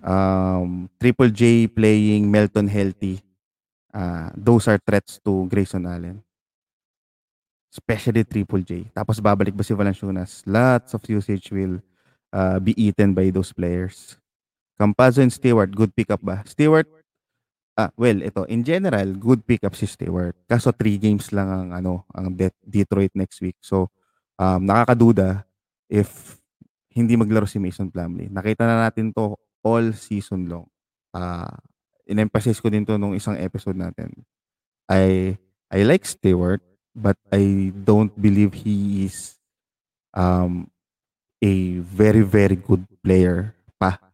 [0.00, 3.20] Um, Triple J playing Melton healthy.
[3.92, 6.24] Uh, those are threats to Grayson Allen.
[7.68, 8.88] Especially Triple J.
[8.96, 10.40] Tapos babalik ba si Valanciunas?
[10.48, 11.84] Lots of usage will
[12.32, 14.16] uh, be eaten by those players.
[14.80, 16.40] Campazzo and Stewart, good pickup ba?
[16.48, 16.88] Stewart,
[17.80, 20.36] Ah, well, ito, in general, good pickup si Stewart.
[20.44, 23.56] Kaso three games lang ang ano, ang De- Detroit next week.
[23.64, 23.88] So,
[24.36, 25.48] um, nakakaduda
[25.88, 26.36] if
[26.92, 28.28] hindi maglaro si Mason Plumlee.
[28.28, 29.32] Nakita na natin to
[29.64, 30.68] all season long.
[31.16, 31.48] Uh,
[32.04, 34.12] in-emphasize ko din to nung isang episode natin.
[34.92, 35.38] I
[35.72, 36.60] I like Stewart,
[36.92, 39.40] but I don't believe he is
[40.12, 40.68] um
[41.40, 44.09] a very, very good player pa.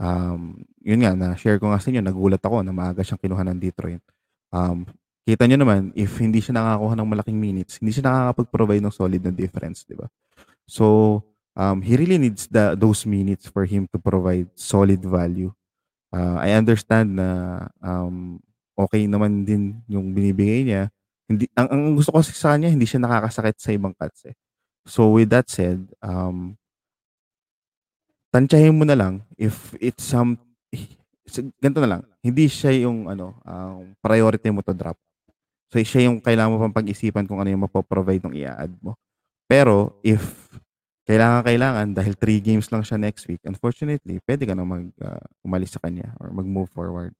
[0.00, 3.60] Um, yun nga, na-share ko nga sa inyo, nagulat ako na maaga siyang kinuha ng
[3.60, 4.00] Detroit.
[4.48, 4.88] Um,
[5.28, 9.20] kita nyo naman, if hindi siya nakakakuha ng malaking minutes, hindi siya nakakapag-provide ng solid
[9.20, 10.08] na difference, di ba?
[10.64, 11.20] So,
[11.52, 15.52] um, he really needs the, those minutes for him to provide solid value.
[16.10, 17.28] Uh, I understand na
[17.84, 18.40] um,
[18.74, 20.82] okay naman din yung binibigay niya.
[21.28, 24.34] Hindi, ang, ang gusto ko sa kanya, hindi siya nakakasakit sa ibang cuts eh.
[24.88, 26.56] So with that said, um,
[28.30, 30.38] tansyahin mo na lang if it's some
[31.30, 34.98] ganito na lang, hindi siya yung ano, um, priority mo to drop.
[35.70, 38.98] So siya yung kailangan mo pang pag-isipan kung ano yung mapoprovide ng i-add mo.
[39.46, 40.50] Pero if
[41.06, 45.22] kailangan kailangan dahil 3 games lang siya next week, unfortunately, pwede ka na mag uh,
[45.46, 47.14] umalis sa kanya or mag-move forward.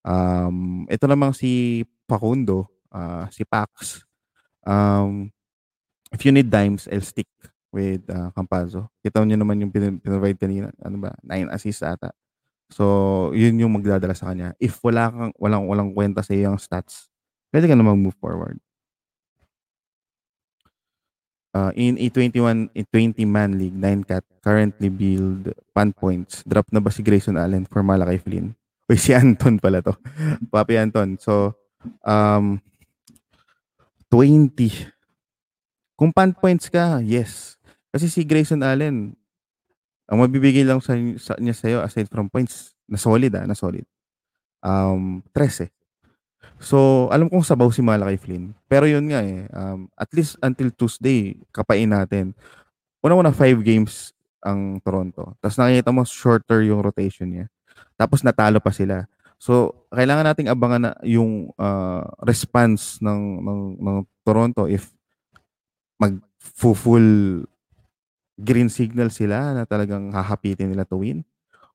[0.00, 4.00] Um, ito namang si Facundo, uh, si Pax.
[4.64, 5.28] Um,
[6.08, 7.28] if you need dimes, I'll stick
[7.70, 8.90] with uh, Campazzo.
[9.02, 12.10] Kita niyo naman yung pin- provide kanina, ano ba, 9 assists ata.
[12.70, 14.54] So, yun yung magdadala sa kanya.
[14.62, 17.10] If wala kang walang walang kwenta sa iyong stats,
[17.50, 18.62] pwede ka na mag-move forward.
[21.50, 26.46] Uh, in a 21 in 20 man league, 9 cat currently build pan points.
[26.46, 28.54] Drop na ba si Grayson Allen for Malakay Flynn?
[28.86, 29.94] Uy, si Anton pala to.
[30.54, 31.18] Papi Anton.
[31.18, 31.58] So,
[32.06, 32.62] um,
[34.14, 34.90] 20.
[35.98, 37.59] Kung pan points ka, yes.
[37.90, 39.14] Kasi si Grayson Allen,
[40.10, 43.86] ang mabibigay lang sa, sa niya sa'yo aside from points, na solid ah, na solid.
[44.62, 45.70] Um, 13.
[46.60, 48.52] So, alam kong sabaw si Malakay Flynn.
[48.68, 52.36] Pero yun nga eh, um, at least until Tuesday, kapain natin.
[53.00, 54.12] Una-una, five games
[54.44, 55.38] ang Toronto.
[55.40, 57.46] Tapos nakikita mo, shorter yung rotation niya.
[57.96, 59.08] Tapos natalo pa sila.
[59.40, 64.92] So, kailangan nating abangan na yung uh, response ng, ng, ng Toronto if
[65.96, 66.20] mag
[66.60, 67.44] full
[68.40, 71.20] green signal sila na talagang hahapitin nila to win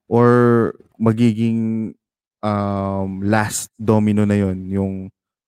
[0.10, 1.94] or magiging
[2.42, 4.94] um, last domino na yon yung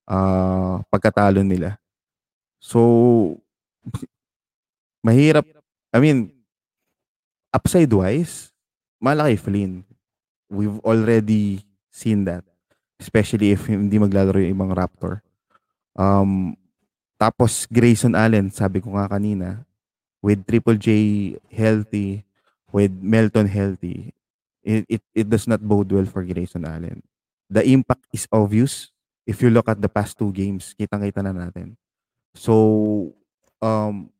[0.05, 1.77] uh, pagkatalo nila.
[2.61, 3.37] So
[5.01, 5.45] mahirap
[5.93, 6.33] I mean
[7.53, 8.53] upside wise
[9.01, 9.85] malaki Flynn.
[10.47, 12.47] We've already seen that
[12.97, 15.21] especially if hindi maglalaro yung ibang Raptor.
[15.93, 16.57] Um,
[17.17, 19.65] tapos Grayson Allen, sabi ko nga kanina,
[20.21, 22.25] with Triple J healthy,
[22.71, 24.13] with Melton healthy,
[24.63, 27.03] it, it, it does not bode well for Grayson Allen.
[27.49, 28.91] The impact is obvious.
[29.27, 31.75] If you look at the past two games, kitang-kita na natin.
[32.35, 33.15] So,
[33.59, 34.11] um,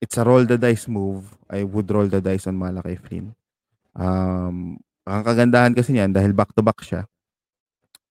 [0.00, 1.26] it's a roll the dice move.
[1.50, 3.34] I would roll the dice on Malakay Flynn.
[3.94, 7.06] Um, ang kagandahan kasi niyan, dahil back-to-back siya,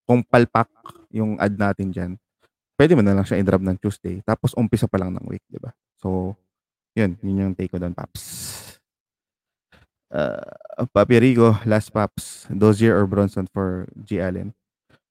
[0.07, 0.71] kung palpak
[1.11, 2.11] yung ad natin dyan,
[2.79, 4.19] pwede mo na lang siya i-drop ng Tuesday.
[4.23, 5.75] Tapos umpisa pa lang ng week, di ba?
[5.99, 6.39] So,
[6.95, 8.23] yun, yun yung take ko doon, Paps.
[10.07, 14.23] Uh, Papi Rico, last Paps, Dozier or Bronson for G.
[14.23, 14.55] Allen.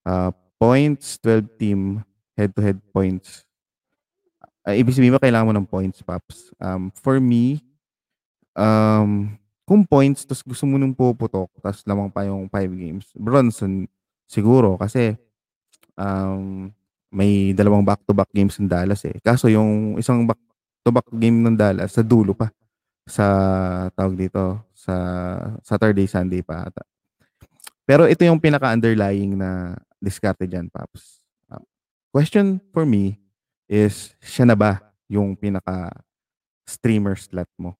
[0.05, 1.81] Uh, points, 12 team,
[2.41, 3.45] head-to-head points.
[4.65, 6.49] Uh, ibig sabihin mo, kailangan mo ng points, Paps.
[6.57, 7.61] Um, for me,
[8.57, 9.37] um,
[9.69, 13.85] kung points, tapos gusto mo nung puputok, tapos lamang pa yung 5 games, Bronson,
[14.25, 15.21] siguro, kasi
[16.01, 16.73] um,
[17.15, 19.17] may dalawang back-to-back games ng Dallas eh.
[19.23, 20.41] Kaso yung isang back
[20.93, 22.53] back game ng Dallas sa dulo pa
[23.05, 23.27] sa
[23.93, 24.95] tawag dito sa
[25.61, 26.85] Saturday Sunday pa ata.
[27.85, 31.21] Pero ito yung pinaka-underlying na diskarte diyan, Paps.
[31.53, 31.61] Uh,
[32.09, 33.21] question for me
[33.69, 35.93] is siya na ba yung pinaka
[36.65, 37.77] streamer slot mo?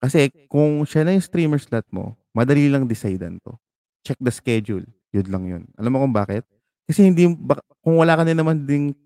[0.00, 3.52] Kasi kung siya na yung streamer slot mo, madali lang decidean to.
[4.02, 4.82] Check the schedule.
[5.12, 5.62] Yun lang yun.
[5.76, 6.48] Alam mo kung bakit?
[6.88, 7.28] Kasi hindi,
[7.84, 8.96] kung wala ka na naman ding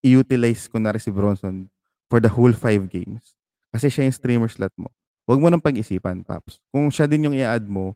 [0.00, 1.68] i-utilize kunwari si Bronson
[2.10, 3.38] for the whole five games.
[3.70, 4.90] Kasi siya yung streamer slot mo.
[5.30, 6.58] Huwag mo nang pag-isipan, Paps.
[6.74, 7.94] Kung siya din yung i-add mo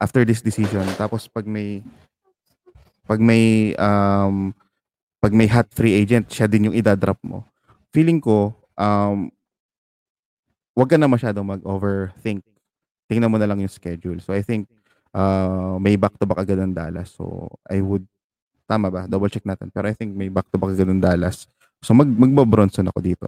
[0.00, 1.84] after this decision, tapos pag may
[3.04, 4.56] pag may um,
[5.20, 7.44] pag may hot free agent, siya din yung i-drop mo.
[7.92, 9.28] Feeling ko, um,
[10.72, 12.40] wag ka na masyadong mag-overthink.
[13.06, 14.18] Tingnan mo na lang yung schedule.
[14.24, 14.66] So I think
[15.12, 17.12] uh, may back-to-back agad ng Dallas.
[17.12, 18.08] So I would,
[18.64, 19.04] tama ba?
[19.04, 19.68] Double check natin.
[19.68, 21.44] Pero I think may back-to-back agad ng Dallas.
[21.82, 23.26] So mag magbo-bronson ako dito.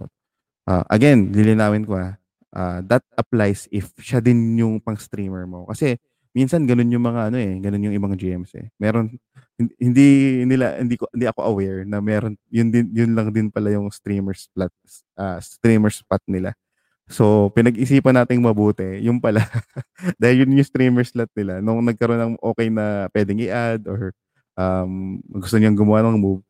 [0.64, 2.16] Uh, again, lilinawin ko ah,
[2.54, 5.66] uh, that applies if siya din yung pang streamer mo.
[5.68, 5.98] Kasi
[6.34, 8.70] minsan ganun yung mga ano eh, ganun yung ibang GMs eh.
[8.78, 9.12] Meron
[9.78, 13.70] hindi nila hindi ko hindi ako aware na meron yun din yun lang din pala
[13.70, 14.72] yung streamer spot
[15.18, 16.54] uh, streamer spot nila.
[17.04, 19.44] So, pinag-isipan nating mabuti, yung pala,
[20.20, 24.16] dahil yun yung streamer slot nila, nung nagkaroon ng okay na pwedeng i-add or
[24.56, 26.40] um, gusto niyang gumawa ng move,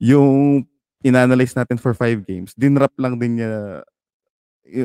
[0.00, 0.64] yung
[1.04, 3.82] inanalyze natin for five games, dinrap lang din niya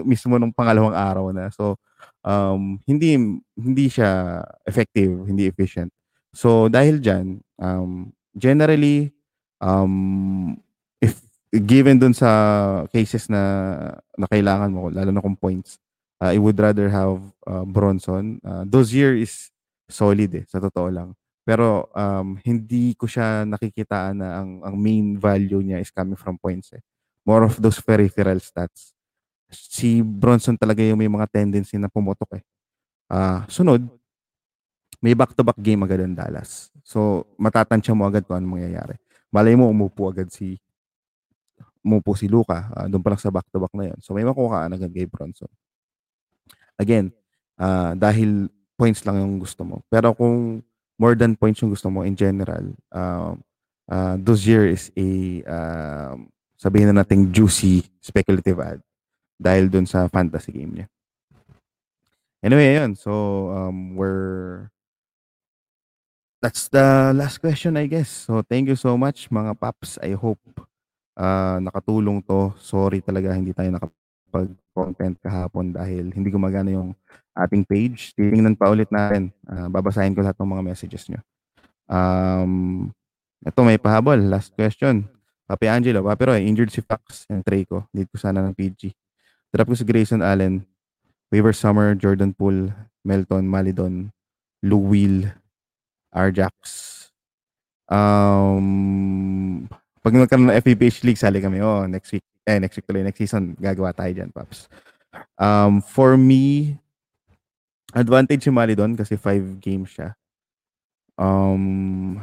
[0.07, 1.52] mismo nung pangalawang araw na.
[1.52, 1.76] So,
[2.23, 3.19] um, hindi
[3.56, 5.91] hindi siya effective, hindi efficient.
[6.34, 9.14] So dahil diyan, um, generally
[9.61, 10.57] um,
[10.98, 11.22] if
[11.53, 12.31] given dun sa
[12.90, 13.44] cases na
[14.18, 15.77] na kailangan mo lalo na kung points,
[16.23, 18.41] uh, I would rather have uh, Bronson.
[18.41, 19.53] Uh, Dozier is
[19.91, 21.14] solid eh, sa totoo lang.
[21.43, 26.39] Pero um, hindi ko siya nakikitaan na ang, ang main value niya is coming from
[26.39, 26.83] points eh.
[27.27, 28.95] More of those peripheral stats.
[29.51, 32.43] Si Bronson talaga yung may mga tendency na pumutok eh.
[33.11, 33.83] Uh, sunod,
[35.03, 36.71] may back-to-back game agad ang Dallas.
[36.87, 38.95] So, matatansya mo agad kung ano mangyayari.
[39.27, 40.55] Malay mo, umupo agad si
[41.83, 42.71] umupo si Luka.
[42.71, 43.99] Uh, doon pa lang sa back-to-back na yon.
[43.99, 45.51] So, may makuha agad kay Bronson.
[46.79, 47.11] Again,
[47.59, 48.47] uh, dahil
[48.79, 49.83] points lang yung gusto mo.
[49.91, 50.63] Pero kung
[50.97, 53.33] more than points yung gusto mo in general, uh,
[53.89, 55.09] uh, Dozier is a,
[55.43, 56.15] uh,
[56.57, 58.79] sabihin na nating juicy speculative ad
[59.39, 60.87] dahil dun sa fantasy game niya.
[62.43, 62.91] Anyway, yun.
[62.99, 63.11] So,
[63.55, 64.67] um, we're
[66.43, 68.27] that's the last question, I guess.
[68.27, 69.95] So, thank you so much, mga paps.
[70.03, 70.43] I hope
[71.15, 72.51] uh, nakatulong to.
[72.59, 76.91] Sorry talaga, hindi tayo nakapag-content kahapon dahil hindi gumagana yung
[77.34, 78.14] ating page.
[78.14, 79.34] Titingnan pa ulit natin.
[79.45, 81.22] Uh, babasahin ko lahat ng mga messages nyo.
[81.89, 82.89] Um,
[83.43, 84.18] ito, may pahabol.
[84.18, 85.10] Last question.
[85.43, 87.84] Papi Angelo, Papi Roy, injured si Fox and Trey ko.
[87.91, 88.95] Need ko sana ng PG.
[89.51, 90.64] Drop ko si Grayson Allen,
[91.30, 92.72] Weaver Summer, Jordan Poole,
[93.03, 94.10] Melton, Malidon,
[94.64, 95.27] Lou Will,
[96.15, 96.55] Arjax.
[97.91, 99.68] Um,
[99.99, 101.60] pag nagkaroon ng FPH League, sali kami.
[101.60, 102.26] Oh, next week.
[102.47, 103.03] Eh, next week tuloy.
[103.03, 104.72] Next season, gagawa tayo dyan, Paps.
[105.38, 106.76] Um, for me,
[107.93, 110.17] advantage si Mali doon kasi five games siya.
[111.13, 112.17] Um,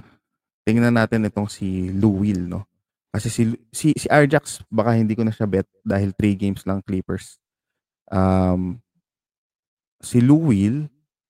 [0.67, 2.67] tingnan natin itong si Lou Will, no?
[3.11, 3.43] Kasi si,
[3.75, 7.39] si, si Arjax, baka hindi ko na siya bet dahil three games lang Clippers.
[8.11, 8.83] Um,
[10.03, 10.87] si Lou Will,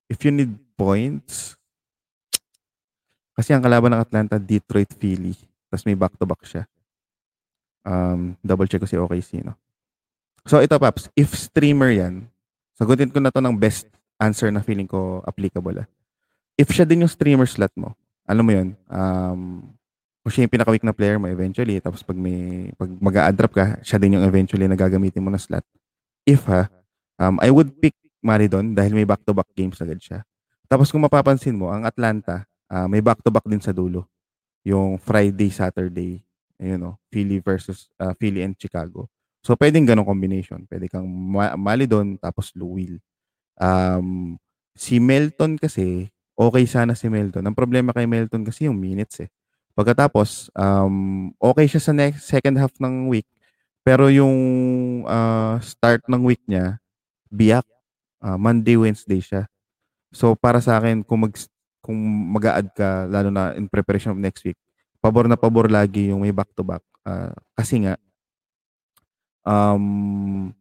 [0.09, 1.57] if you need points,
[3.37, 5.33] kasi ang kalaban ng Atlanta, Detroit, Philly.
[5.73, 6.65] Tapos may back-to-back siya.
[7.89, 9.57] Um, double check ko si OKC, no?
[10.45, 12.29] So ito, Paps, if streamer yan,
[12.77, 13.89] sagutin ko na to ng best
[14.21, 15.81] answer na feeling ko applicable.
[15.81, 15.89] Ah.
[16.61, 17.97] If siya din yung streamer slot mo,
[18.29, 19.73] alam mo yun, um,
[20.21, 23.81] kung siya yung pinaka-weak na player mo eventually, tapos pag may, pag mag a ka,
[23.81, 25.65] siya din yung eventually na gagamitin mo na slot.
[26.29, 26.69] If ha,
[27.17, 30.21] um, I would pick Maridon dahil may back-to-back games agad siya.
[30.69, 34.05] Tapos kung mapapansin mo, ang Atlanta, uh, may back-to-back din sa dulo.
[34.61, 36.21] Yung Friday, Saturday,
[36.61, 39.09] ayun know, Philly versus uh, Philly and Chicago.
[39.41, 40.69] So, pwedeng ganong combination.
[40.69, 43.01] Pwede kang ma- mali doon, tapos Louisville.
[43.61, 44.41] Um,
[44.73, 47.45] si Melton kasi, okay sana si Melton.
[47.45, 49.29] Ang problema kay Melton kasi yung minutes eh.
[49.77, 53.29] Pagkatapos, um, okay siya sa next second half ng week.
[53.85, 54.37] Pero yung
[55.05, 56.81] uh, start ng week niya,
[57.29, 57.65] biyak.
[58.21, 59.49] Uh, Monday, Wednesday siya.
[60.13, 61.33] So, para sa akin, kung mag
[61.81, 61.97] kung
[62.29, 64.61] mag add ka, lalo na in preparation of next week,
[65.01, 66.85] pabor na pabor lagi yung may back-to-back.
[67.01, 67.97] Uh, kasi nga,
[69.49, 70.53] um,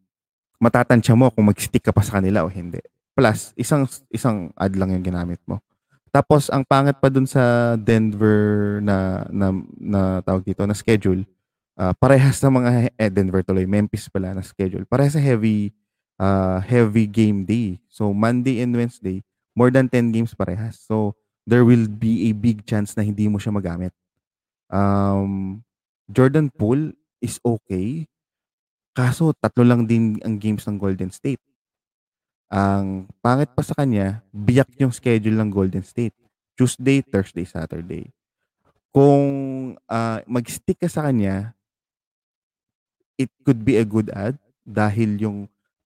[0.60, 2.84] matatansya mo kung mag-stick ka pa sa kanila o hindi.
[3.16, 5.64] Plus, isang isang ad lang yung ginamit mo.
[6.10, 11.22] Tapos, ang pangit pa dun sa Denver na, na, na tawag dito, na schedule,
[11.78, 14.90] uh, parehas na mga, eh, Denver tuloy, Memphis pala na schedule.
[14.90, 15.70] Parehas sa heavy,
[16.18, 17.78] uh, heavy game day.
[17.88, 19.22] So, Monday and Wednesday,
[19.54, 20.82] more than 10 games parehas.
[20.82, 21.14] So,
[21.46, 23.94] there will be a big chance na hindi mo siya magamit.
[24.70, 25.62] Um,
[26.10, 28.10] Jordan Poole is okay.
[28.94, 31.42] Kaso, tatlo lang din ang games ng Golden State.
[32.50, 36.18] Ang pangit pa sa kanya, biyak yung schedule ng Golden State.
[36.58, 38.12] Tuesday, Thursday, Saturday.
[38.92, 39.24] Kung
[39.88, 41.54] uh, mag-stick ka sa kanya,
[43.16, 44.36] it could be a good ad
[44.66, 45.38] dahil yung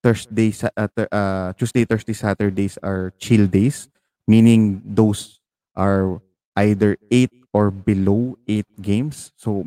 [0.02, 3.88] Thursday, uh, uh, Tuesday, Thursday, Saturdays are chill days,
[4.28, 5.40] meaning those
[5.76, 6.20] are
[6.58, 9.32] either 8 or below 8 games.
[9.36, 9.64] So,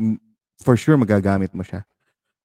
[0.61, 1.87] for sure, magagamit mo siya.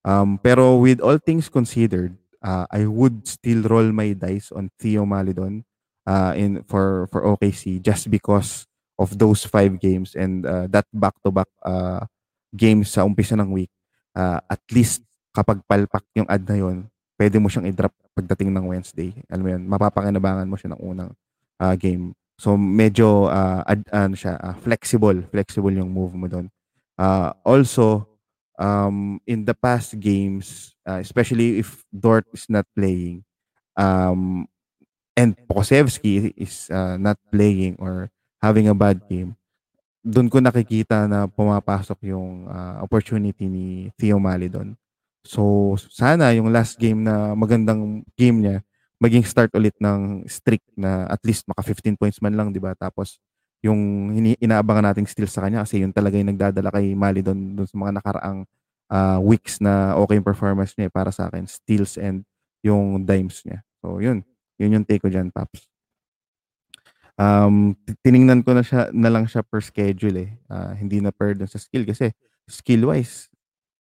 [0.02, 5.06] Um, pero with all things considered, uh, I would still roll my dice on Theo
[5.06, 5.64] Malidon
[6.10, 8.66] uh, in for for OKC just because
[8.98, 12.06] of those five games and uh, that back-to-back uh,
[12.54, 13.72] games sa umpisa ng week.
[14.14, 15.02] Uh, at least
[15.32, 19.16] kapag palpak yung ad na yon, pwede mo siyang i-drop pagdating ng Wednesday.
[19.32, 21.12] Alam mo yun, mapapakinabangan mo siya ng unang
[21.64, 22.12] uh, game.
[22.36, 26.52] So medyo uh, ad, ano siya, uh, flexible, flexible yung move mo doon.
[27.00, 28.11] Uh, also,
[28.60, 33.24] um, in the past games, uh, especially if Dort is not playing,
[33.78, 34.48] um,
[35.16, 38.10] and Pokusevski is uh, not playing or
[38.42, 39.38] having a bad game,
[40.02, 44.74] doon ko nakikita na pumapasok yung uh, opportunity ni Theo Mali doon.
[45.22, 48.58] So, sana yung last game na magandang game niya,
[48.98, 52.74] maging start ulit ng streak na at least maka 15 points man lang, 'di ba?
[52.74, 53.22] Tapos
[53.62, 54.12] yung
[54.42, 57.78] inaabangan nating steals sa kanya kasi yun talaga yung nagdadala kay Mali doon doon sa
[57.78, 58.40] mga nakaraang
[58.90, 62.26] uh, weeks na okay yung performance niya eh, para sa akin, steals and
[62.66, 63.62] yung dimes niya.
[63.80, 64.26] So yun,
[64.58, 65.70] yun yung take ko diyan, Paps.
[67.22, 70.32] Um, tiningnan ko na siya na lang siya per schedule eh.
[70.50, 72.10] Uh, hindi na per dun sa skill kasi
[72.50, 73.30] skill wise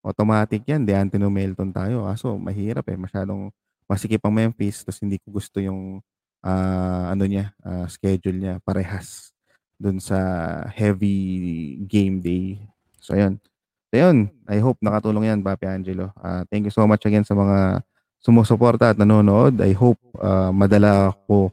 [0.06, 0.86] automatic yan.
[0.86, 2.06] Deantino Melton tayo.
[2.06, 2.94] Kaso mahirap eh.
[2.94, 3.51] Masyadong
[3.90, 4.86] masikip ang Memphis.
[4.86, 5.98] Tapos hindi ko gusto yung
[6.46, 8.55] uh, ano niya, uh, schedule niya.
[8.62, 9.34] Parehas
[9.78, 10.18] dun sa
[10.70, 12.59] heavy game day.
[13.02, 13.40] So, yun.
[13.90, 14.30] So, yun.
[14.48, 16.14] I hope nakatulong yan, Papi Angelo.
[16.18, 17.82] Uh, thank you so much again sa mga
[18.24, 19.60] sumusuporta at nanonood.
[19.60, 21.52] I hope uh, madala ko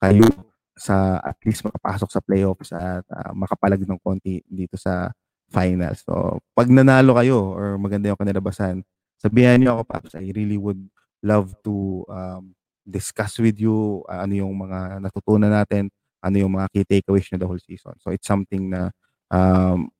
[0.00, 0.26] kayo
[0.72, 5.12] sa at least makapasok sa playoffs at uh, makapalag ng konti dito sa
[5.52, 6.02] finals.
[6.02, 8.80] So, pag nanalo kayo or maganda yung kanilabasan,
[9.20, 10.80] sabihan niyo ako, Paps, I really would
[11.22, 15.92] love to um, discuss with you uh, ano yung mga natutunan natin,
[16.22, 17.94] ano yung mga key takeaways niyo the whole season.
[17.98, 18.94] So, it's something na
[19.28, 19.90] um,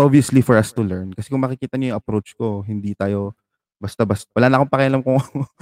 [0.00, 1.12] obviously for us to learn.
[1.12, 3.36] Kasi kung makikita niyo yung approach ko, hindi tayo
[3.76, 4.32] basta-basta.
[4.32, 5.20] Wala na akong pakialam kung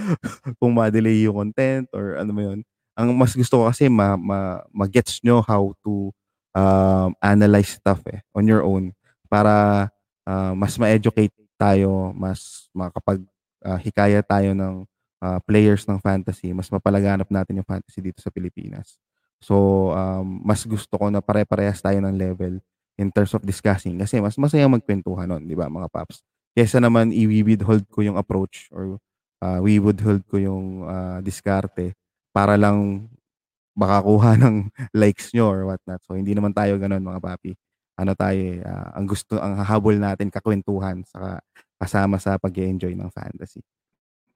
[0.62, 2.58] kung ma-delay yung content or ano mo yun.
[2.94, 6.12] Ang mas gusto ko kasi ma, ma, ma-gets nyo how to
[6.54, 8.92] um, analyze stuff eh, on your own
[9.26, 9.88] para
[10.28, 13.24] uh, mas ma-educate tayo, mas makapag
[13.64, 14.84] uh, hikaya tayo ng
[15.22, 19.00] uh, players ng fantasy, mas mapalaganap natin yung fantasy dito sa Pilipinas.
[19.42, 22.62] So, um, mas gusto ko na pare-parehas tayo ng level
[22.96, 26.22] in terms of discussing kasi mas masaya magkwentuhan nun, di ba mga paps?
[26.54, 29.02] Kesa naman i-withhold ko yung approach or
[29.42, 31.98] uh, we would hold ko yung uh, diskarte
[32.30, 33.10] para lang
[33.74, 35.98] makakuha ng likes nyo or whatnot.
[36.06, 37.52] So, hindi naman tayo ganun mga papi
[37.98, 41.38] ano tayo uh, ang gusto ang hahabol natin kakwentuhan sa
[41.76, 43.60] kasama sa pag-enjoy ng fantasy.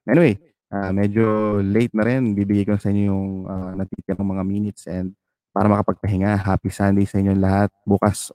[0.07, 0.39] Anyway,
[0.73, 2.35] uh, medyo late na rin.
[2.35, 5.15] Bibigay ko sa inyo yung uh, natitirang mga minutes and
[5.57, 6.37] para makapagpahinga.
[6.37, 7.73] Happy Sunday sa inyo lahat.
[7.89, 8.29] Bukas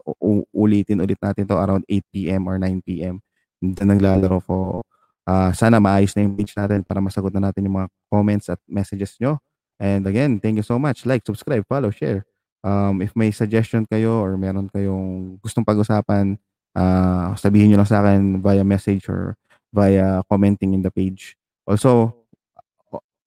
[0.49, 2.49] ulitin ulit natin to around 8 p.m.
[2.49, 3.21] or 9 p.m.
[3.61, 4.81] Doon naglalaro ko.
[5.21, 8.57] Uh, sana maayos na yung page natin para masagot na natin yung mga comments at
[8.65, 9.37] messages nyo.
[9.77, 11.05] And again, thank you so much.
[11.05, 12.25] Like, subscribe, follow, share.
[12.65, 16.37] Um, if may suggestion kayo or meron kayong gustong pag-usapan,
[16.73, 19.37] uh, sabihin nyo lang sa akin via message or
[19.73, 21.37] via commenting in the page.
[21.65, 22.20] Also,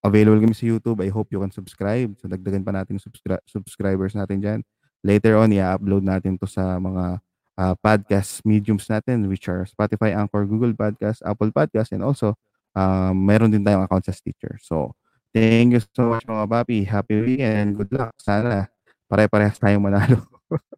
[0.04, 1.00] available kami sa YouTube.
[1.00, 2.12] I hope you can subscribe.
[2.20, 4.60] So, dagdagan pa natin subscri- subscribers natin dyan.
[5.00, 7.18] Later on, i-upload natin to sa mga
[7.56, 12.36] uh, podcast mediums natin which are Spotify, Anchor, Google Podcast, Apple Podcast, and also,
[12.76, 14.60] um, meron din tayong account sa Stitcher.
[14.60, 14.92] So,
[15.32, 16.84] thank you so much mga papi.
[16.84, 17.80] Happy weekend.
[17.80, 18.12] Good luck.
[18.20, 18.68] Sana
[19.08, 20.20] pare-parehas tayong manalo.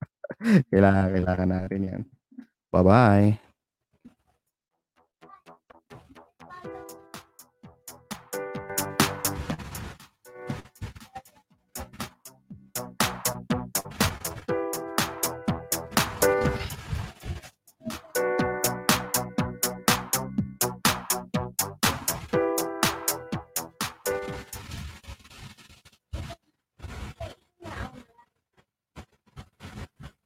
[0.71, 2.03] kailangan, kailangan natin yan.
[2.71, 3.46] Bye-bye.